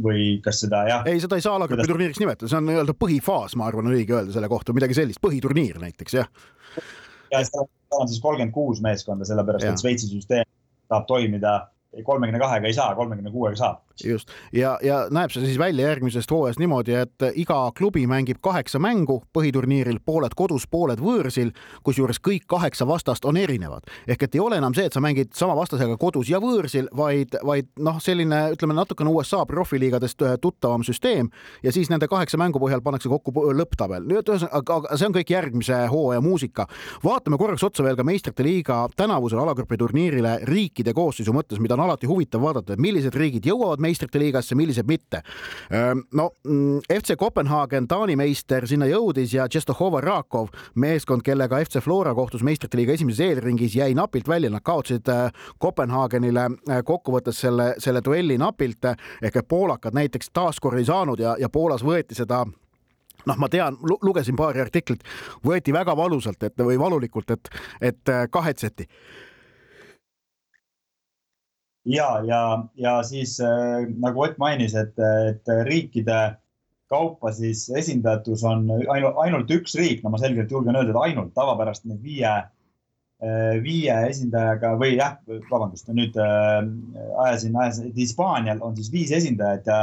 või 0.02 0.24
kas 0.42 0.64
seda 0.64 0.82
jah? 0.88 1.06
ei, 1.06 1.20
seda 1.22 1.38
ei 1.38 1.44
saa 1.44 1.54
alagrupi 1.60 1.78
kuidas... 1.78 1.92
turniiriks 1.92 2.22
nimetada, 2.22 2.50
see 2.50 2.58
on 2.58 2.66
nii-öelda 2.70 2.96
põhifaas, 2.98 3.54
ma 3.58 3.68
arvan, 3.70 3.86
on 3.86 3.98
õige 3.98 4.16
öelda 4.16 4.34
selle 4.34 4.50
kohta, 4.50 4.74
midagi 4.74 4.98
sellist, 4.98 5.22
põhiturniir 5.22 5.78
näiteks 5.82 6.18
jah. 6.18 6.30
ja 7.30 7.44
seda 7.46 7.68
on 7.94 8.10
siis 8.10 8.18
kolmkümmend 8.24 8.54
kuus 8.54 8.82
meeskonda, 8.82 9.28
sellepärast 9.28 9.68
ja. 9.68 9.76
et 9.76 9.84
Šveitsi 9.84 10.10
süsteem 10.10 10.48
saab 10.90 11.06
toimida 11.06 11.58
kolmekümne 12.04 12.42
kahega 12.42 12.66
ei 12.68 12.74
saa, 12.76 12.94
kolmekümne 12.98 13.30
kuuega 13.30 13.56
saab. 13.60 13.85
Just 14.04 14.30
ja, 14.52 14.76
ja 14.82 15.06
näeb 15.10 15.32
see 15.32 15.44
siis 15.46 15.58
välja 15.58 15.88
järgmisest 15.88 16.30
hooajast 16.30 16.60
niimoodi, 16.60 16.94
et 17.00 17.26
iga 17.38 17.58
klubi 17.76 18.06
mängib 18.10 18.40
kaheksa 18.44 18.78
mängu 18.82 19.20
põhiturniiril, 19.36 20.00
pooled 20.04 20.34
kodus, 20.36 20.66
pooled 20.70 21.00
võõrsil, 21.02 21.52
kusjuures 21.86 22.20
kõik 22.20 22.46
kaheksa 22.50 22.86
vastast 22.88 23.24
on 23.24 23.36
erinevad. 23.36 23.86
ehk 24.06 24.22
et 24.22 24.34
ei 24.34 24.40
ole 24.40 24.56
enam 24.56 24.74
see, 24.74 24.86
et 24.86 24.92
sa 24.92 25.00
mängid 25.00 25.32
sama 25.34 25.56
vastasega 25.56 25.96
kodus 25.96 26.30
ja 26.30 26.40
võõrsil, 26.42 26.88
vaid, 26.96 27.36
vaid 27.44 27.68
noh, 27.78 28.00
selline 28.02 28.52
ütleme 28.56 28.74
natukene 28.74 29.10
USA 29.10 29.44
profiliigadest 29.46 30.22
tuttavam 30.40 30.84
süsteem 30.84 31.30
ja 31.62 31.72
siis 31.72 31.90
nende 31.90 32.08
kaheksa 32.08 32.38
mängu 32.38 32.60
põhjal 32.62 32.82
pannakse 32.84 33.08
kokku 33.08 33.32
lõpptabel. 33.56 34.06
nüüd 34.06 34.28
ühesõnaga, 34.28 34.60
aga 34.60 34.96
see 34.96 35.08
on 35.08 35.16
kõik 35.16 35.30
järgmise 35.30 35.86
hooaja 35.92 36.20
muusika. 36.20 36.66
vaatame 37.04 37.38
korraks 37.38 37.64
otsa 37.64 37.84
veel 37.84 37.96
ka 37.96 38.04
meistrite 38.04 38.42
liiga 38.42 38.86
tänavusele 38.96 39.42
alagrupi 39.42 39.76
turniirile 39.76 40.38
riikide 40.44 40.92
koosseisu 40.92 41.32
mõttes, 41.32 41.60
mida 41.60 41.74
on 41.74 41.84
alati 41.86 42.06
huvitav 42.06 42.42
vaadata, 42.42 42.72
et 42.72 42.82
millised 42.82 43.14
riigid 43.14 43.46
jõuavad 43.46 43.82
meistrite 43.86 44.20
liigasse, 44.20 44.58
millised 44.58 44.88
mitte. 44.88 45.22
no 46.12 46.30
mm, 46.44 46.80
FC 46.90 47.16
Kopenhaagen, 47.18 47.88
Taani 47.88 48.16
meister, 48.18 48.66
sinna 48.66 48.88
jõudis 48.90 49.34
ja 49.36 49.46
Tšestohova 49.48 50.02
Rakov, 50.04 50.50
meeskond, 50.74 51.22
kellega 51.26 51.60
FC 51.64 51.80
Flora 51.84 52.14
kohtus 52.14 52.44
meistrite 52.46 52.78
liiga 52.78 52.96
esimeses 52.96 53.22
eelringis, 53.26 53.76
jäi 53.78 53.94
napilt 53.94 54.28
välja, 54.28 54.50
nad 54.50 54.64
kaotasid 54.66 55.08
Kopenhaagenile 55.62 56.48
kokkuvõttes 56.84 57.40
selle, 57.46 57.72
selle 57.82 58.02
duelli 58.04 58.38
napilt 58.38 58.90
ehk 59.22 59.36
et 59.40 59.48
poolakad 59.48 59.96
näiteks 59.96 60.30
taaskord 60.32 60.78
ei 60.78 60.88
saanud 60.88 61.20
ja, 61.20 61.36
ja 61.40 61.48
Poolas 61.52 61.84
võeti 61.84 62.16
seda 62.16 62.44
noh, 63.26 63.38
ma 63.38 63.48
tean, 63.50 63.78
lugesin 64.02 64.36
paari 64.38 64.62
artiklit, 64.62 65.04
võeti 65.44 65.74
väga 65.74 65.96
valusalt, 65.98 66.42
et 66.46 66.62
või 66.62 66.78
valulikult, 66.78 67.32
et, 67.34 67.50
et 67.80 68.12
kahetseti 68.30 68.86
ja, 71.86 72.08
ja, 72.26 72.40
ja 72.74 72.96
siis 73.06 73.38
äh, 73.40 73.86
nagu 74.02 74.26
Ott 74.26 74.38
mainis, 74.42 74.74
et, 74.78 74.98
et 74.98 75.54
riikide 75.68 76.36
kaupa 76.90 77.32
siis 77.34 77.66
esindatus 77.74 78.44
on 78.46 78.68
ainult, 78.70 79.16
ainult 79.22 79.50
üks 79.54 79.74
riik, 79.78 80.02
no 80.04 80.12
ma 80.14 80.20
selgelt 80.22 80.52
julgen 80.52 80.76
öelda, 80.78 80.92
et 80.94 81.02
ainult 81.10 81.32
tavapärast 81.34 81.86
need 81.88 82.02
viie, 82.04 82.32
äh, 83.22 83.54
viie 83.62 83.96
esindajaga 84.10 84.74
või 84.80 84.96
jah, 84.96 85.16
vabandust, 85.50 85.90
nüüd 85.94 86.18
äh, 86.22 86.60
ajasin, 87.26 87.56
ajasin, 87.58 87.90
et 87.90 88.02
Hispaanial 88.02 88.62
on 88.66 88.76
siis 88.78 88.92
viis 88.94 89.14
esindajat 89.18 89.70
ja, 89.70 89.80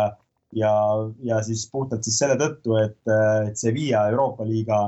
ja, 0.56 0.74
ja 1.28 1.42
siis 1.46 1.66
puhtalt 1.72 2.08
siis 2.08 2.20
selle 2.24 2.39
tõttu, 2.39 2.78
et, 2.80 3.00
et 3.50 3.60
Sevilla 3.60 4.08
Euroopa 4.12 4.48
liiga 4.48 4.86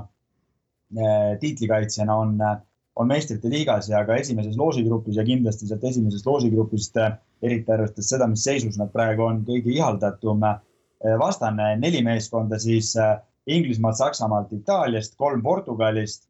tiitlikaitsjana 1.42 2.16
on 2.16 2.38
äh, 2.42 2.58
on 2.96 3.08
meistrite 3.08 3.50
liigas 3.52 3.90
ja 3.92 4.02
ka 4.08 4.16
esimeses 4.20 4.56
loosigrupis 4.60 5.18
ja 5.20 5.26
kindlasti 5.28 5.68
sealt 5.68 5.84
esimesest 5.90 6.28
loosigrupist, 6.28 6.98
äh, 7.02 7.18
eriti 7.44 7.72
arvestades 7.72 8.12
seda, 8.14 8.28
mis 8.32 8.46
seisus 8.48 8.80
nad 8.80 8.92
praegu 8.94 9.26
on, 9.28 9.42
kõige 9.48 9.74
ihaldatum 9.76 10.46
äh, 10.48 10.62
vastane, 11.20 11.74
neli 11.82 12.02
meeskonda 12.06 12.60
siis 12.62 12.94
äh, 13.00 13.18
Inglismaalt, 13.52 14.00
Saksamaalt, 14.00 14.54
Itaaliast, 14.56 15.20
kolm 15.22 15.44
Portugalist, 15.46 16.26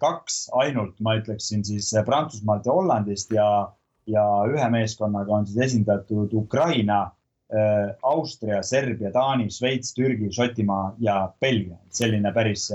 kaks 0.00 0.48
ainult, 0.58 0.96
ma 0.98 1.12
ütleksin 1.20 1.60
siis 1.62 1.92
Prantsusmaalt 2.02 2.64
ja 2.66 2.74
Hollandist 2.74 3.30
ja, 3.30 3.44
ja 4.10 4.24
ühe 4.50 4.64
meeskonnaga 4.74 5.36
on 5.36 5.46
siis 5.46 5.60
esindatud 5.68 6.34
Ukraina, 6.34 7.04
Austria, 8.02 8.64
Serbia, 8.66 9.12
Taani, 9.14 9.46
Šveits, 9.46 9.94
Türgi, 9.94 10.32
Šotimaa 10.34 10.96
ja 10.98 11.20
Belgia. 11.38 11.78
selline 11.94 12.34
päris 12.34 12.66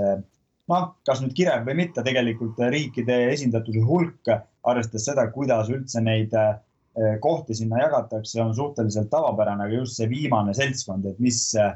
noh, 0.72 0.86
kas 1.06 1.22
nüüd 1.22 1.34
kirev 1.36 1.66
või 1.66 1.76
mitte, 1.82 2.04
tegelikult 2.06 2.60
riikide 2.72 3.18
esindatuse 3.32 3.82
hulk, 3.86 4.30
arvestades 4.66 5.06
seda, 5.08 5.28
kuidas 5.34 5.70
üldse 5.72 6.02
neid 6.02 6.34
eh, 6.40 7.16
kohti 7.22 7.54
sinna 7.54 7.84
jagatakse, 7.84 8.40
on 8.42 8.54
suhteliselt 8.56 9.10
tavapärane, 9.12 9.66
aga 9.66 9.80
just 9.82 10.00
see 10.00 10.10
viimane 10.10 10.54
seltskond, 10.56 11.06
et 11.10 11.22
mis 11.22 11.40
eh, 11.60 11.74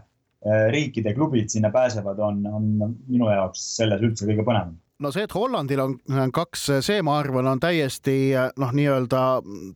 riikide 0.74 1.14
klubid 1.14 1.52
sinna 1.52 1.70
pääsevad, 1.74 2.20
on, 2.24 2.44
on 2.50 2.70
minu 3.08 3.28
jaoks 3.30 3.64
selles 3.76 4.02
üldse 4.02 4.28
kõige 4.28 4.46
põnevam 4.46 4.78
no 5.00 5.10
see, 5.14 5.24
et 5.24 5.34
Hollandil 5.34 5.80
on 5.82 5.96
kaks, 6.34 6.66
see 6.84 7.00
ma 7.06 7.16
arvan, 7.20 7.48
on 7.50 7.60
täiesti 7.62 8.16
noh, 8.60 8.72
nii-öelda 8.76 9.22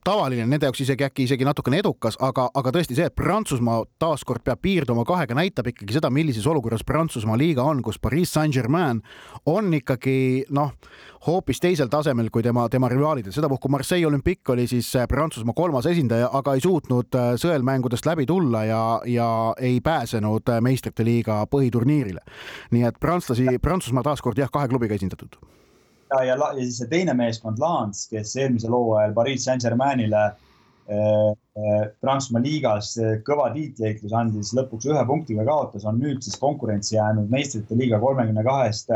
tavaline, 0.06 0.46
nende 0.48 0.68
jaoks 0.68 0.84
isegi 0.84 1.06
äkki 1.06 1.28
isegi 1.28 1.46
natukene 1.48 1.80
edukas, 1.80 2.18
aga, 2.24 2.48
aga 2.54 2.74
tõesti 2.76 2.98
see, 2.98 3.08
et 3.08 3.16
Prantsusmaa 3.16 3.82
taaskord 4.02 4.44
peab 4.44 4.60
piirduma 4.64 5.06
kahega, 5.08 5.36
näitab 5.38 5.70
ikkagi 5.72 5.96
seda, 5.96 6.12
millises 6.14 6.46
olukorras 6.50 6.84
Prantsusmaa 6.86 7.38
liiga 7.40 7.64
on, 7.64 7.82
kus 7.84 8.00
Pariis 8.02 8.34
Saint-Germain 8.36 9.00
on 9.50 9.72
ikkagi 9.80 10.44
noh, 10.54 10.74
hoopis 11.26 11.60
teisel 11.62 11.88
tasemel 11.88 12.28
kui 12.32 12.44
tema, 12.44 12.66
tema 12.68 12.88
rivaalid, 12.92 13.30
sedapuhku 13.32 13.70
Marseille 13.72 14.06
Olympique 14.06 14.52
oli 14.52 14.66
siis 14.68 14.90
Prantsusmaa 15.08 15.56
kolmas 15.56 15.88
esindaja, 15.88 16.28
aga 16.36 16.54
ei 16.54 16.64
suutnud 16.64 17.16
sõelmängudest 17.40 18.06
läbi 18.08 18.26
tulla 18.28 18.64
ja, 18.68 18.82
ja 19.08 19.28
ei 19.56 19.80
pääsenud 19.84 20.52
meistrite 20.64 21.04
liiga 21.06 21.40
põhiturniirile. 21.50 22.20
nii 22.76 22.84
et 22.84 23.00
prantslasi, 23.00 23.48
Prantsusmaa 23.62 24.04
taaskord 24.04 24.38
jah, 24.38 24.52
kahe 24.52 24.68
klubiga 24.68 24.94
esindatud 24.94 25.13
esindatud. 25.14 25.38
ja, 26.10 26.24
ja, 26.24 26.36
ja 26.36 26.64
siis 26.64 26.78
see 26.78 26.90
teine 26.90 27.14
meeskond, 27.14 27.58
Lens, 27.58 28.06
kes 28.10 28.34
eelmisel 28.36 28.74
hooajal 28.74 29.14
Pariis 29.14 29.44
Saint-Germainile 29.44 30.24
äh, 30.24 31.30
äh, 31.32 31.86
Prantsusmaa 32.00 32.42
liigas 32.42 32.94
äh, 32.98 33.16
kõva 33.26 33.50
tiitliheitlus 33.54 34.12
andis, 34.12 34.52
lõpuks 34.56 34.88
ühe 34.90 35.06
punktiga 35.08 35.46
kaotas, 35.48 35.86
on 35.88 35.98
nüüd 36.02 36.22
siis 36.22 36.36
konkurentsi 36.40 36.98
jäänud 36.98 37.30
meistrite 37.32 37.78
liiga 37.78 38.00
kolmekümne 38.02 38.44
kahest 38.44 38.92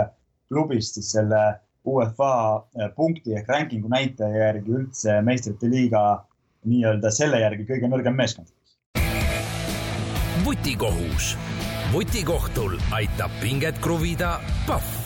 klubist 0.48 0.96
siis 0.96 1.10
selle 1.12 1.40
UEFA 1.88 2.64
punkti 2.96 3.34
ehk 3.36 3.48
ranking'u 3.48 3.88
näitaja 3.88 4.44
järgi 4.48 4.72
üldse 4.76 5.20
meistrite 5.24 5.68
liiga 5.70 6.02
nii-öelda 6.68 7.12
selle 7.14 7.40
järgi 7.40 7.64
kõige 7.68 7.88
nõrgem 7.88 8.16
meeskond. 8.16 8.52
vutikohus, 10.44 11.34
vutikohtul 11.92 12.78
aitab 12.96 13.32
pinget 13.42 13.80
kruvida 13.84 14.38
Pahv 14.66 14.97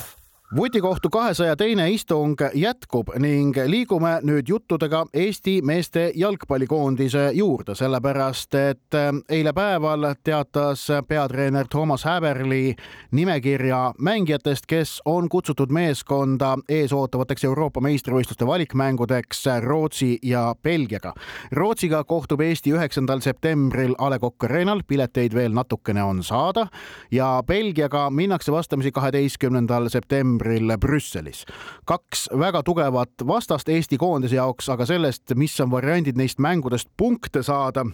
vutikohtu 0.56 1.10
kahesaja 1.10 1.56
teine 1.56 1.90
istung 1.90 2.36
jätkub 2.54 3.08
ning 3.18 3.56
liigume 3.66 4.18
nüüd 4.22 4.48
juttudega 4.48 5.06
Eesti 5.14 5.62
meeste 5.62 6.12
jalgpallikoondise 6.14 7.30
juurde, 7.32 7.74
sellepärast 7.74 8.54
et 8.54 8.94
äh, 8.94 9.08
eile 9.28 9.52
päeval 9.52 10.04
teatas 10.24 10.88
peatreener 11.08 11.66
Toomas 11.70 12.04
Häberli 12.04 12.74
nimekirja 13.10 13.94
mängijatest, 13.98 14.66
kes 14.66 15.00
on 15.04 15.28
kutsutud 15.28 15.72
meeskonda 15.72 16.58
eesootavateks 16.68 17.44
Euroopa 17.44 17.80
meistrivõistluste 17.80 18.46
valikmängudeks 18.46 19.44
Rootsi 19.60 20.18
ja 20.22 20.54
Belgiaga. 20.62 21.14
Rootsiga 21.52 22.04
kohtub 22.04 22.40
Eesti 22.40 22.74
üheksandal 22.76 23.24
septembril 23.24 23.94
A 23.98 24.10
Le 24.10 24.18
Coq 24.18 24.44
Arena'l, 24.44 24.84
pileteid 24.86 25.34
veel 25.34 25.56
natukene 25.56 26.04
on 26.04 26.22
saada 26.22 26.66
ja 27.10 27.42
Belgiaga 27.46 28.10
minnakse 28.10 28.52
vastamisi 28.52 28.92
kaheteistkümnendal 28.92 29.88
septembril 29.88 30.41
detsembril 30.42 30.76
Brüsselis. 30.78 31.44
kaks 31.86 32.28
väga 32.38 32.62
tugevat 32.62 33.26
vastast 33.26 33.68
Eesti 33.68 33.98
koondise 33.98 34.36
jaoks, 34.36 34.68
aga 34.68 34.86
sellest, 34.86 35.34
mis 35.34 35.58
on 35.60 35.70
variandid 35.70 36.16
neist 36.16 36.38
mängudest 36.38 36.88
punkte 36.96 37.42
saada 37.42 37.84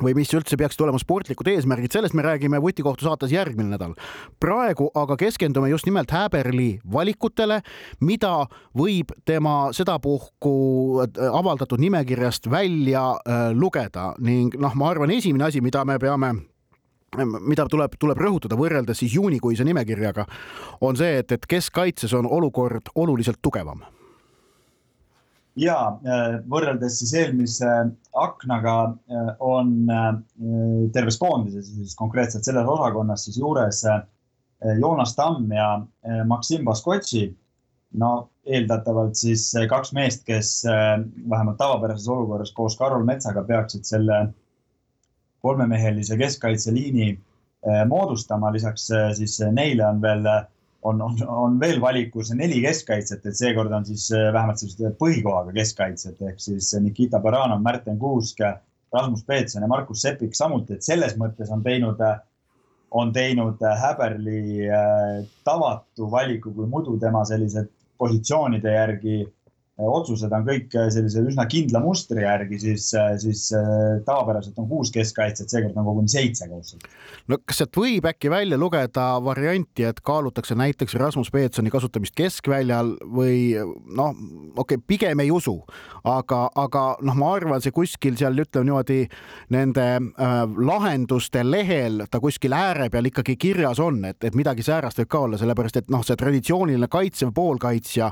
või 0.00 0.14
mis 0.14 0.30
üldse 0.32 0.56
peaksid 0.56 0.80
olema 0.80 0.98
sportlikud 0.98 1.48
eesmärgid, 1.48 1.92
sellest 1.92 2.14
me 2.14 2.22
räägime 2.22 2.60
Vutikohtu 2.62 3.04
saates 3.04 3.32
järgmine 3.32 3.70
nädal. 3.70 3.94
praegu 4.40 4.90
aga 4.94 5.16
keskendume 5.16 5.68
just 5.68 5.86
nimelt 5.86 6.10
Häberli 6.10 6.80
valikutele, 6.92 7.60
mida 8.00 8.46
võib 8.76 9.12
tema 9.24 9.72
sedapuhku 9.72 11.02
äh, 11.02 11.28
avaldatud 11.32 11.80
nimekirjast 11.80 12.50
välja 12.50 13.10
äh, 13.26 13.50
lugeda 13.52 14.14
ning 14.18 14.54
noh, 14.56 14.74
ma 14.74 14.90
arvan, 14.90 15.10
esimene 15.10 15.44
asi, 15.44 15.60
mida 15.60 15.84
me 15.84 15.98
peame 15.98 16.34
mida 17.18 17.66
tuleb, 17.66 17.96
tuleb 17.98 18.18
rõhutada 18.22 18.58
võrreldes 18.58 19.00
siis 19.02 19.14
juunikuise 19.14 19.64
nimekirjaga, 19.66 20.26
on 20.86 20.98
see, 20.98 21.18
et, 21.22 21.32
et 21.32 21.48
keskkaitses 21.48 22.14
on 22.14 22.28
olukord 22.30 22.92
oluliselt 22.94 23.40
tugevam 23.42 23.82
ja 25.58 25.76
äh, 26.06 26.38
võrreldes 26.50 27.00
siis 27.00 27.12
eelmise 27.18 27.68
aknaga 28.16 28.76
äh, 28.86 29.32
on 29.42 29.74
äh, 29.90 30.08
terves 30.94 31.18
koondises, 31.20 31.72
siis 31.74 31.96
konkreetselt 31.98 32.46
selles 32.46 32.68
osakonnas 32.68 33.26
siis 33.26 33.40
juures 33.40 33.84
Joonas 34.60 35.14
Tamm 35.16 35.52
ja 35.56 35.68
Maksim 36.28 36.66
Baskotši. 36.68 37.30
no 37.96 38.28
eeldatavalt 38.44 39.16
siis 39.16 39.46
kaks 39.68 39.94
meest, 39.96 40.20
kes 40.26 40.50
vähemalt 41.30 41.56
tavapärases 41.58 42.08
olukorras 42.12 42.52
koos 42.52 42.76
Karol 42.76 43.06
Metsaga 43.08 43.42
peaksid 43.48 43.88
selle 43.88 44.18
kolmemehelise 45.42 46.16
keskkaitseliini 46.16 47.10
moodustama. 47.88 48.52
lisaks 48.52 48.88
siis 49.16 49.38
neile 49.52 49.86
on 49.86 50.02
veel 50.02 50.26
on, 50.82 51.02
on, 51.02 51.16
on 51.28 51.60
veel 51.60 51.80
valikus 51.80 52.32
neli 52.34 52.60
keskkaitset, 52.64 53.26
et 53.26 53.36
seekord 53.36 53.72
on 53.72 53.84
siis 53.86 54.08
äh, 54.16 54.30
vähemalt 54.32 54.60
sellised 54.60 54.96
põhikohaga 55.00 55.52
keskkaitsjad 55.56 56.22
ehk 56.30 56.40
siis 56.40 56.72
Nikita 56.80 57.20
Baranov, 57.20 57.60
Märten 57.64 57.98
Kuusk, 58.00 58.40
Rasmus 58.94 59.24
Peetson 59.24 59.62
ja 59.62 59.68
Markus 59.68 60.02
Sepik 60.02 60.34
samuti, 60.34 60.78
et 60.78 60.86
selles 60.86 61.16
mõttes 61.20 61.52
on 61.52 61.62
teinud, 61.62 62.00
on 62.90 63.12
teinud 63.14 63.60
Häberli 63.82 64.66
tavatu 65.46 66.08
valiku, 66.10 66.54
kui 66.56 66.66
muidu 66.66 66.96
tema 66.98 67.22
sellised 67.28 67.68
positsioonide 68.00 68.72
järgi 68.74 69.20
otsused 69.88 70.32
on 70.34 70.44
kõik 70.46 70.74
äh, 70.76 70.88
sellise 70.92 71.22
üsna 71.26 71.46
kindla 71.50 71.80
mustri 71.84 72.24
järgi, 72.24 72.58
siis, 72.62 72.90
äh, 72.98 73.14
siis 73.22 73.46
äh, 73.56 74.00
tavapäraselt 74.06 74.58
on 74.60 74.68
kuus 74.70 74.92
keskkaitset, 74.94 75.50
seekord 75.50 75.78
on 75.80 75.88
koguni 75.88 76.12
seitse 76.12 76.48
koosseis. 76.50 76.82
no 77.30 77.38
kas 77.44 77.60
sealt 77.62 77.76
võib 77.80 78.08
äkki 78.10 78.30
välja 78.32 78.58
lugeda 78.60 79.06
varianti, 79.24 79.86
et 79.88 80.02
kaalutakse 80.04 80.56
näiteks 80.58 80.96
Rasmus 81.00 81.30
Peetsoni 81.32 81.72
kasutamist 81.72 82.16
keskväljal 82.18 82.96
või 83.04 83.54
noh, 83.56 84.12
okei 84.56 84.76
okay,, 84.76 84.84
pigem 84.86 85.24
ei 85.24 85.30
usu, 85.34 85.56
aga, 86.04 86.42
aga 86.58 86.84
noh, 87.06 87.18
ma 87.18 87.32
arvan, 87.36 87.62
see 87.64 87.74
kuskil 87.74 88.18
seal 88.20 88.36
ütleme 88.40 88.70
niimoodi 88.70 89.00
nende 89.54 89.86
äh, 89.96 90.36
lahenduste 90.70 91.44
lehel 91.46 92.04
ta 92.10 92.20
kuskil 92.22 92.54
ääre 92.56 92.90
peal 92.90 93.08
ikkagi 93.10 93.36
kirjas 93.40 93.80
on, 93.82 94.02
et, 94.08 94.20
et 94.24 94.36
midagi 94.38 94.64
säärast 94.66 95.00
võib 95.02 95.10
ka 95.10 95.24
olla, 95.26 95.40
sellepärast 95.40 95.82
et 95.82 95.90
noh, 95.92 96.04
see 96.06 96.18
traditsiooniline 96.20 96.90
kaitsev 96.90 97.34
poolkaitsja 97.34 98.10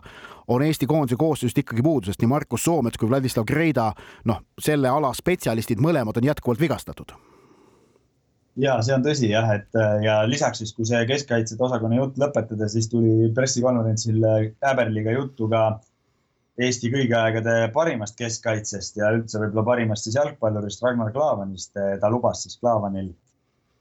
on 0.48 0.62
Eesti 0.64 0.86
koondise 0.86 1.16
koosseisust 1.20 1.58
ikkagi 1.64 1.82
puudu, 1.84 2.08
sest 2.08 2.22
nii 2.22 2.30
Markus 2.30 2.64
Soomets 2.64 2.98
kui 2.98 3.08
Vladislav 3.08 3.46
Greida, 3.48 3.90
noh, 4.28 4.42
selle 4.60 4.88
ala 4.88 5.12
spetsialistid 5.14 5.82
mõlemad 5.84 6.20
on 6.20 6.30
jätkuvalt 6.30 6.60
vigastatud 6.60 7.16
ja 8.58 8.78
see 8.82 8.94
on 8.96 9.04
tõsi 9.04 9.30
jah, 9.30 9.50
et 9.54 9.76
ja 10.02 10.20
lisaks 10.26 10.62
siis, 10.62 10.72
kui 10.74 10.86
see 10.88 11.04
keskkaitsjate 11.06 11.62
osakonna 11.64 12.00
jutt 12.00 12.18
lõpetada, 12.18 12.66
siis 12.70 12.88
tuli 12.90 13.30
pressikonverentsil 13.34 14.24
Äberliga 14.66 15.14
juttu 15.14 15.46
ka 15.52 15.68
Eesti 16.58 16.90
kõigi 16.90 17.14
aegade 17.14 17.52
parimast 17.74 18.16
keskkaitsest 18.18 18.96
ja 18.98 19.12
üldse 19.14 19.38
võib-olla 19.38 19.62
parimast 19.68 20.08
siis 20.08 20.16
jalgpallurist 20.18 20.82
Ragnar 20.82 21.12
Klavanist. 21.14 21.70
ta 22.00 22.10
lubas 22.10 22.42
siis 22.42 22.58
Klavanil 22.58 23.12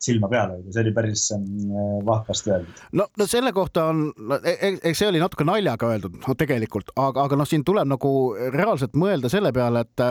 silma 0.01 0.29
peal 0.29 0.51
hoida, 0.53 0.71
see 0.73 0.83
oli 0.83 0.93
päris 0.95 1.23
mm, 1.33 2.03
vahvasti 2.05 2.53
öeldud. 2.53 2.83
no, 2.99 3.07
no 3.17 3.27
selle 3.29 3.53
kohta 3.53 3.87
on, 3.91 4.03
e, 4.37 4.53
e, 4.53 4.71
eks 4.91 5.01
see 5.01 5.09
oli 5.09 5.21
natuke 5.21 5.47
naljaga 5.47 5.89
öeldud, 5.93 6.19
no 6.21 6.35
tegelikult, 6.37 6.93
aga, 6.95 7.25
aga 7.25 7.39
noh, 7.39 7.49
siin 7.49 7.65
tuleb 7.67 7.89
nagu 7.89 8.11
reaalselt 8.53 8.97
mõelda 8.99 9.31
selle 9.33 9.53
peale, 9.55 9.85
et 9.87 10.05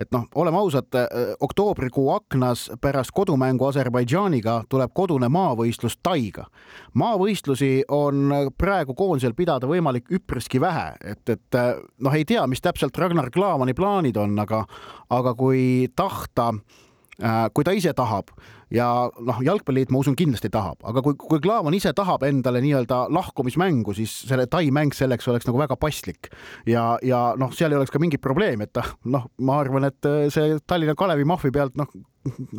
et 0.00 0.08
noh, 0.16 0.22
oleme 0.40 0.56
ausad, 0.56 0.96
oktoobrikuu 1.44 2.06
aknas 2.14 2.70
pärast 2.80 3.12
kodumängu 3.12 3.66
Aserbaidžaaniga 3.68 4.54
tuleb 4.72 4.94
kodune 4.96 5.28
maavõistlus 5.28 5.98
Taiga. 6.02 6.46
maavõistlusi 6.96 7.84
on 7.92 8.32
praegu 8.58 8.96
koondisel 8.96 9.34
pidada 9.36 9.68
võimalik 9.68 10.08
üpriski 10.08 10.60
vähe, 10.60 10.94
et, 11.04 11.28
et 11.28 11.60
noh, 12.00 12.16
ei 12.16 12.24
tea, 12.24 12.46
mis 12.48 12.64
täpselt 12.64 12.96
Ragnar 12.96 13.30
Klavani 13.30 13.76
plaanid 13.76 14.16
on, 14.16 14.38
aga, 14.40 14.64
aga 15.10 15.34
kui 15.36 15.90
tahta 15.94 16.54
Äh, 16.54 16.88
kui 17.54 17.66
ta 17.66 17.74
ise 17.76 17.92
tahab 17.96 18.30
ja 18.72 18.86
noh, 19.18 19.40
jalgpalliliit, 19.44 19.90
ma 19.92 20.00
usun, 20.00 20.16
kindlasti 20.18 20.50
tahab, 20.52 20.78
aga 20.86 21.02
kui, 21.04 21.16
kui 21.18 21.40
Klaavan 21.42 21.74
ise 21.76 21.92
tahab 21.96 22.22
endale 22.28 22.62
nii-öelda 22.64 23.02
lahkumismängu, 23.12 23.94
siis 23.98 24.12
selle 24.28 24.46
tai 24.50 24.70
mäng 24.74 24.94
selleks 24.96 25.28
oleks 25.30 25.48
nagu 25.48 25.60
väga 25.60 25.76
paslik 25.80 26.30
ja, 26.70 26.94
ja 27.06 27.22
noh, 27.40 27.52
seal 27.56 27.74
ei 27.74 27.80
oleks 27.80 27.92
ka 27.92 28.02
mingit 28.02 28.22
probleemi, 28.24 28.68
et 28.68 28.82
noh, 29.10 29.26
ma 29.42 29.58
arvan, 29.62 29.88
et 29.90 30.08
äh, 30.08 30.28
see 30.32 30.58
Tallinna 30.70 30.94
Kalevi 30.98 31.26
mahvi 31.28 31.52
pealt 31.54 31.78
noh, 31.80 31.90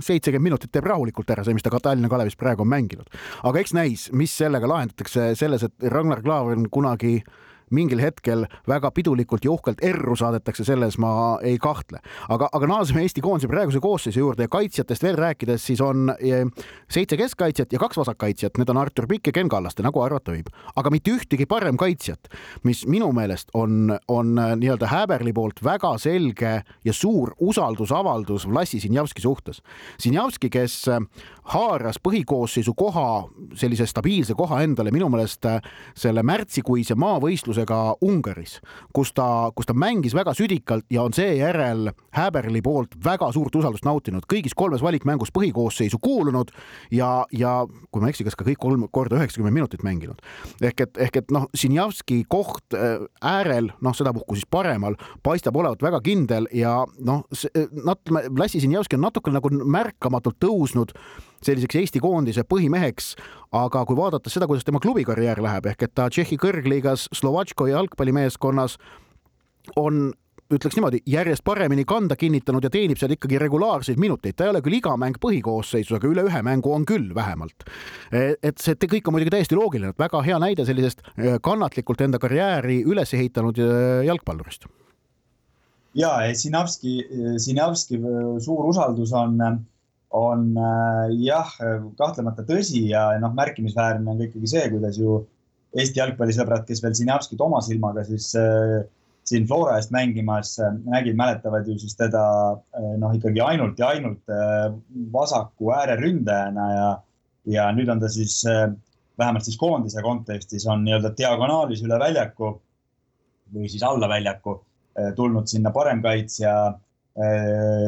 seitsekümmend 0.01 0.51
minutit 0.51 0.73
teeb 0.73 0.89
rahulikult 0.89 1.31
ära 1.31 1.45
see, 1.45 1.55
mis 1.55 1.65
ta 1.65 1.71
ka 1.73 1.81
Tallinna 1.83 2.11
Kalevis 2.11 2.37
praegu 2.39 2.65
on 2.65 2.73
mänginud. 2.73 3.07
aga 3.47 3.63
eks 3.63 3.75
näis, 3.77 4.09
mis 4.13 4.35
sellega 4.35 4.69
lahendatakse 4.69 5.31
selles, 5.39 5.63
et 5.63 5.89
Ragnar 5.93 6.23
Klavan 6.25 6.67
kunagi 6.73 7.21
äh, 7.21 7.39
mingil 7.71 8.01
hetkel 8.01 8.45
väga 8.67 8.91
pidulikult 8.91 9.45
ja 9.45 9.51
uhkelt 9.51 9.81
erru 9.85 10.15
saadetakse, 10.19 10.65
selles 10.67 10.97
ma 11.01 11.39
ei 11.43 11.57
kahtle. 11.61 11.99
aga, 12.29 12.49
aga 12.53 12.67
naaseme 12.67 13.01
Eesti 13.05 13.21
koondise 13.21 13.49
praeguse 13.51 13.79
koosseisu 13.79 14.19
juurde 14.19 14.45
ja 14.47 14.51
kaitsjatest 14.51 15.03
veel 15.03 15.17
rääkides, 15.19 15.65
siis 15.65 15.81
on 15.81 16.13
eh, 16.19 16.45
seitse 16.91 17.17
keskkaitsjat 17.17 17.73
ja 17.73 17.79
kaks 17.79 17.97
vasakkaitsjat, 17.97 18.57
need 18.57 18.69
on 18.69 18.79
Artur 18.81 19.07
Pikk 19.07 19.31
ja 19.31 19.35
Ken 19.35 19.49
Kallaste, 19.49 19.83
nagu 19.85 20.01
arvata 20.03 20.35
võib, 20.35 20.51
aga 20.75 20.93
mitte 20.93 21.13
ühtegi 21.15 21.47
parem 21.49 21.79
kaitsjat, 21.79 22.31
mis 22.67 22.83
minu 22.87 23.11
meelest 23.15 23.53
on, 23.57 23.95
on 24.07 24.33
eh, 24.37 24.55
nii-öelda 24.61 24.91
Häberli 24.91 25.33
poolt 25.33 25.63
väga 25.63 25.95
selge 26.01 26.53
ja 26.85 26.93
suur 26.95 27.33
usaldusavaldus 27.39 28.47
Vlassi 28.49 28.81
Sinjavski 28.83 29.21
suhtes. 29.21 29.61
Sinjavski, 30.01 30.51
kes 30.53 30.77
eh, 30.91 30.99
haaras 31.55 31.99
põhikoosseisu 32.03 32.75
koha, 32.77 33.25
sellise 33.57 33.87
stabiilse 33.89 34.35
koha 34.37 34.61
endale 34.65 34.91
minu 34.93 35.09
meelest 35.11 35.47
selle 35.97 36.23
märtsikuise 36.25 36.95
maavõistluse 36.99 37.60
võistlusega 37.61 37.95
Ungaris, 38.01 38.59
kus 38.93 39.13
ta, 39.13 39.51
kus 39.55 39.65
ta 39.65 39.73
mängis 39.73 40.13
väga 40.13 40.33
südikalt 40.33 40.85
ja 40.89 41.03
on 41.03 41.13
seejärel 41.13 41.91
Häberli 42.11 42.61
poolt 42.61 42.95
väga 43.03 43.31
suurt 43.31 43.55
usaldust 43.55 43.85
nautinud, 43.85 44.25
kõigis 44.27 44.53
kolmes 44.55 44.81
valikmängus 44.81 45.31
põhikoosseisu 45.31 45.99
kuulunud 46.01 46.51
ja, 46.91 47.25
ja 47.31 47.65
kui 47.91 48.01
ma 48.01 48.07
ei 48.07 48.11
eksi, 48.11 48.25
kas 48.25 48.35
ka 48.35 48.45
kõik 48.45 48.59
kolm 48.59 48.87
korda 48.91 49.17
üheksakümmend 49.17 49.53
minutit 49.53 49.83
mänginud. 49.83 50.21
ehk 50.61 50.81
et, 50.81 50.97
ehk 50.97 51.17
et 51.17 51.31
noh, 51.31 51.47
Sinjavski 51.55 52.25
koht 52.27 52.73
äh, 52.73 53.05
äärel, 53.21 53.71
noh, 53.81 53.95
sedapuhku 53.95 54.35
siis 54.35 54.49
paremal, 54.49 54.95
paistab 55.23 55.55
olevat 55.55 55.81
väga 55.81 56.01
kindel 56.01 56.47
ja 56.53 56.81
noh, 56.99 57.25
nat-, 57.85 58.15
Lassi 58.37 58.61
Sinjavski 58.61 58.97
on 58.97 59.07
natuke 59.07 59.31
nagu 59.31 59.51
märkamatult 59.51 60.39
tõusnud 60.41 60.95
selliseks 61.45 61.79
Eesti 61.81 62.01
koondise 62.03 62.45
põhimeheks, 62.47 63.13
aga 63.57 63.85
kui 63.85 63.97
vaadata 63.97 64.29
seda, 64.29 64.47
kuidas 64.49 64.67
tema 64.67 64.81
klubikarjäär 64.83 65.41
läheb, 65.43 65.71
ehk 65.73 65.87
et 65.87 65.95
ta 65.95 66.09
Tšehhi 66.09 66.37
kõrgliigas 66.41 67.07
Slovatško 67.17 67.69
jalgpallimeeskonnas 67.71 68.77
on 69.77 70.11
ütleks 70.51 70.75
niimoodi, 70.75 70.99
järjest 71.07 71.43
paremini 71.47 71.85
kanda 71.87 72.15
kinnitanud 72.19 72.65
ja 72.65 72.71
teenib 72.71 72.99
seal 72.99 73.13
ikkagi 73.15 73.39
regulaarseid 73.41 73.99
minuteid, 74.01 74.35
ta 74.35 74.45
ei 74.45 74.51
ole 74.51 74.61
küll 74.65 74.77
iga 74.79 74.97
mäng 74.99 75.19
põhikoosseisus, 75.23 75.95
aga 75.97 76.09
üle 76.11 76.25
ühe 76.27 76.41
mängu 76.45 76.73
on 76.75 76.85
küll 76.87 77.13
vähemalt. 77.15 77.65
et 78.11 78.59
see 78.59 78.75
kõik 78.75 79.07
on 79.07 79.15
muidugi 79.15 79.35
täiesti 79.37 79.55
loogiline, 79.55 79.93
et 79.93 80.01
väga 80.01 80.21
hea 80.25 80.39
näide 80.43 80.65
sellisest 80.67 81.03
eh, 81.15 81.37
kannatlikult 81.43 82.01
enda 82.01 82.19
karjääri 82.19 82.81
üles 82.83 83.13
ehitanud 83.15 83.59
eh, 83.63 84.03
jalgpallurist. 84.09 84.67
ja, 85.95 86.11
Sinavski, 86.35 86.97
Sinavski 87.37 87.99
suur 88.39 88.67
usaldus 88.73 89.13
on 89.13 89.39
on 90.17 90.49
äh, 90.59 91.11
jah, 91.23 91.51
kahtlemata 91.97 92.43
tõsi 92.47 92.87
ja 92.89 93.09
noh, 93.21 93.31
märkimisväärne 93.37 94.11
on 94.11 94.19
ka 94.19 94.27
ikkagi 94.27 94.49
see, 94.51 94.65
kuidas 94.73 94.99
ju 94.99 95.21
Eesti 95.71 96.01
jalgpallisõbrad, 96.01 96.65
kes 96.67 96.81
veel 96.83 96.95
Sinjavskit 96.99 97.39
oma 97.43 97.61
silmaga 97.63 98.03
siis 98.03 98.25
äh, 98.35 98.81
siin 99.27 99.45
Flora 99.47 99.77
eest 99.79 99.93
mängimas 99.95 100.57
äh, 100.59 100.73
nägid, 100.91 101.15
mäletavad 101.19 101.67
ju 101.67 101.77
siis 101.79 101.95
teda 101.99 102.23
äh, 102.75 102.89
noh, 102.99 103.13
ikkagi 103.15 103.41
ainult 103.45 103.79
ja 103.79 103.91
ainult 103.95 104.33
äh, 104.33 104.67
vasaku 105.13 105.71
ääreründajana 105.77 106.67
ja, 106.73 106.89
ja 107.55 107.69
nüüd 107.75 107.91
on 107.93 108.01
ta 108.03 108.09
siis 108.11 108.41
äh, 108.49 108.67
vähemalt 109.21 109.47
siis 109.47 109.59
koondise 109.61 110.03
kontekstis 110.03 110.67
on 110.67 110.83
nii-öelda 110.83 111.13
diagonaalis 111.17 111.85
üle 111.85 111.99
väljaku 112.01 112.51
või 113.53 113.71
siis 113.71 113.83
alla 113.83 114.07
väljaku 114.09 114.57
tulnud 115.15 115.47
sinna 115.47 115.71
paremkaitsja 115.71 116.53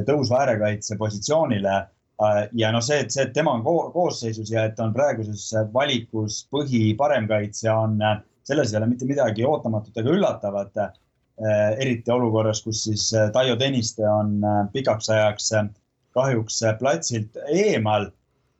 tõusva 0.07 0.37
äärekaitse 0.43 0.95
positsioonile 0.99 1.73
ja 2.53 2.71
noh, 2.71 2.83
see, 2.83 2.99
et 3.03 3.13
see, 3.13 3.25
et 3.27 3.33
tema 3.35 3.53
on 3.57 3.63
ko 3.65 3.75
koosseisus 3.93 4.51
ja 4.51 4.65
et 4.69 4.79
on 4.83 4.93
praeguses 4.95 5.49
valikus 5.73 6.43
põhi 6.53 6.93
paremkaitsja 6.97 7.75
on, 7.85 7.97
selles 8.47 8.73
ei 8.73 8.79
ole 8.79 8.89
mitte 8.91 9.07
midagi 9.09 9.45
ootamatut 9.47 9.97
ega 9.97 10.17
üllatavat. 10.17 10.83
eriti 11.81 12.11
olukorras, 12.13 12.61
kus 12.61 12.83
siis 12.85 13.07
Taio 13.33 13.55
Tõniste 13.57 14.05
on 14.05 14.35
pikaks 14.73 15.09
ajaks 15.09 15.47
kahjuks 16.13 16.59
platsilt 16.79 17.39
eemal 17.49 18.11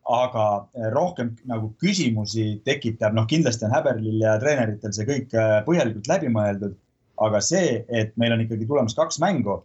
aga 0.10 0.68
rohkem 0.92 1.36
nagu 1.48 1.70
küsimusi 1.80 2.62
tekitab, 2.66 3.14
noh, 3.16 3.28
kindlasti 3.28 3.68
on 3.68 3.76
Häberlil 3.76 4.24
ja 4.24 4.36
treeneritel 4.40 4.92
see 4.96 5.06
kõik 5.08 5.36
põhjalikult 5.68 6.10
läbi 6.12 6.32
mõeldud. 6.32 6.80
aga 7.24 7.40
see, 7.46 7.86
et 7.94 8.16
meil 8.18 8.34
on 8.34 8.42
ikkagi 8.42 8.66
tulemas 8.66 8.96
kaks 8.98 9.20
mängu 9.22 9.60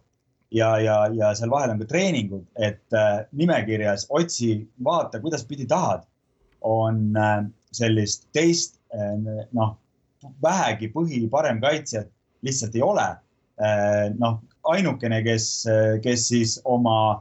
ja, 0.51 0.79
ja, 0.79 0.97
ja 1.13 1.31
seal 1.37 1.51
vahel 1.51 1.73
on 1.73 1.81
ka 1.81 1.87
treeningud, 1.89 2.45
et 2.57 2.97
äh, 2.97 3.23
nimekirjas 3.37 4.07
otsi, 4.09 4.53
vaata, 4.85 5.21
kuidas 5.21 5.45
pidi 5.47 5.67
tahad, 5.69 6.05
on 6.65 7.09
äh, 7.17 7.43
sellist 7.75 8.27
teist 8.35 8.79
äh, 8.95 9.45
noh, 9.55 9.75
vähegi 10.43 10.91
põhi 10.93 11.23
parem 11.31 11.61
kaitsjat 11.63 12.09
lihtsalt 12.43 12.75
ei 12.75 12.83
ole. 12.83 13.07
noh, 14.19 14.37
ainukene, 14.71 15.17
kes, 15.25 15.65
kes 15.99 16.21
siis 16.29 16.53
oma 16.63 17.17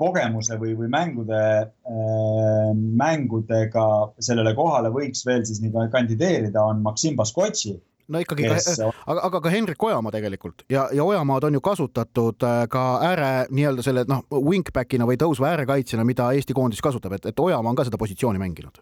kogemuse 0.00 0.56
või, 0.56 0.72
või 0.78 0.88
mängude 0.88 1.40
äh,, 1.60 2.70
mängudega 2.72 3.84
sellele 4.24 4.54
kohale 4.56 4.88
võiks 4.94 5.26
veel 5.28 5.44
siis 5.44 5.60
nii 5.60 5.90
kandideerida, 5.92 6.64
on 6.64 6.80
Maksim 6.86 7.18
Baskotši 7.20 7.74
no 8.08 8.20
ikkagi 8.22 8.48
ka, 8.48 8.58
aga, 9.06 9.24
aga 9.28 9.40
ka 9.44 9.52
Hendrik 9.52 9.82
Ojamaa 9.82 10.12
tegelikult. 10.14 10.64
Ja, 10.72 10.86
ja 10.92 11.04
Ojamaad 11.04 11.48
on 11.48 11.58
ju 11.58 11.62
kasutatud 11.64 12.44
äh, 12.46 12.64
ka 12.70 12.84
ääre 13.08 13.30
nii-öelda 13.50 13.84
selle 13.86 14.04
noh, 14.10 14.24
wingback'ina 14.32 15.08
või 15.08 15.18
tõusva 15.20 15.52
äärekaitsjana, 15.54 16.06
mida 16.06 16.30
Eesti 16.36 16.56
koondis 16.56 16.82
kasutab, 16.84 17.16
et, 17.18 17.30
et 17.32 17.40
Ojamaa 17.40 17.72
on 17.72 17.78
ka 17.78 17.88
seda 17.88 18.00
positsiooni 18.00 18.42
mänginud. 18.42 18.80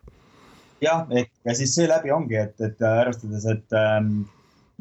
jah, 0.83 1.07
et 1.11 1.31
ja 1.47 1.55
siis 1.55 1.75
seeläbi 1.79 2.11
ongi, 2.11 2.37
et, 2.41 2.55
et 2.61 2.81
arvestades, 2.83 3.47
et 3.47 3.79
ähm, 3.79 4.25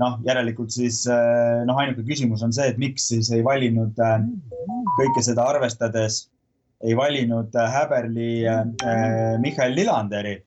noh, 0.01 0.17
järelikult 0.25 0.73
siis 0.73 1.03
äh, 1.09 1.61
noh, 1.67 1.77
ainuke 1.77 2.05
küsimus 2.07 2.41
on 2.45 2.53
see, 2.53 2.71
et 2.73 2.79
miks 2.81 3.11
siis 3.13 3.29
ei 3.35 3.43
valinud 3.45 3.99
äh, 4.01 4.21
kõike 4.97 5.25
seda 5.25 5.45
arvestades, 5.53 6.25
ei 6.81 6.95
valinud 6.97 7.53
Häberli 7.53 8.41
Mihhail 9.37 9.75
Lillanderi 9.77 10.39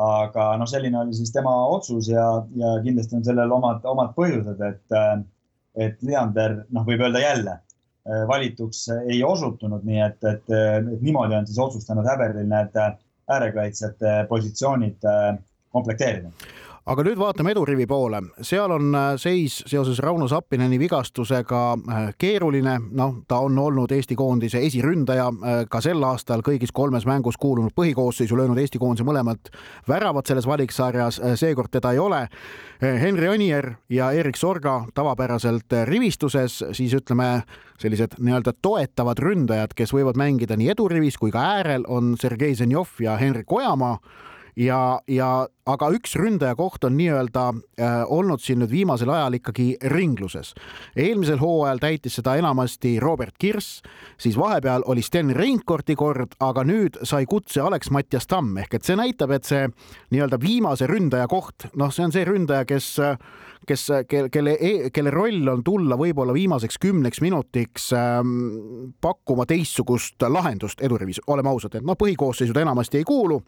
aga 0.00 0.46
noh, 0.60 0.68
selline 0.68 0.98
oli 1.02 1.14
siis 1.16 1.32
tema 1.34 1.52
otsus 1.72 2.08
ja, 2.08 2.24
ja 2.56 2.72
kindlasti 2.84 3.18
on 3.18 3.26
sellel 3.26 3.52
omad, 3.52 3.84
omad 3.88 4.14
põhjused, 4.16 4.62
et, 4.64 5.26
et 5.76 6.02
Leander, 6.06 6.62
noh, 6.72 6.86
võib 6.88 7.04
öelda 7.04 7.20
jälle, 7.22 7.58
valituks 8.28 8.86
ei 9.04 9.20
osutunud, 9.22 9.84
nii 9.86 10.00
et, 10.02 10.24
et, 10.26 10.48
et 10.50 11.04
niimoodi 11.04 11.36
on 11.38 11.46
siis 11.46 11.60
otsustanud 11.62 12.08
Häberil 12.08 12.48
need 12.50 12.78
äärekaitsjate 13.30 14.16
positsioonid 14.28 15.06
komplekteerida 15.72 16.32
aga 16.82 17.04
nüüd 17.06 17.18
vaatame 17.20 17.52
edurivi 17.54 17.84
poole, 17.86 18.18
seal 18.42 18.72
on 18.74 18.88
äh, 18.96 19.08
seis 19.20 19.60
seoses 19.70 20.00
Rauno 20.02 20.26
Sappineni 20.30 20.80
vigastusega 20.80 21.60
äh, 21.76 22.08
keeruline, 22.18 22.74
noh, 22.98 23.20
ta 23.30 23.38
on 23.46 23.58
olnud 23.62 23.92
Eesti 23.94 24.16
koondise 24.18 24.62
esiründaja 24.66 25.28
äh, 25.30 25.60
ka 25.70 25.82
sel 25.84 26.02
aastal 26.06 26.42
kõigis 26.42 26.74
kolmes 26.74 27.06
mängus 27.06 27.38
kuulunud 27.38 27.74
põhikoosseisu, 27.78 28.38
löönud 28.38 28.58
Eesti 28.58 28.80
koondise 28.82 29.06
mõlemad 29.06 29.52
väravad 29.88 30.26
selles 30.26 30.48
valiksarjas, 30.50 31.20
seekord 31.38 31.70
teda 31.70 31.92
ei 31.94 32.02
ole. 32.02 32.24
Henri 32.82 33.28
Onier 33.30 33.68
ja 33.92 34.10
Erik 34.16 34.36
Sorga 34.36 34.80
tavapäraselt 34.94 35.70
rivistuses, 35.86 36.58
siis 36.74 36.96
ütleme, 36.98 37.44
sellised 37.78 38.18
nii-öelda 38.18 38.56
toetavad 38.62 39.22
ründajad, 39.22 39.76
kes 39.78 39.94
võivad 39.94 40.18
mängida 40.18 40.58
nii 40.58 40.72
edurivis 40.74 41.18
kui 41.20 41.30
ka 41.30 41.44
äärel, 41.60 41.86
on 41.86 42.16
Sergei 42.18 42.56
Zenjov 42.58 42.98
ja 43.02 43.14
Henrik 43.20 43.52
Ojamaa 43.52 44.00
ja, 44.56 45.00
ja 45.08 45.28
aga 45.66 45.88
üks 45.94 46.16
ründaja 46.18 46.56
koht 46.58 46.84
on 46.84 46.96
nii-öelda 46.98 47.44
äh, 47.52 48.02
olnud 48.06 48.42
siin 48.42 48.60
nüüd 48.62 48.72
viimasel 48.72 49.10
ajal 49.12 49.38
ikkagi 49.38 49.76
ringluses. 49.92 50.54
eelmisel 50.96 51.40
hooajal 51.40 51.80
täitis 51.82 52.18
seda 52.18 52.36
enamasti 52.40 52.98
Robert 53.00 53.38
Kirss, 53.38 53.82
siis 54.18 54.36
vahepeal 54.38 54.84
oli 54.86 55.02
Sten 55.02 55.30
Reinkordi 55.36 55.96
kord, 55.96 56.36
aga 56.40 56.64
nüüd 56.64 56.98
sai 57.08 57.24
kutse 57.26 57.60
Alex 57.60 57.90
Mattias 57.90 58.26
Tamm. 58.26 58.58
Ehk 58.58 58.74
et 58.74 58.84
see 58.84 58.98
näitab, 58.98 59.32
et 59.32 59.48
see 59.48 59.68
nii-öelda 60.12 60.40
viimase 60.42 60.86
ründaja 60.90 61.28
koht, 61.30 61.70
noh, 61.76 61.92
see 61.94 62.04
on 62.06 62.12
see 62.12 62.26
ründaja, 62.28 62.66
kes 62.68 62.98
kes, 63.66 63.86
kelle, 64.10 64.56
e-, 64.58 64.90
kelle 64.90 65.10
roll 65.14 65.46
on 65.46 65.60
tulla 65.62 65.94
võib-olla 65.94 66.34
viimaseks 66.34 66.80
kümneks 66.82 67.20
minutiks 67.22 67.92
ähm, 67.94 68.90
pakkuma 69.00 69.46
teistsugust 69.46 70.22
lahendust 70.26 70.82
edurivis, 70.82 71.22
oleme 71.30 71.52
ausad, 71.52 71.78
et 71.78 71.86
noh, 71.86 71.94
põhikoosseisud 71.98 72.58
enamasti 72.58 72.98
ei 72.98 73.06
kuulu 73.06 73.38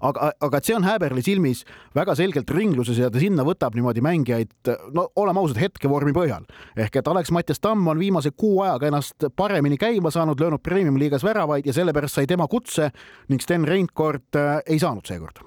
aga, 0.00 0.30
aga 0.40 0.60
et 0.60 0.68
see 0.68 0.76
on 0.76 0.86
Häberli 0.86 1.22
silmis 1.24 1.64
väga 1.96 2.14
selgelt 2.18 2.50
ringluses 2.54 2.98
ja 3.00 3.10
ta 3.10 3.22
sinna 3.22 3.44
võtab 3.46 3.76
niimoodi 3.76 4.02
mängijaid, 4.04 4.72
no 4.96 5.08
oleme 5.20 5.42
ausad, 5.42 5.60
hetkevormi 5.60 6.14
põhjal. 6.16 6.46
ehk 6.76 6.96
et 7.00 7.08
Alex-Mattias 7.08 7.60
Tamm 7.60 7.88
on 7.88 8.00
viimase 8.00 8.30
kuu 8.30 8.62
ajaga 8.64 8.90
ennast 8.90 9.28
paremini 9.36 9.78
käima 9.80 10.10
saanud, 10.10 10.40
löönud 10.40 10.62
premium-liigas 10.62 11.24
väravaid 11.24 11.66
ja 11.66 11.76
sellepärast 11.76 12.20
sai 12.20 12.26
tema 12.26 12.48
kutse 12.48 12.90
ning 13.28 13.42
Sten 13.42 13.68
Reinkord 13.68 14.36
äh, 14.36 14.58
ei 14.66 14.78
saanud 14.78 15.06
seekord. 15.06 15.44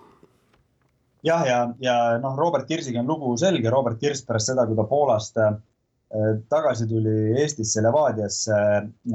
Jah, 1.24 1.46
ja, 1.48 1.60
ja, 1.80 1.94
ja 2.12 2.18
noh, 2.20 2.36
Robert 2.36 2.68
Kirsiga 2.68 3.00
on 3.00 3.08
lugu 3.08 3.38
selge, 3.40 3.70
Robert 3.72 4.00
Kirs 4.00 4.26
pärast 4.28 4.52
seda, 4.52 4.66
kui 4.68 4.76
ta 4.76 4.84
Poolast 4.88 5.40
äh, 5.40 5.54
tagasi 6.52 6.88
tuli 6.88 7.34
Eestisse 7.42 7.82
Levadiasse 7.82 8.58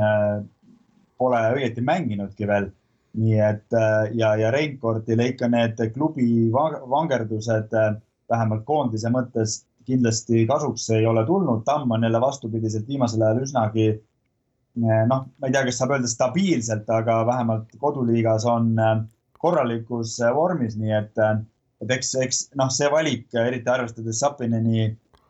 äh,, 0.01 0.39
pole 1.19 1.41
õieti 1.57 1.83
mänginudki 1.85 2.47
veel 2.49 2.71
nii 3.17 3.39
et 3.41 3.77
äh, 3.77 4.11
ja, 4.19 4.35
ja 4.37 4.51
Reinkordile 4.55 5.31
ikka 5.33 5.49
need 5.49 5.81
klubi 5.95 6.51
vangerdused 6.53 7.75
äh, 7.75 7.97
vähemalt 8.31 8.65
koondise 8.69 9.11
mõttes 9.13 9.63
kindlasti 9.89 10.45
kasuks 10.47 10.91
ei 10.93 11.07
ole 11.09 11.25
tulnud. 11.27 11.65
Tamm 11.65 11.91
on 11.97 12.05
jälle 12.05 12.21
vastupidiselt 12.21 12.89
viimasel 12.89 13.25
ajal 13.25 13.43
üsnagi 13.47 13.89
äh, 13.95 15.05
noh, 15.09 15.27
ma 15.39 15.49
ei 15.49 15.55
tea, 15.55 15.65
kas 15.69 15.81
saab 15.81 15.97
öelda 15.97 16.11
stabiilselt, 16.11 16.91
aga 16.93 17.23
vähemalt 17.27 17.73
koduliigas 17.81 18.47
on 18.49 18.75
korralikus 19.39 20.19
vormis, 20.35 20.75
nii 20.77 20.95
et, 20.99 21.21
et 21.83 21.93
eks, 21.95 22.15
eks 22.25 22.41
noh, 22.59 22.71
see 22.75 22.89
valik, 22.91 23.29
eriti 23.39 23.71
arvestades 23.71 24.19
Sapineni 24.19 24.89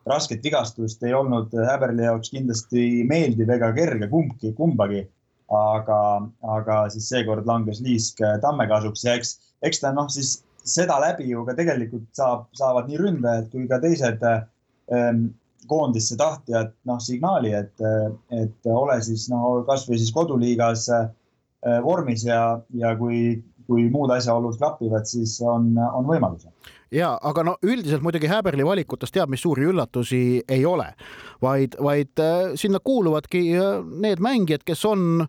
rasket 0.08 0.44
vigastust, 0.44 1.02
ei 1.04 1.12
olnud 1.12 1.52
Häberli 1.52 2.06
jaoks 2.06 2.32
kindlasti 2.32 3.04
meeldiv 3.08 3.50
ega 3.52 3.68
kerge 3.76 4.08
kumbki, 4.08 4.54
kumbagi 4.56 5.04
aga, 5.54 6.00
aga 6.56 6.78
siis 6.92 7.08
seekord 7.08 7.46
langes 7.48 7.80
liisk 7.84 8.20
Tamme 8.42 8.68
kasuks 8.68 9.04
ja 9.06 9.16
eks, 9.16 9.36
eks 9.64 9.80
ta 9.82 9.92
noh, 9.96 10.08
siis 10.12 10.38
seda 10.68 10.98
läbi 11.00 11.30
ju 11.30 11.44
ka 11.46 11.56
tegelikult 11.56 12.08
saab, 12.16 12.48
saavad 12.56 12.88
nii 12.88 13.00
ründajad 13.00 13.50
kui 13.52 13.68
ka 13.70 13.80
teised 13.82 14.24
ähm, 14.28 15.28
koondisse 15.68 16.16
tahtjad 16.20 16.72
noh 16.88 17.00
signaali, 17.02 17.52
et, 17.56 17.86
et 18.32 18.68
ole 18.72 18.98
siis 19.04 19.26
noh, 19.32 19.62
kasvõi 19.68 19.98
siis 20.00 20.12
koduliigas 20.14 20.88
äh, 20.94 21.08
vormis 21.84 22.24
ja, 22.26 22.60
ja 22.76 22.94
kui, 23.00 23.40
kui 23.68 23.88
muud 23.92 24.10
asjaolud 24.14 24.56
klapivad, 24.56 25.04
siis 25.08 25.36
on, 25.44 25.74
on 25.76 26.08
võimalusi 26.08 26.48
ja 26.94 27.12
aga 27.22 27.44
no 27.44 27.56
üldiselt 27.62 28.02
muidugi 28.04 28.30
Häberli 28.30 28.64
valikutes 28.66 29.12
teab, 29.12 29.30
mis 29.32 29.42
suuri 29.44 29.68
üllatusi 29.68 30.40
ei 30.48 30.64
ole, 30.66 30.88
vaid, 31.42 31.76
vaid 31.82 32.24
äh, 32.24 32.56
sinna 32.56 32.80
kuuluvadki 32.84 33.44
äh, 33.58 33.78
need 34.04 34.24
mängijad, 34.24 34.64
kes 34.66 34.84
on 34.88 35.26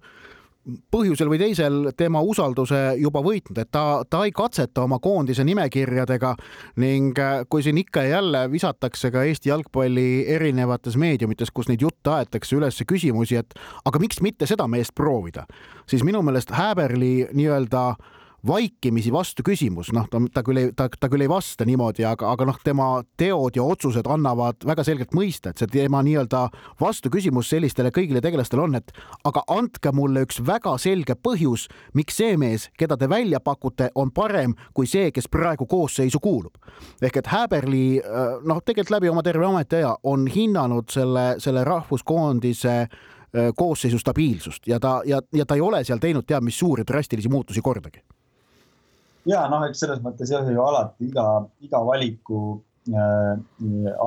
põhjusel 0.94 1.30
või 1.32 1.40
teisel 1.42 1.78
tema 1.98 2.20
usalduse 2.22 2.78
juba 3.00 3.22
võitnud, 3.26 3.58
et 3.58 3.70
ta, 3.74 4.04
ta 4.06 4.22
ei 4.28 4.34
katseta 4.36 4.84
oma 4.86 5.00
koondise 5.02 5.44
nimekirjadega 5.48 6.34
ning 6.84 7.20
äh, 7.20 7.42
kui 7.50 7.66
siin 7.66 7.80
ikka 7.82 8.06
ja 8.06 8.20
jälle 8.20 8.46
visatakse 8.52 9.12
ka 9.12 9.24
Eesti 9.28 9.52
jalgpalli 9.52 10.28
erinevates 10.36 10.98
meediumites, 11.00 11.52
kus 11.52 11.72
neid 11.72 11.84
jutte 11.84 12.14
aetakse 12.16 12.56
üles 12.60 12.80
küsimusi, 12.88 13.40
et 13.42 13.58
aga 13.86 14.00
miks 14.00 14.22
mitte 14.24 14.48
seda 14.48 14.68
meest 14.72 14.96
proovida, 14.96 15.48
siis 15.90 16.06
minu 16.08 16.24
meelest 16.24 16.54
Häberli 16.56 17.28
nii-öelda 17.34 17.84
äh, 17.90 18.16
vaikimisi 18.48 19.12
vastu 19.12 19.44
küsimus, 19.46 19.92
noh, 19.96 20.08
ta, 20.12 20.22
ta 20.34 20.44
küll 20.46 20.62
ei, 20.62 20.72
ta, 20.76 20.88
ta 20.90 21.10
küll 21.12 21.26
ei 21.26 21.30
vasta 21.32 21.66
niimoodi, 21.68 22.06
aga, 22.08 22.32
aga 22.34 22.48
noh, 22.48 22.60
tema 22.64 22.88
teod 23.20 23.58
ja 23.58 23.66
otsused 23.68 24.08
annavad 24.10 24.64
väga 24.68 24.86
selgelt 24.88 25.14
mõista, 25.18 25.52
et 25.52 25.62
see 25.62 25.72
tema 25.72 26.02
nii-öelda 26.06 26.46
vastuküsimus 26.80 27.52
sellistele 27.52 27.92
kõigile 27.96 28.22
tegelastele 28.24 28.64
on, 28.64 28.80
et 28.80 28.94
aga 29.28 29.44
andke 29.52 29.92
mulle 29.96 30.24
üks 30.28 30.40
väga 30.46 30.78
selge 30.82 31.18
põhjus, 31.20 31.68
miks 31.98 32.20
see 32.22 32.38
mees, 32.40 32.70
keda 32.80 32.98
te 33.00 33.10
välja 33.12 33.42
pakute, 33.44 33.90
on 33.96 34.14
parem 34.16 34.56
kui 34.74 34.88
see, 34.88 35.12
kes 35.12 35.28
praegu 35.32 35.68
koosseisu 35.70 36.20
kuulub. 36.24 36.56
ehk 37.02 37.18
et 37.18 37.28
Häberli 37.28 38.00
äh, 38.00 38.40
noh, 38.44 38.62
tegelikult 38.66 38.96
läbi 38.98 39.10
oma 39.10 39.24
terve 39.24 39.46
ametiaja 39.46 39.96
on 40.04 40.28
hinnanud 40.28 40.90
selle, 40.92 41.36
selle 41.40 41.64
rahvuskoondise 41.64 42.76
äh, 42.80 43.52
koosseisu 43.56 44.00
stabiilsust 44.00 44.68
ja 44.68 44.80
ta 44.80 45.02
ja, 45.06 45.22
ja 45.34 45.46
ta 45.46 45.56
ei 45.56 45.62
ole 45.62 45.84
seal 45.84 46.00
teinud 46.00 46.26
teab 46.28 46.44
mis 46.44 46.60
suuri 46.60 46.88
drastilisi 46.88 47.30
muutusi 47.30 47.62
kordagi 47.62 48.02
ja 49.28 49.46
noh, 49.52 49.66
eks 49.68 49.84
selles 49.84 50.02
mõttes 50.06 50.32
jah, 50.32 50.48
ju 50.48 50.64
alati 50.64 51.10
iga, 51.10 51.26
iga 51.66 51.82
valiku 51.86 52.60
äh, 52.92 53.34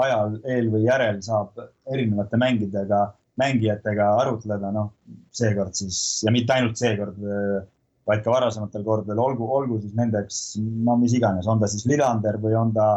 ajal, 0.03 0.39
eel 0.49 0.71
või 0.73 0.87
järel 0.87 1.21
saab 1.25 1.59
erinevate 1.93 2.41
mängidega, 2.41 3.05
mängijatega 3.41 4.09
arutleda, 4.23 4.73
noh 4.75 4.93
seekord 5.35 5.77
siis 5.77 6.23
ja 6.27 6.33
mitte 6.35 6.57
ainult 6.57 6.81
seekord 6.81 7.21
äh, 7.21 7.63
vaid 8.09 8.25
ka 8.25 8.35
varasematel 8.35 8.85
kordadel, 8.87 9.21
olgu, 9.23 9.47
olgu 9.47 9.79
siis 9.81 9.95
nendeks, 9.99 10.43
no 10.59 10.97
mis 10.99 11.15
iganes, 11.15 11.47
on 11.47 11.61
ta 11.63 11.69
siis 11.71 11.87
Lillander 11.87 12.41
või 12.43 12.57
on 12.59 12.73
ta, 12.75 12.89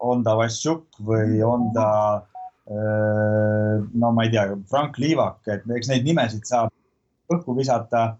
on 0.00 0.24
ta 0.24 0.36
Vassiuk 0.38 1.02
või 1.04 1.42
on 1.44 1.72
ta 1.76 1.88
no 2.70 4.10
ma 4.14 4.24
ei 4.24 4.30
tea, 4.30 4.44
Frank 4.70 4.98
Liivak, 5.02 5.40
et 5.50 5.64
eks 5.74 5.88
neid 5.90 6.04
nimesid 6.06 6.46
saab 6.46 6.70
õhku 7.34 7.54
visata 7.56 8.14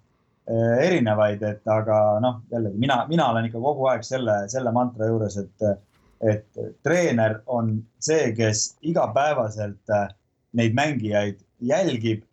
erinevaid, 0.49 1.43
et 1.47 1.69
aga 1.71 2.19
noh, 2.23 2.41
jällegi 2.51 2.81
mina, 2.81 3.05
mina 3.09 3.29
olen 3.31 3.47
ikka 3.47 3.61
kogu 3.63 3.87
aeg 3.91 4.03
selle, 4.07 4.37
selle 4.51 4.73
mantra 4.75 5.07
juures, 5.11 5.37
et, 5.39 5.69
et 6.27 6.65
treener 6.85 7.39
on 7.47 7.77
see, 8.03 8.33
kes 8.37 8.65
igapäevaselt 8.83 9.95
neid 10.59 10.75
mängijaid 10.75 11.39
jälgib 11.63 12.25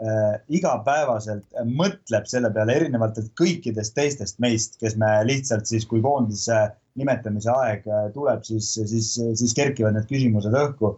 äh,, 0.00 0.38
igapäevaselt 0.48 1.60
mõtleb 1.68 2.28
selle 2.30 2.52
peale 2.54 2.78
erinevalt 2.80 3.20
kõikidest 3.38 3.96
teistest 3.98 4.40
meist, 4.40 4.78
kes 4.80 4.96
me 4.96 5.12
lihtsalt 5.28 5.68
siis, 5.68 5.84
kui 5.90 6.00
koondise 6.04 6.68
nimetamise 6.96 7.52
aeg 7.52 7.84
tuleb, 8.14 8.44
siis, 8.46 8.72
siis, 8.88 9.10
siis 9.36 9.52
kerkivad 9.56 9.98
need 9.98 10.06
küsimused 10.08 10.54
õhku. 10.56 10.96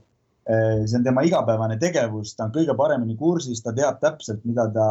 See 0.49 0.97
on 0.97 1.03
tema 1.05 1.25
igapäevane 1.27 1.75
tegevus, 1.77 2.31
ta 2.37 2.47
on 2.47 2.53
kõige 2.55 2.73
paremini 2.79 3.16
kursis, 3.19 3.61
ta 3.61 3.75
teab 3.77 3.99
täpselt, 4.01 4.45
mida 4.49 4.69
ta 4.73 4.87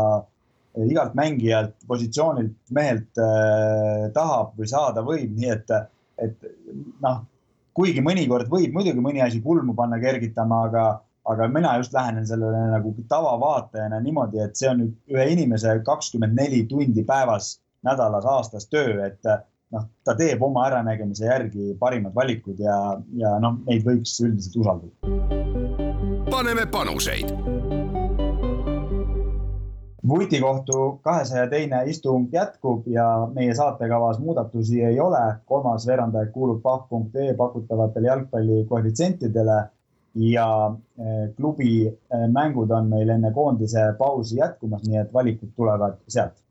igalt 0.85 1.15
mängijalt, 1.17 1.73
positsioonilt, 1.87 2.53
mehelt 2.75 3.21
äh, 3.21 4.07
tahab 4.13 4.53
või 4.59 4.69
saada 4.69 5.03
võib, 5.05 5.33
nii 5.37 5.51
et, 5.53 5.73
et 6.21 6.47
noh, 7.03 7.23
kuigi 7.77 8.03
mõnikord 8.05 8.49
võib 8.51 8.75
muidugi 8.77 9.03
mõni 9.03 9.23
asi 9.25 9.41
kulmu 9.43 9.75
panna 9.77 9.99
kergitama, 10.01 10.63
aga, 10.69 10.85
aga 11.29 11.49
mina 11.53 11.75
just 11.81 11.95
lähenen 11.97 12.27
sellele 12.29 12.63
nagu 12.73 12.93
tavavaatajana 13.09 14.01
niimoodi, 14.03 14.41
et 14.43 14.57
see 14.59 14.71
on 14.71 14.87
ühe 14.87 15.27
inimese 15.33 15.79
kakskümmend 15.85 16.37
neli 16.37 16.63
tundi 16.69 17.05
päevas, 17.07 17.57
nädalas, 17.85 18.25
aastas 18.25 18.69
töö, 18.71 18.97
et 19.05 19.33
noh, 19.73 19.87
ta 20.05 20.15
teeb 20.17 20.41
oma 20.43 20.65
äranägemise 20.69 21.29
järgi 21.29 21.73
parimad 21.79 22.15
valikud 22.15 22.59
ja, 22.63 22.77
ja 23.19 23.37
noh, 23.43 23.61
neid 23.67 23.85
võiks 23.87 24.17
üldiselt 24.23 24.61
usaldada 24.63 25.35
paneme 26.37 26.65
panuseid. 26.65 27.56
Vutikohtu 30.07 30.99
kahesaja 31.03 31.47
teine 31.49 31.81
istung 31.85 32.27
jätkub 32.33 32.87
ja 32.87 33.27
meie 33.33 33.55
saatekavas 33.55 34.19
muudatusi 34.19 34.83
ei 34.83 34.99
ole. 34.99 35.23
kolmas 35.45 35.87
veerandaeg 35.87 36.31
kuulub 36.31 36.61
pahv.ee 36.61 37.33
pakutavatele 37.33 38.07
jalgpalli 38.07 38.65
koefitsientidele 38.69 39.57
ja 40.15 40.47
eh, 40.99 41.35
klubi 41.35 41.87
eh, 41.87 42.27
mängud 42.31 42.71
on 42.71 42.89
meil 42.89 43.09
enne 43.09 43.31
koondise 43.31 43.93
pausi 43.97 44.37
jätkumas, 44.37 44.83
nii 44.87 44.97
et 44.97 45.13
valikud 45.13 45.49
tulevad 45.55 45.97
sealt 46.07 46.46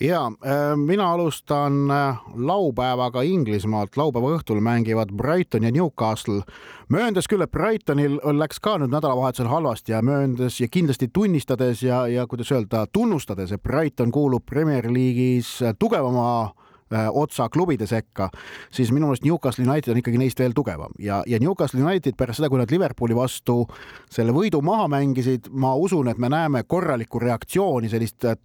ja 0.00 0.26
äh, 0.26 0.76
mina 0.76 1.12
alustan 1.12 1.90
äh, 1.90 2.18
laupäevaga 2.34 3.22
Inglismaalt. 3.22 3.96
laupäeva 3.96 4.36
õhtul 4.36 4.60
mängivad 4.60 5.12
Brighton 5.16 5.62
ja 5.62 5.70
Newcastle. 5.70 6.42
mööndes 6.88 7.28
küll, 7.28 7.42
et 7.42 7.50
Brightonil 7.50 8.20
läks 8.38 8.60
ka 8.60 8.76
nüüd 8.78 8.92
nädalavahetusel 8.92 9.48
halvasti 9.50 9.92
ja 9.92 10.02
mööndes 10.02 10.60
ja 10.60 10.68
kindlasti 10.68 11.08
tunnistades 11.08 11.82
ja, 11.82 12.06
ja 12.08 12.26
kuidas 12.26 12.52
öelda, 12.52 12.86
tunnustades, 12.92 13.52
et 13.52 13.62
Brighton 13.62 14.12
kuulub 14.12 14.46
Premier 14.46 14.86
League'is 14.86 15.58
tugevama 15.78 16.52
otsa 16.90 17.48
klubide 17.48 17.86
sekka, 17.86 18.28
siis 18.70 18.92
minu 18.94 19.08
meelest 19.08 19.24
Newcastle 19.26 19.64
United 19.66 19.92
on 19.92 20.00
ikkagi 20.00 20.20
neist 20.20 20.38
veel 20.38 20.54
tugevam. 20.54 20.92
Ja, 21.02 21.22
ja 21.26 21.40
Newcastle 21.42 21.82
United 21.82 22.14
pärast 22.18 22.40
seda, 22.40 22.50
kui 22.52 22.60
nad 22.60 22.70
Liverpooli 22.70 23.16
vastu 23.16 23.64
selle 24.12 24.34
võidu 24.36 24.60
maha 24.64 24.86
mängisid, 24.92 25.50
ma 25.50 25.74
usun, 25.74 26.10
et 26.12 26.20
me 26.22 26.30
näeme 26.32 26.62
korralikku 26.68 27.18
reaktsiooni, 27.22 27.90
sellist 27.90 28.26
äh, 28.28 28.38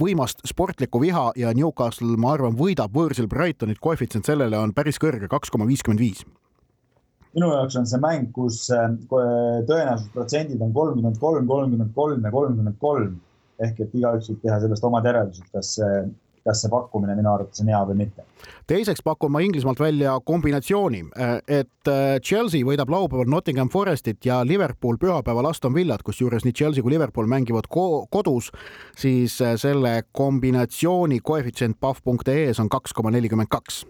võimast 0.00 0.44
sportlikku 0.48 1.02
viha 1.02 1.30
ja 1.36 1.52
Newcastle, 1.56 2.16
ma 2.20 2.32
arvan, 2.38 2.56
võidab 2.56 2.94
võõrsil 2.94 3.28
Brightonit, 3.28 3.82
koefitsient 3.84 4.24
sellele 4.24 4.58
on 4.58 4.72
päris 4.76 5.00
kõrge, 5.02 5.28
kaks 5.28 5.52
koma 5.52 5.68
viiskümmend 5.68 6.00
viis. 6.00 6.24
Minu 7.34 7.48
jaoks 7.50 7.76
on 7.76 7.86
see 7.90 7.98
mäng, 8.00 8.30
kus 8.32 8.64
äh, 8.72 8.88
tõenäosusprotsendid 9.10 10.60
on 10.62 10.72
kolmkümmend 10.72 11.18
kolm, 11.20 11.48
kolmkümmend 11.50 11.94
kolm 11.96 12.24
ja 12.24 12.32
kolmkümmend 12.32 12.80
kolm. 12.80 13.16
Ehk 13.62 13.78
et 13.84 13.92
igaüks 13.94 14.30
võib 14.30 14.40
teha 14.42 14.56
sellest 14.62 14.84
omad 14.86 15.04
järeldused, 15.06 15.46
kas 15.54 15.76
kas 16.44 16.60
see 16.62 16.70
pakkumine 16.72 17.16
minu 17.16 17.30
arvates 17.32 17.62
on 17.62 17.70
hea 17.72 17.80
või 17.88 17.96
mitte. 18.02 18.24
teiseks 18.68 19.02
pakun 19.04 19.32
ma 19.32 19.40
Inglismaalt 19.44 19.80
välja 19.80 20.14
kombinatsiooni, 20.24 21.00
et 21.48 21.90
äh, 21.90 22.18
Chelsea 22.20 22.66
võidab 22.66 22.92
laupäeval 22.92 23.28
Nottingham 23.30 23.70
Forestit 23.72 24.26
ja 24.26 24.42
Liverpool 24.46 24.98
pühapäeval 25.00 25.48
Aston 25.50 25.74
Villat, 25.74 26.04
kusjuures 26.04 26.44
nii 26.44 26.52
Chelsea 26.52 26.84
kui 26.84 26.92
Liverpool 26.92 27.28
mängivad 27.30 27.68
ko 27.72 28.06
kodus, 28.12 28.50
siis 28.96 29.40
äh, 29.42 29.56
selle 29.60 30.02
kombinatsiooni 30.12 31.20
koefitsient 31.24 31.80
pahv.ee-s 31.80 32.60
on 32.60 32.68
kaks 32.68 32.92
koma 32.92 33.14
nelikümmend 33.14 33.48
kaks. 33.50 33.84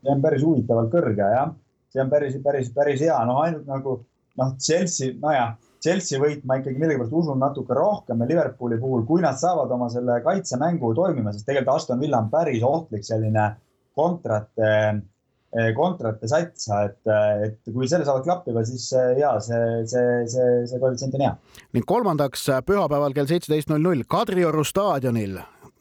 see 0.00 0.12
on 0.12 0.22
päris 0.22 0.44
huvitavalt 0.44 0.92
kõrge 0.92 1.32
jah, 1.34 1.52
see 1.92 2.00
on 2.00 2.10
päris, 2.10 2.38
päris, 2.44 2.72
päris 2.72 3.04
hea, 3.04 3.18
noh 3.28 3.42
ainult 3.44 3.68
nagu 3.68 4.00
noh, 4.40 4.54
Chelsea, 4.56 5.12
nojah 5.20 5.58
Chelsea 5.80 6.20
võit 6.20 6.42
ma 6.44 6.58
ikkagi 6.60 6.80
millegipärast 6.80 7.14
usun 7.16 7.40
natuke 7.40 7.76
rohkem 7.76 8.20
ja 8.20 8.28
Liverpooli 8.28 8.78
puhul, 8.80 9.06
kui 9.08 9.22
nad 9.24 9.38
saavad 9.40 9.70
oma 9.72 9.88
selle 9.92 10.18
kaitsemängu 10.24 10.92
toimima, 10.96 11.32
sest 11.32 11.48
tegelikult 11.48 11.80
Aston 11.80 12.02
Villa 12.02 12.20
on 12.20 12.28
päris 12.32 12.64
ohtlik 12.66 13.06
selline 13.06 13.46
kontrate, 13.96 14.72
eh, 15.56 15.70
kontrate 15.76 16.28
sats, 16.30 16.68
et, 16.84 17.00
et 17.46 17.72
kui 17.72 17.88
selle 17.88 18.04
saavad 18.08 18.28
klappima, 18.28 18.64
siis 18.68 18.90
eh, 18.92 19.14
ja 19.22 19.32
see, 19.44 19.80
see, 19.88 20.20
see, 20.30 20.50
see 20.68 20.82
koefitsient 20.82 21.16
on 21.16 21.26
hea. 21.26 21.32
ning 21.76 21.88
kolmandaks 21.88 22.44
pühapäeval 22.68 23.16
kell 23.16 23.30
seitseteist 23.30 23.72
null 23.72 23.88
null 23.88 24.04
Kadrioru 24.08 24.66
staadionil 24.68 25.40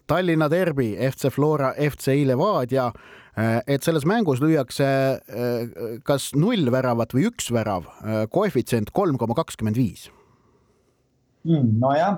Tallinna 0.09 0.47
derbi 0.49 0.95
FC 1.11 1.29
Flora, 1.29 1.75
FC 1.77 2.23
Levadia 2.25 2.87
eh, 2.89 3.18
et 3.39 3.85
selles 3.85 4.05
mängus 4.09 4.41
lüüakse 4.43 4.87
kas 6.07 6.31
null 6.35 6.71
väravat 6.73 7.13
või 7.15 7.27
üks 7.29 7.51
värav, 7.55 7.87
koefitsient 8.33 8.91
kolm 8.95 9.19
koma 9.21 9.37
kakskümmend 9.37 9.79
viis. 9.79 10.07
Hmm, 11.47 11.77
nojah, 11.79 12.17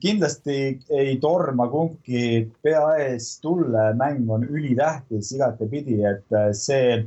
kindlasti 0.00 0.58
ei 0.96 1.16
torma 1.20 1.66
kumbki 1.68 2.46
pea 2.64 2.84
ees 3.04 3.34
tulle, 3.44 3.90
mäng 3.98 4.30
on 4.32 4.46
ülitähtis 4.48 5.34
igatepidi, 5.36 5.98
et 6.08 6.38
see 6.56 7.02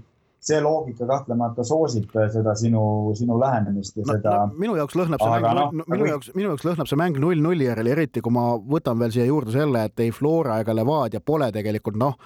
see 0.45 0.61
loogika 0.61 1.07
kahtlemata 1.09 1.63
soosib 1.65 2.11
seda 2.33 2.53
sinu, 2.57 2.81
sinu 3.17 3.37
lähenemist 3.41 3.97
ja 3.97 4.03
no, 4.05 4.13
seda 4.13 4.33
no,. 4.43 4.57
minu 4.61 4.75
jaoks 4.77 4.97
lõhnab 4.99 5.23
see 5.23 5.31
mäng 5.31 5.47
no,, 5.57 5.85
minu 5.89 6.09
jaoks, 6.11 6.31
minu 6.37 6.51
jaoks 6.51 6.67
lõhnab 6.67 6.89
see 6.91 6.99
mäng 7.01 7.17
null 7.21 7.41
nulli 7.41 7.65
järel, 7.69 7.89
eriti 7.95 8.21
kui 8.25 8.35
ma 8.35 8.51
võtan 8.75 8.99
veel 9.01 9.15
siia 9.15 9.25
juurde 9.29 9.55
selle, 9.55 9.87
et 9.89 10.05
ei 10.05 10.13
Flora 10.13 10.59
ega 10.61 10.75
Levadia 10.77 11.23
pole 11.25 11.49
tegelikult 11.55 11.97
noh, 11.97 12.19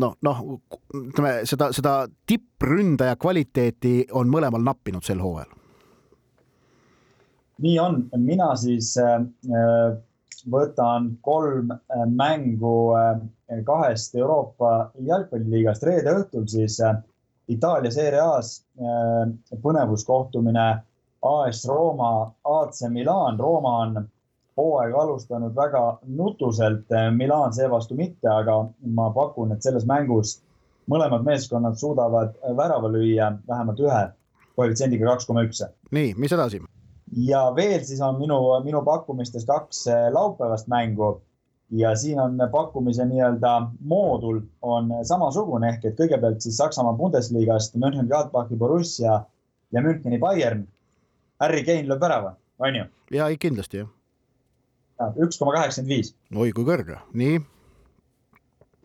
noh, 0.00 0.16
noh, 0.22 0.40
ütleme 0.94 1.34
seda, 1.48 1.70
seda 1.74 1.94
tippründaja 2.26 3.16
kvaliteeti 3.20 4.08
on 4.12 4.32
mõlemal 4.32 4.64
nappinud 4.64 5.04
sel 5.06 5.22
hooajal. 5.22 5.52
nii 7.64 7.78
on, 7.78 8.00
mina 8.18 8.50
siis 8.58 8.96
äh, 8.98 9.20
võtan 10.50 11.12
kolm 11.22 11.70
äh, 11.70 12.06
mängu 12.10 12.94
äh, 12.98 13.20
kahest 13.64 14.14
Euroopa 14.18 14.90
jalgpalliliigast 15.06 15.86
reede 15.86 16.16
õhtul 16.18 16.48
siis 16.50 16.80
äh, 16.80 16.96
Itaalia 17.48 17.92
Serie 17.92 18.20
A-s 18.20 18.64
äh, 18.80 19.58
põnevuskohtumine 19.62 20.66
AS 21.24 21.64
Rooma, 21.68 22.34
AC 22.44 22.82
Milan. 22.92 23.38
Rooma 23.40 23.78
on 23.84 24.08
hooaega 24.56 25.00
alustanud 25.02 25.54
väga 25.56 25.84
nutuselt, 26.06 26.86
äh, 26.92 27.10
Milan 27.14 27.54
seevastu 27.54 27.94
mitte, 27.98 28.28
aga 28.28 28.60
ma 28.96 29.10
pakun, 29.14 29.52
et 29.52 29.62
selles 29.62 29.86
mängus 29.86 30.38
mõlemad 30.90 31.24
meeskonnad 31.24 31.78
suudavad 31.80 32.34
värava 32.56 32.90
lüüa 32.92 33.32
vähemalt 33.48 33.80
ühe 33.80 34.00
koefitsiendiga 34.56 35.10
kaks 35.12 35.26
koma 35.26 35.44
üks. 35.46 35.62
nii, 35.90 36.14
mis 36.16 36.32
edasi? 36.32 36.62
ja 37.28 37.46
veel 37.56 37.84
siis 37.84 38.00
on 38.00 38.18
minu, 38.18 38.40
minu 38.64 38.82
pakkumistes 38.84 39.46
kaks 39.48 39.86
äh, 39.88 40.08
laupäevast 40.12 40.68
mängu 40.68 41.20
ja 41.70 41.96
siin 41.96 42.20
on 42.20 42.38
pakkumise 42.52 43.04
nii-öelda 43.04 43.70
moodul 43.80 44.40
on 44.62 44.90
samasugune 45.02 45.68
ehk 45.68 45.84
et 45.84 45.98
kõigepealt 45.98 46.44
siis 46.44 46.56
Saksamaa 46.60 46.94
Bundesliga-st 46.98 47.78
Mönchengladbachi 47.80 48.56
Borussia 48.56 49.20
ja 49.72 49.82
Müncheni 49.82 50.18
Bayern. 50.18 50.66
Harry 51.40 51.64
Kane 51.64 51.88
lööb 51.88 52.00
värava, 52.00 52.36
on 52.58 52.76
ju? 52.78 52.84
ja 53.10 53.28
kindlasti 53.38 53.82
jah. 53.82 53.88
Üks 55.00 55.38
koma 55.38 55.54
kaheksakümmend 55.56 55.96
viis. 55.96 56.14
oi 56.36 56.52
kui 56.54 56.66
kõrge, 56.66 56.98
nii. 57.20 57.40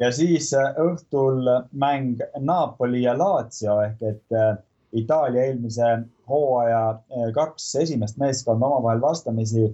ja 0.02 0.12
siis 0.16 0.52
äh, 0.58 0.72
õhtul 0.82 1.50
mäng 1.72 2.24
Napoli 2.40 3.04
ja 3.04 3.18
Lazio 3.18 3.80
ehk 3.86 4.02
et 4.14 4.38
äh, 4.38 4.56
Itaalia 4.94 5.50
eelmise 5.50 5.92
hooaja 6.30 6.84
äh, 6.92 7.28
kaks 7.36 7.76
esimest 7.84 8.18
meeskonda 8.18 8.66
omavahel 8.66 9.02
vastamisi 9.02 9.68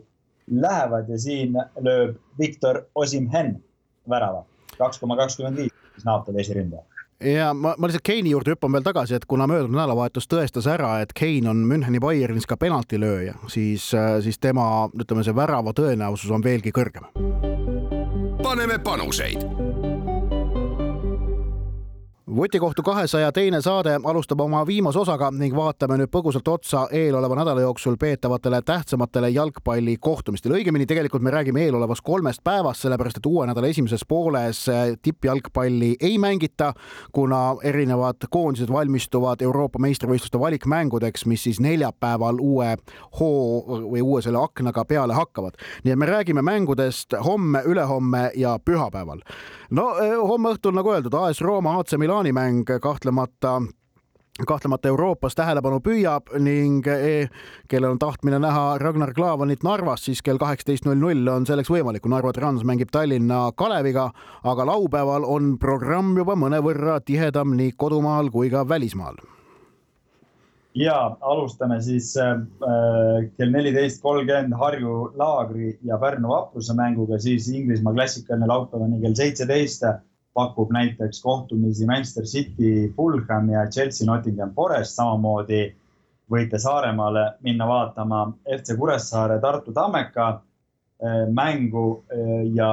lähevad 0.51 1.09
ja 1.09 1.19
siin 1.19 1.55
lööb 1.81 2.19
Viktor 2.39 2.83
Osimhen 2.95 3.55
värava, 4.09 4.43
kaks 4.77 4.99
koma 5.01 5.17
kakskümmend 5.17 5.63
viis, 5.63 5.73
siis 5.95 6.05
Napoli 6.05 6.43
esiründaja 6.43 6.94
ja 7.19 7.53
ma, 7.53 7.75
ma 7.77 7.87
lihtsalt 7.87 8.05
Keini 8.05 8.33
juurde 8.33 8.55
hüppan 8.55 8.73
veel 8.75 8.85
tagasi, 8.85 9.15
et 9.15 9.25
kuna 9.29 9.47
möödunud 9.47 9.77
nädalavahetus 9.77 10.27
tõestas 10.31 10.67
ära, 10.71 10.97
et 11.03 11.13
Kein 11.15 11.47
on 11.51 11.65
Müncheni 11.67 12.01
Bayernis 12.03 12.47
ka 12.49 12.57
penaltilööja, 12.59 13.37
siis, 13.51 13.91
siis 14.25 14.39
tema, 14.39 14.87
ütleme, 14.93 15.23
see 15.25 15.35
värava 15.35 15.75
tõenäosus 15.75 16.31
on 16.35 16.43
veelgi 16.43 16.75
kõrgem. 16.75 17.07
Paneme 18.43 18.77
panuseid 18.79 19.64
vutikohtu 22.35 22.83
kahesaja 22.83 23.31
teine 23.31 23.61
saade 23.61 23.99
alustab 24.03 24.39
oma 24.39 24.67
viimase 24.67 24.99
osaga 24.99 25.29
ning 25.31 25.55
vaatame 25.55 25.95
nüüd 25.99 26.09
põgusalt 26.11 26.47
otsa 26.51 26.81
eeloleva 26.91 27.35
nädala 27.39 27.61
jooksul 27.61 27.95
peetavatele 27.99 28.61
tähtsamatele 28.61 29.29
jalgpallikohtumistele. 29.29 30.57
õigemini 30.57 30.85
tegelikult 30.85 31.23
me 31.23 31.31
räägime 31.31 31.63
eelolevast 31.63 32.01
kolmest 32.03 32.43
päevast, 32.43 32.81
sellepärast 32.81 33.17
et 33.17 33.25
uue 33.25 33.47
nädala 33.47 33.67
esimeses 33.67 34.03
pooles 34.07 34.65
tippjalgpalli 35.01 35.95
ei 35.99 36.17
mängita, 36.17 36.73
kuna 37.11 37.55
erinevad 37.63 38.27
koondised 38.29 38.71
valmistuvad 38.71 39.41
Euroopa 39.41 39.79
meistrivõistluste 39.79 40.39
valikmängudeks, 40.39 41.25
mis 41.25 41.43
siis 41.43 41.59
neljapäeval 41.59 42.41
uue 42.41 42.75
hoo 43.19 43.79
või 43.91 44.01
uue 44.01 44.21
selle 44.21 44.43
aknaga 44.43 44.85
peale 44.85 45.13
hakkavad. 45.13 45.55
nii 45.83 45.93
et 45.93 45.99
me 45.99 46.05
räägime 46.05 46.41
mängudest 46.41 47.13
homme, 47.25 47.63
ülehomme 47.65 48.31
ja 48.35 48.59
pühapäeval. 48.65 49.23
no 49.69 49.89
eh, 49.99 50.17
homme 50.27 50.49
õhtul, 50.49 50.75
nagu 50.75 50.91
öeldud, 50.91 51.13
AS 51.13 51.41
Rooma, 51.41 51.79
AC 51.79 51.97
Milan 51.97 52.24
plaanimäng 52.25 52.63
kahtlemata 52.81 53.61
kahtlemata 54.47 54.87
Euroopas 54.87 55.35
tähelepanu 55.35 55.77
püüab 55.79 56.31
ning 56.39 56.87
e, 56.87 57.27
kellel 57.69 57.91
on 57.91 57.99
tahtmine 57.99 58.39
näha 58.39 58.77
Ragnar 58.81 59.13
Klavanit 59.13 59.61
Narvas, 59.63 60.05
siis 60.05 60.23
kell 60.25 60.41
kaheksateist 60.41 60.85
null 60.85 60.97
null 60.97 61.27
on 61.29 61.45
selleks 61.45 61.69
võimalik, 61.69 62.01
kui 62.01 62.09
Narva 62.09 62.33
Trans 62.33 62.65
mängib 62.65 62.89
Tallinna 62.91 63.51
Kaleviga, 63.55 64.07
aga 64.43 64.65
laupäeval 64.65 65.27
on 65.29 65.53
programm 65.61 66.17
juba 66.17 66.33
mõnevõrra 66.35 66.97
tihedam 67.05 67.53
nii 67.59 67.75
kodumaal 67.77 68.31
kui 68.33 68.49
ka 68.49 68.65
välismaal. 68.67 69.21
ja 70.75 71.15
alustame 71.21 71.77
siis 71.81 72.17
äh, 72.17 72.41
kell 73.37 73.51
neliteist 73.51 74.01
kolmkümmend 74.01 74.57
Harju 74.59 75.13
Laagri 75.15 75.77
ja 75.83 75.97
Pärnu 76.01 76.33
Vapruse 76.33 76.73
mänguga, 76.73 77.19
siis 77.19 77.47
Inglismaa 77.53 77.93
klassikaline 77.93 78.47
laupäevani 78.47 79.01
kell 79.01 79.13
seitseteist 79.13 79.85
pakub 80.35 80.71
näiteks 80.75 81.21
kohtumisi 81.23 81.85
Manchester 81.87 82.25
City, 82.27 82.93
Fulham 82.95 83.49
ja 83.49 83.65
Chelsea, 83.71 84.05
Nottingham 84.07 84.51
Forest, 84.55 84.97
samamoodi 84.97 85.61
võite 86.31 86.59
Saaremaale 86.59 87.25
minna 87.45 87.67
vaatama 87.69 88.25
FC 88.57 88.75
Kuressaare, 88.77 89.39
Tartu 89.39 89.73
Tammeka 89.73 90.27
eh, 90.35 91.23
mängu 91.31 91.87
eh, 92.11 92.43
ja 92.57 92.69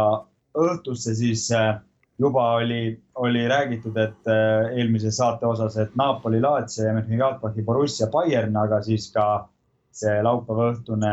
õhtusse 0.58 1.14
siis 1.14 1.46
eh, 1.54 1.74
juba 2.18 2.48
oli, 2.58 2.96
oli 3.24 3.46
räägitud, 3.48 3.96
et 3.98 4.28
eelmises 4.76 5.16
saate 5.18 5.46
osas, 5.48 5.76
et 5.80 5.94
Napoli, 5.98 6.38
Lazio 6.40 6.84
ja 6.86 6.92
Mönchengladbachi 6.94 7.64
Borussia 7.66 8.06
Bayern, 8.12 8.56
aga 8.56 8.78
siis 8.84 9.08
ka 9.14 9.26
see 9.92 10.20
laupäeva 10.24 10.68
õhtune 10.72 11.12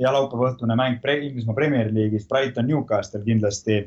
ja 0.00 0.12
laupäeva 0.14 0.52
õhtune 0.52 0.76
mäng 0.78 1.02
Inglismaa 1.16 1.56
Premier 1.56 1.90
League'is 1.92 2.28
Brighton 2.28 2.68
Newcastle 2.68 3.24
kindlasti 3.24 3.80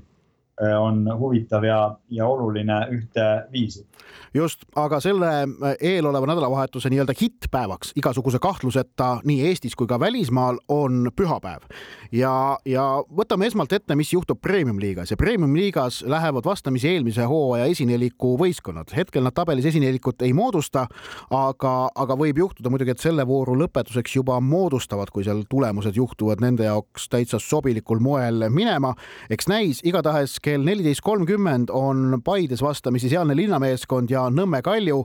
on 0.80 1.20
huvitav 1.20 1.64
ja, 1.64 1.96
ja 2.10 2.28
oluline 2.28 2.88
ühteviisi. 2.92 3.86
just, 4.34 4.66
aga 4.76 5.00
selle 5.00 5.28
äh, 5.28 5.76
eeloleva 5.82 6.28
nädalavahetuse 6.28 6.90
nii-öelda 6.90 7.14
hittpäevaks 7.22 7.94
igasuguse 7.96 8.40
kahtluseta 8.40 9.20
nii 9.24 9.48
Eestis 9.48 9.76
kui 9.76 9.88
ka 9.88 10.00
välismaal 10.00 10.58
on 10.68 11.12
pühapäev. 11.16 11.64
ja, 12.12 12.60
ja 12.66 12.84
võtame 13.18 13.48
esmalt 13.48 13.74
ette, 13.74 13.96
mis 13.96 14.14
juhtub 14.14 14.42
Premium-liigas 14.42 15.12
ja 15.12 15.18
Premium-liigas 15.18 16.04
lähevad 16.08 16.46
vastamisi 16.46 16.90
eelmise 16.90 17.24
hooaja 17.24 17.66
esineliku 17.66 18.36
võistkonnad. 18.38 18.96
hetkel 18.96 19.24
nad 19.24 19.34
tabelis 19.34 19.66
esinelikut 19.66 20.22
ei 20.22 20.34
moodusta, 20.34 20.88
aga, 21.30 21.90
aga 21.96 22.20
võib 22.20 22.38
juhtuda 22.38 22.70
muidugi, 22.70 22.92
et 22.92 23.00
selle 23.00 23.28
vooru 23.28 23.56
lõpetuseks 23.64 24.16
juba 24.16 24.40
moodustavad, 24.40 25.10
kui 25.14 25.24
seal 25.24 25.44
tulemused 25.50 25.96
juhtuvad 25.96 26.44
nende 26.44 26.68
jaoks 26.68 27.08
täitsa 27.10 27.40
sobilikul 27.40 28.00
moel 28.00 28.50
minema. 28.50 28.94
eks 29.30 29.48
näis, 29.48 29.82
igatahes 29.84 30.40
kell 30.50 30.66
neliteist 30.66 31.04
kolmkümmend 31.06 31.70
on 31.70 32.22
Paides 32.26 32.62
vastamisi 32.66 33.10
sealne 33.12 33.36
linnameeskond 33.38 34.10
ja 34.10 34.26
Nõmme 34.34 34.64
Kalju 34.66 35.04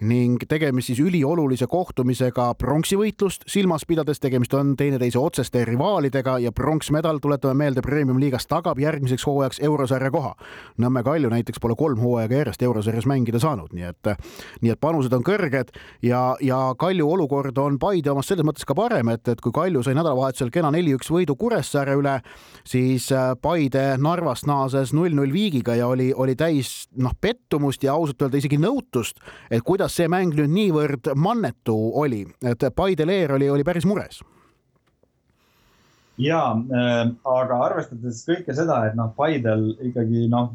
ning 0.00 0.42
tegemist 0.48 0.90
siis 0.90 1.00
üliolulise 1.04 1.66
kohtumisega 1.70 2.48
pronksivõitlust 2.58 3.46
silmas 3.50 3.84
pidades, 3.86 4.20
tegemist 4.20 4.54
on 4.54 4.74
teineteise 4.76 5.18
otseste 5.18 5.64
rivaalidega 5.64 6.38
ja 6.42 6.52
pronksmedal, 6.52 7.20
tuletame 7.22 7.54
meelde, 7.64 7.82
Premium-liigas 7.84 8.46
tagab 8.50 8.78
järgmiseks 8.80 9.26
hooajaks 9.26 9.60
eurosarja 9.62 10.10
koha. 10.10 10.34
Nõmme 10.80 11.02
Kalju 11.04 11.30
näiteks 11.30 11.60
pole 11.60 11.76
kolm 11.78 12.00
hooaega 12.00 12.40
järjest 12.40 12.62
eurosarjas 12.62 13.06
mängida 13.06 13.38
saanud, 13.42 13.72
nii 13.76 13.88
et, 13.90 14.12
nii 14.64 14.72
et 14.74 14.80
panused 14.80 15.12
on 15.14 15.24
kõrged 15.26 15.74
ja, 16.02 16.22
ja 16.40 16.60
Kalju 16.78 17.10
olukord 17.10 17.58
on 17.58 17.78
Paide 17.78 18.10
omast 18.10 18.32
selles 18.32 18.46
mõttes 18.46 18.66
ka 18.66 18.74
parem, 18.74 19.12
et, 19.14 19.28
et 19.28 19.40
kui 19.40 19.54
Kalju 19.54 19.84
sai 19.84 19.94
nädalavahetusel 19.98 20.50
kena 20.54 20.72
neli-üks 20.74 21.10
võidu 21.12 21.36
Kuressaare 21.38 21.96
üle, 22.00 22.18
siis 22.66 23.10
äh, 23.12 23.34
Paide 23.40 23.94
Narvast 24.00 24.48
naases 24.50 24.94
null-null 24.96 25.32
viigiga 25.34 25.76
ja 25.78 25.88
oli, 25.92 26.10
oli 26.16 26.36
täis 26.38 26.88
noh, 26.96 27.14
pettumust 27.20 27.84
ja 27.84 27.94
ausalt 27.94 28.22
öelda 28.24 28.40
isegi 28.40 28.58
nõutust, 28.60 29.20
et 29.50 29.62
kuidas 29.64 29.83
kuidas 29.84 29.98
see 30.00 30.08
mäng 30.08 30.32
nüüd 30.32 30.48
niivõrd 30.48 31.10
mannetu 31.20 31.74
oli, 32.00 32.22
et 32.40 32.62
Paide 32.74 33.04
Leer 33.04 33.34
oli, 33.36 33.50
oli 33.52 33.64
päris 33.64 33.84
mures? 33.84 34.22
ja 36.16 36.54
äh,, 36.54 37.10
aga 37.26 37.58
arvestades 37.66 38.22
kõike 38.24 38.54
seda, 38.54 38.86
et 38.88 38.94
noh, 38.96 39.10
Paidel 39.16 39.74
ikkagi 39.82 40.28
noh, 40.30 40.54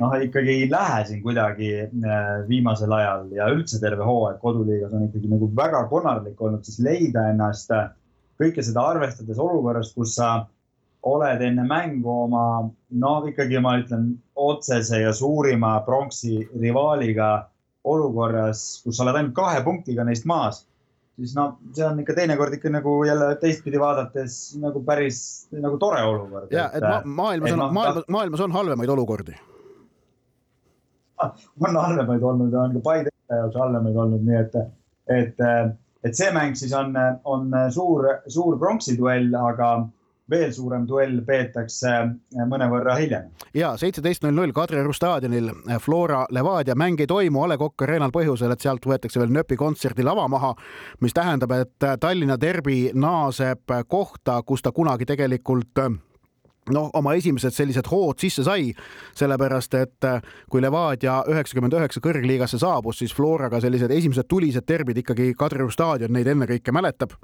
noh 0.00 0.14
ikkagi 0.24 0.56
ei 0.56 0.70
lähe 0.70 1.04
siin 1.06 1.20
kuidagi 1.22 1.68
äh, 1.84 2.48
viimasel 2.48 2.90
ajal 2.96 3.28
ja 3.36 3.46
üldse 3.52 3.78
terve 3.78 4.02
hooaeg 4.02 4.40
koduliigas 4.42 4.96
on 4.96 5.04
ikkagi 5.06 5.30
nagu 5.30 5.50
väga 5.54 5.84
konarlik 5.92 6.40
olnud, 6.40 6.64
siis 6.66 6.80
leida 6.82 7.28
ennast 7.30 7.70
äh, 7.70 7.92
kõike 8.40 8.64
seda 8.64 8.88
arvestades 8.94 9.38
olukorras, 9.38 9.92
kus 9.94 10.16
sa 10.16 10.48
oled 11.06 11.44
enne 11.46 11.68
mängu 11.68 12.10
oma, 12.24 12.64
noh, 12.90 13.30
ikkagi 13.30 13.62
ma 13.62 13.76
ütlen 13.78 14.16
otsese 14.34 15.04
ja 15.04 15.12
suurima 15.14 15.76
pronksi 15.86 16.40
rivaaliga 16.58 17.30
olukorras, 17.94 18.64
kus 18.84 18.98
sa 18.98 19.06
oled 19.06 19.18
ainult 19.20 19.36
kahe 19.36 19.60
punktiga 19.66 20.04
neist 20.06 20.26
maas, 20.28 20.62
siis 21.18 21.34
no 21.36 21.48
see 21.74 21.86
on 21.86 22.00
ikka 22.02 22.16
teinekord 22.18 22.54
ikka 22.58 22.72
nagu 22.72 22.94
jälle 23.06 23.32
teistpidi 23.42 23.80
vaadates 23.80 24.38
nagu 24.62 24.82
päris 24.86 25.20
nagu 25.52 25.78
tore 25.82 26.02
olukord. 26.06 26.52
ja, 26.54 26.68
et 26.74 26.84
ma, 26.84 27.02
maailmas 27.22 27.50
et 27.50 27.56
on 27.56 27.62
no,, 27.64 27.70
maailmas, 27.80 28.08
maailmas 28.08 28.44
on 28.46 28.56
halvemaid 28.56 28.94
olukordi. 28.96 29.36
on 31.68 31.76
halvemaid 31.76 32.22
olnud 32.22 32.52
ja 32.52 32.62
on 32.62 32.78
ka 32.78 32.84
Paide 32.84 33.14
jaoks 33.28 33.58
halvemaid 33.58 33.96
olnud, 33.96 34.24
nii 34.24 34.40
et, 34.40 34.58
et, 35.12 35.46
et 36.04 36.16
see 36.16 36.30
mäng 36.34 36.56
siis 36.58 36.72
on, 36.76 36.94
on 37.24 37.50
suur, 37.74 38.06
suur 38.30 38.58
pronksiduell, 38.60 39.34
aga 39.34 39.72
veel 40.30 40.52
suurem 40.52 40.84
duell 40.88 41.20
peetakse 41.26 41.90
äh, 41.90 42.46
mõnevõrra 42.48 42.96
hiljem. 43.00 43.30
ja 43.56 43.72
seitseteist 43.80 44.24
null 44.24 44.36
null 44.36 44.52
Kadrioru 44.56 44.92
staadionil 44.96 45.50
äh, 45.52 45.78
Flora 45.82 46.24
Levadia 46.34 46.76
mäng 46.78 47.00
ei 47.00 47.08
toimu 47.08 47.42
A 47.44 47.48
Le 47.52 47.58
Coq 47.60 47.86
Arena'l 47.86 48.14
põhjusel, 48.14 48.52
et 48.52 48.64
sealt 48.64 48.84
võetakse 48.86 49.20
veel 49.20 49.32
nööpi 49.32 49.56
kontserdi 49.56 50.04
lava 50.04 50.28
maha, 50.28 50.54
mis 51.00 51.16
tähendab, 51.16 51.54
et 51.56 51.86
äh, 51.86 51.96
Tallinna 52.00 52.36
derbi 52.40 52.90
naaseb 52.94 53.72
kohta, 53.88 54.42
kus 54.46 54.62
ta 54.62 54.72
kunagi 54.72 55.08
tegelikult 55.08 55.80
noh, 56.68 56.90
oma 56.92 57.14
esimesed 57.16 57.54
sellised 57.54 57.88
hood 57.88 58.20
sisse 58.20 58.44
sai, 58.44 58.74
sellepärast 59.16 59.74
et 59.80 60.08
kui 60.52 60.60
Levadia 60.60 61.22
üheksakümmend 61.32 61.78
üheksa 61.78 62.02
kõrgliigasse 62.04 62.60
saabus, 62.60 63.00
siis 63.00 63.14
Floraga 63.16 63.62
sellised 63.64 63.92
esimesed 63.94 64.28
tulised 64.28 64.68
derbid 64.68 65.00
ikkagi 65.00 65.32
Kadrioru 65.38 65.72
staadion 65.72 66.12
neid 66.12 66.28
ennekõike 66.28 66.74
mäletab 66.76 67.16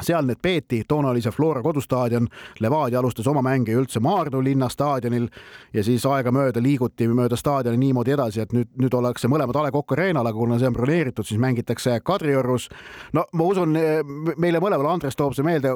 seal 0.00 0.24
need 0.26 0.40
peeti, 0.42 0.82
toona 0.88 1.10
oli 1.12 1.20
see 1.22 1.32
Flora 1.34 1.62
kodustaadion, 1.62 2.26
Levadia 2.60 2.98
alustas 2.98 3.26
oma 3.28 3.42
mänge 3.44 3.74
üldse 3.76 4.00
Maardu 4.00 4.40
linna 4.44 4.68
staadionil 4.72 5.28
ja 5.74 5.84
siis 5.84 6.06
aegamööda 6.08 6.62
liiguti 6.62 7.08
mööda 7.08 7.36
staadioni 7.36 7.80
niimoodi 7.80 8.14
edasi, 8.14 8.40
et 8.40 8.52
nüüd, 8.56 8.70
nüüd 8.80 8.94
ollakse 8.96 9.28
mõlemad 9.28 9.58
A 9.58 9.66
Le 9.66 9.72
Coq 9.74 9.92
Arena'l, 9.96 10.26
aga 10.26 10.38
kuna 10.38 10.58
see 10.60 10.70
on 10.70 10.76
broneeritud, 10.76 11.28
siis 11.28 11.40
mängitakse 11.40 11.98
Kadriorus. 12.04 12.68
no 13.12 13.26
ma 13.32 13.44
usun, 13.44 13.76
meile 14.36 14.62
mõlemale, 14.62 14.88
Andres 14.92 15.16
toob 15.16 15.36
see 15.36 15.44
meelde 15.44 15.74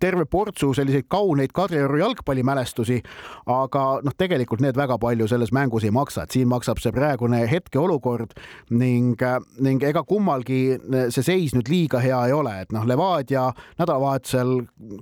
terve 0.00 0.26
portsu 0.26 0.72
selliseid 0.74 1.08
kauneid 1.08 1.52
Kadrioru 1.56 1.98
jalgpallimälestusi, 2.02 3.00
aga 3.46 3.86
noh, 4.04 4.16
tegelikult 4.18 4.60
need 4.64 4.76
väga 4.76 4.98
palju 5.00 5.28
selles 5.30 5.52
mängus 5.52 5.84
ei 5.84 5.94
maksa, 5.94 6.26
et 6.26 6.36
siin 6.36 6.48
maksab 6.48 6.80
see 6.82 6.92
praegune 6.94 7.42
hetkeolukord 7.50 8.36
ning, 8.70 9.16
ning 9.64 9.82
ega 9.86 10.04
kummalgi 10.04 10.60
see 11.14 11.24
seis 11.24 11.56
nüüd 11.56 11.70
liiga 11.72 12.02
hea 12.04 12.20
ei 12.28 12.36
ole, 12.36 12.54
et 12.62 12.74
noh, 12.74 12.86
Levadia 12.86 13.45
nädalavahetusel 13.78 14.52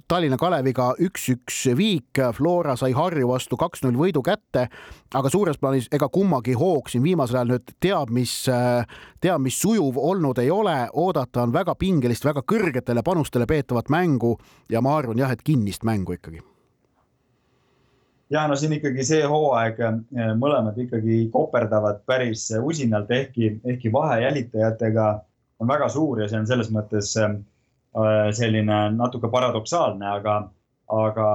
Tallinna 0.08 0.38
Kaleviga 0.40 0.92
üks-üks 1.02 1.64
viik, 1.76 2.20
Flora 2.36 2.76
sai 2.76 2.92
Harju 2.96 3.28
vastu 3.30 3.58
kaks-null 3.60 3.98
võidu 3.98 4.22
kätte, 4.24 4.66
aga 5.14 5.32
suures 5.32 5.58
plaanis 5.60 5.88
ega 5.94 6.08
kummagi 6.12 6.56
hoog 6.58 6.90
siin 6.90 7.04
viimasel 7.04 7.40
ajal 7.40 7.52
nüüd 7.54 7.74
teab, 7.82 8.12
mis, 8.14 8.32
teab, 9.20 9.44
mis 9.44 9.60
sujuv 9.60 9.98
olnud 10.00 10.40
ei 10.42 10.50
ole, 10.54 10.76
oodata 10.92 11.44
on 11.44 11.54
väga 11.54 11.76
pingelist, 11.78 12.26
väga 12.26 12.44
kõrgetele 12.46 13.04
panustele 13.04 13.46
peetavat 13.50 13.92
mängu 13.92 14.36
ja 14.70 14.82
ma 14.84 14.96
arvan 14.98 15.20
jah, 15.20 15.32
et 15.32 15.44
kinnist 15.44 15.84
mängu 15.84 16.16
ikkagi. 16.18 16.42
Ja 18.32 18.46
no 18.48 18.56
siin 18.56 18.72
ikkagi 18.72 19.04
see 19.06 19.22
hooaeg 19.28 19.78
mõlemad 20.40 20.78
ikkagi 20.80 21.26
koperdavad 21.32 22.00
päris 22.08 22.48
usinalt, 22.56 23.10
ehkki, 23.12 23.58
ehkki 23.64 23.92
vahe 23.92 24.22
jälitajatega 24.24 25.08
on 25.60 25.68
väga 25.70 25.88
suur 25.92 26.22
ja 26.22 26.28
see 26.28 26.40
on 26.40 26.48
selles 26.48 26.72
mõttes 26.74 27.12
Äh, 27.20 27.34
selline 28.34 28.78
natuke 28.96 29.30
paradoksaalne, 29.30 30.06
aga, 30.18 30.38
aga, 30.90 31.28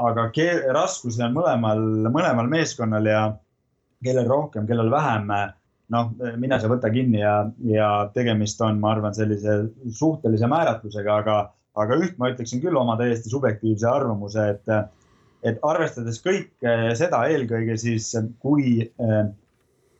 aga 0.00 0.28
raskusi 0.72 1.22
on 1.24 1.34
mõlemal, 1.36 1.82
mõlemal 2.12 2.48
meeskonnal 2.48 3.08
ja 3.08 3.24
kellel 4.04 4.28
rohkem, 4.28 4.66
kellel 4.66 4.90
vähem. 4.90 5.28
noh, 5.92 6.14
mine 6.40 6.56
sa 6.60 6.70
võta 6.72 6.88
kinni 6.88 7.20
ja, 7.20 7.50
ja 7.68 7.88
tegemist 8.14 8.60
on, 8.64 8.80
ma 8.80 8.94
arvan, 8.94 9.12
sellise 9.14 9.58
suhtelise 9.92 10.48
määratlusega, 10.48 11.16
aga, 11.20 11.36
aga 11.76 11.98
üht 12.00 12.16
ma 12.16 12.30
ütleksin 12.32 12.62
küll 12.62 12.78
oma 12.80 12.96
täiesti 12.96 13.28
subjektiivse 13.28 13.90
arvamuse, 13.90 14.46
et, 14.54 14.72
et 15.44 15.60
arvestades 15.62 16.22
kõike 16.24 16.94
seda 16.96 17.26
eelkõige 17.28 17.76
siis, 17.76 18.08
kui 18.40 18.88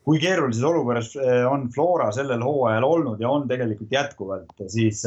kui 0.03 0.19
keerulises 0.19 0.63
olukorras 0.67 1.13
on 1.47 1.69
Flora 1.71 2.09
sellel 2.11 2.41
hooajal 2.43 2.83
olnud 2.83 3.21
ja 3.23 3.29
on 3.31 3.45
tegelikult 3.47 3.93
jätkuvalt, 3.93 4.51
siis 4.67 5.05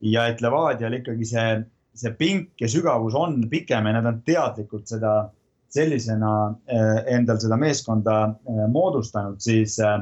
ja 0.00 0.26
et 0.28 0.40
Levadial 0.42 0.98
ikkagi 0.98 1.26
see 1.28 1.48
see 1.94 2.12
pink 2.18 2.60
ja 2.60 2.68
sügavus 2.70 3.14
on 3.14 3.44
pikem 3.50 3.86
ja 3.86 3.94
nad 3.96 4.08
on 4.10 4.20
teadlikult 4.26 4.90
seda 4.90 5.14
sellisena 5.74 6.32
eh, 6.70 7.14
endal 7.16 7.38
seda 7.42 7.58
meeskonda 7.58 8.18
eh, 8.30 8.66
moodustanud, 8.70 9.40
siis 9.42 9.78
eh, 9.82 9.96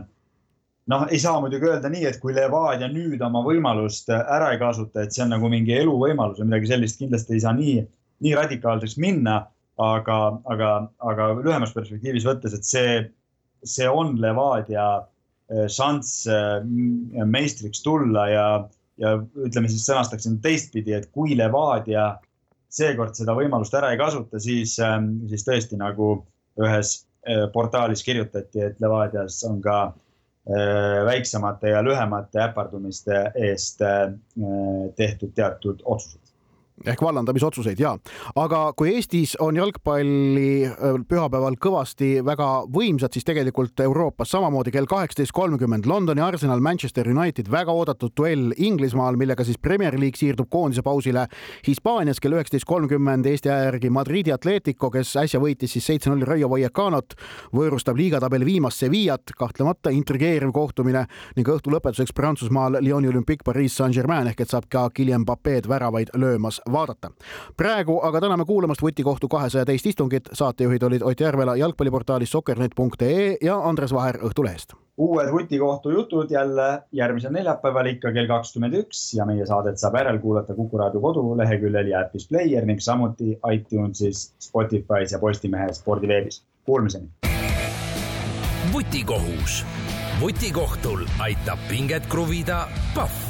noh, 0.93 1.07
ei 1.09 1.21
saa 1.21 1.39
muidugi 1.41 1.69
öelda 1.71 1.93
nii, 1.93 2.05
et 2.09 2.21
kui 2.21 2.35
Levadia 2.37 2.91
nüüd 2.93 3.23
oma 3.25 3.45
võimalust 3.47 4.11
ära 4.13 4.53
ei 4.53 4.61
kasuta, 4.61 5.05
et 5.05 5.15
see 5.15 5.25
on 5.25 5.33
nagu 5.37 5.49
mingi 5.53 5.77
eluvõimalus 5.79 6.43
või 6.43 6.51
midagi 6.51 6.73
sellist, 6.75 7.01
kindlasti 7.01 7.37
ei 7.37 7.45
saa 7.45 7.55
nii, 7.57 7.81
nii 8.25 8.37
radikaalseks 8.41 8.99
minna. 9.01 9.43
aga, 9.83 10.17
aga, 10.53 10.67
aga 11.01 11.27
lühemas 11.41 11.71
perspektiivis 11.73 12.27
võttes, 12.29 12.53
et 12.55 12.67
see, 12.69 12.91
see 13.65 13.87
on 13.89 14.13
Levadia 14.21 14.85
šanss 15.73 16.29
meistriks 17.33 17.81
tulla 17.83 18.27
ja 18.29 18.45
ja 19.01 19.17
ütleme 19.47 19.71
siis 19.71 19.87
sõnastaksin 19.87 20.41
teistpidi, 20.43 20.95
et 20.97 21.09
kui 21.15 21.37
Levadia 21.39 22.13
seekord 22.73 23.17
seda 23.17 23.35
võimalust 23.37 23.75
ära 23.77 23.93
ei 23.93 24.01
kasuta, 24.01 24.41
siis, 24.41 24.79
ähm, 24.81 25.15
siis 25.31 25.45
tõesti 25.49 25.79
nagu 25.81 26.15
ühes 26.61 26.95
äh, 27.29 27.47
portaalis 27.53 28.05
kirjutati, 28.05 28.65
et 28.69 28.81
Levadias 28.81 29.43
on 29.49 29.61
ka 29.65 29.79
äh, 29.89 31.01
väiksemate 31.09 31.75
ja 31.75 31.85
lühemate 31.85 32.45
äpardumiste 32.47 33.25
eest 33.49 33.85
äh, 33.85 34.13
tehtud 34.97 35.35
teatud 35.37 35.85
otsused 35.85 36.32
ehk 36.87 37.03
vallandamisotsuseid 37.03 37.81
ja, 37.81 37.95
aga 38.39 38.63
kui 38.79 38.93
Eestis 38.97 39.35
on 39.43 39.57
jalgpalli 39.59 40.67
äh, 40.67 40.99
pühapäeval 41.09 41.57
kõvasti 41.63 42.15
väga 42.27 42.49
võimsad, 42.73 43.13
siis 43.15 43.27
tegelikult 43.29 43.81
Euroopas 43.85 44.33
samamoodi 44.35 44.73
kell 44.75 44.89
kaheksateist 44.91 45.35
kolmkümmend 45.37 45.87
Londoni 45.87 46.23
Arsenal, 46.25 46.63
Manchester 46.65 47.09
United, 47.09 47.51
väga 47.53 47.73
oodatud 47.73 48.15
duell 48.19 48.53
Inglismaal, 48.57 49.19
millega 49.21 49.45
siis 49.47 49.61
Premier 49.63 49.99
League 50.01 50.19
siirdub 50.19 50.51
koondise 50.51 50.83
pausile. 50.83 51.27
Hispaanias 51.67 52.21
kell 52.23 52.37
üheksateist 52.37 52.69
kolmkümmend 52.69 53.27
Eesti 53.31 53.51
aja 53.53 53.71
järgi 53.71 53.91
Madridi 53.91 54.33
Atletico, 54.35 54.91
kes 54.93 55.15
äsja 55.23 55.41
võitis 55.43 55.77
siis 55.77 55.87
seitse-null 55.91 56.27
Rayo 56.27 56.51
Vallecanot, 56.53 57.17
võõrustab 57.55 57.99
liigatabeli 57.99 58.49
viimast 58.49 58.83
Sevillat, 58.83 59.35
kahtlemata 59.39 59.93
intrigeeriv 59.95 60.53
kohtumine 60.55 61.05
ning 61.37 61.49
õhtu 61.49 61.73
lõpetuseks 61.73 62.15
Prantsusmaal 62.17 62.81
Lyoni 62.81 63.11
Olympique 63.11 63.45
Pariis 63.47 63.77
Saint-Germain 63.79 64.31
ehk 64.31 64.43
et 64.45 64.53
saab 64.53 64.69
ka 64.73 64.89
Kylian 64.95 65.23
Mbappé'd 65.27 65.69
väravaid 65.71 66.13
löömas 66.19 66.61
vaadata. 66.73 67.11
praegu 67.57 68.01
aga 68.03 68.21
täname 68.21 68.45
kuulamast 68.45 68.83
Vutikohtu 68.83 69.29
kahesaja 69.29 69.65
teist 69.65 69.87
istungit, 69.87 70.29
saatejuhid 70.33 70.83
olid 70.83 71.03
Ott 71.03 71.21
Järvela 71.21 71.57
jalgpalliportaalist 71.57 72.33
soccernet.ee 72.33 73.37
ja 73.41 73.59
Andres 73.59 73.93
Vaher 73.93 74.17
Õhtulehest 74.17 74.77
uued 74.97 75.33
Vutikohtu 75.33 75.91
jutud 75.91 76.31
jälle 76.31 76.83
järgmisel 76.93 77.33
neljapäeval 77.33 77.87
ikka 77.87 78.13
kell 78.13 78.29
kakskümmend 78.29 78.77
üks 78.83 79.01
ja 79.17 79.27
meie 79.27 79.47
saadet 79.47 79.81
saab 79.81 79.97
järelkuulata 80.01 80.55
Kuku 80.55 80.79
raadio 80.79 81.01
koduleheküljel 81.01 81.91
ja 81.95 82.05
äpis 82.07 82.29
Player 82.29 82.67
ning 82.67 82.81
samuti 82.81 83.39
iTunesis, 83.55 84.35
Spotify's 84.49 85.13
ja 85.13 85.19
Postimehe 85.19 85.73
spordiveebis. 85.73 86.45
Kuulmiseni. 86.65 87.09
vutikohus. 88.73 89.65
vutikohtul 90.21 91.05
aitab 91.19 91.59
pinget 91.69 92.07
kruvida 92.07 92.69
Pahv 92.95 93.22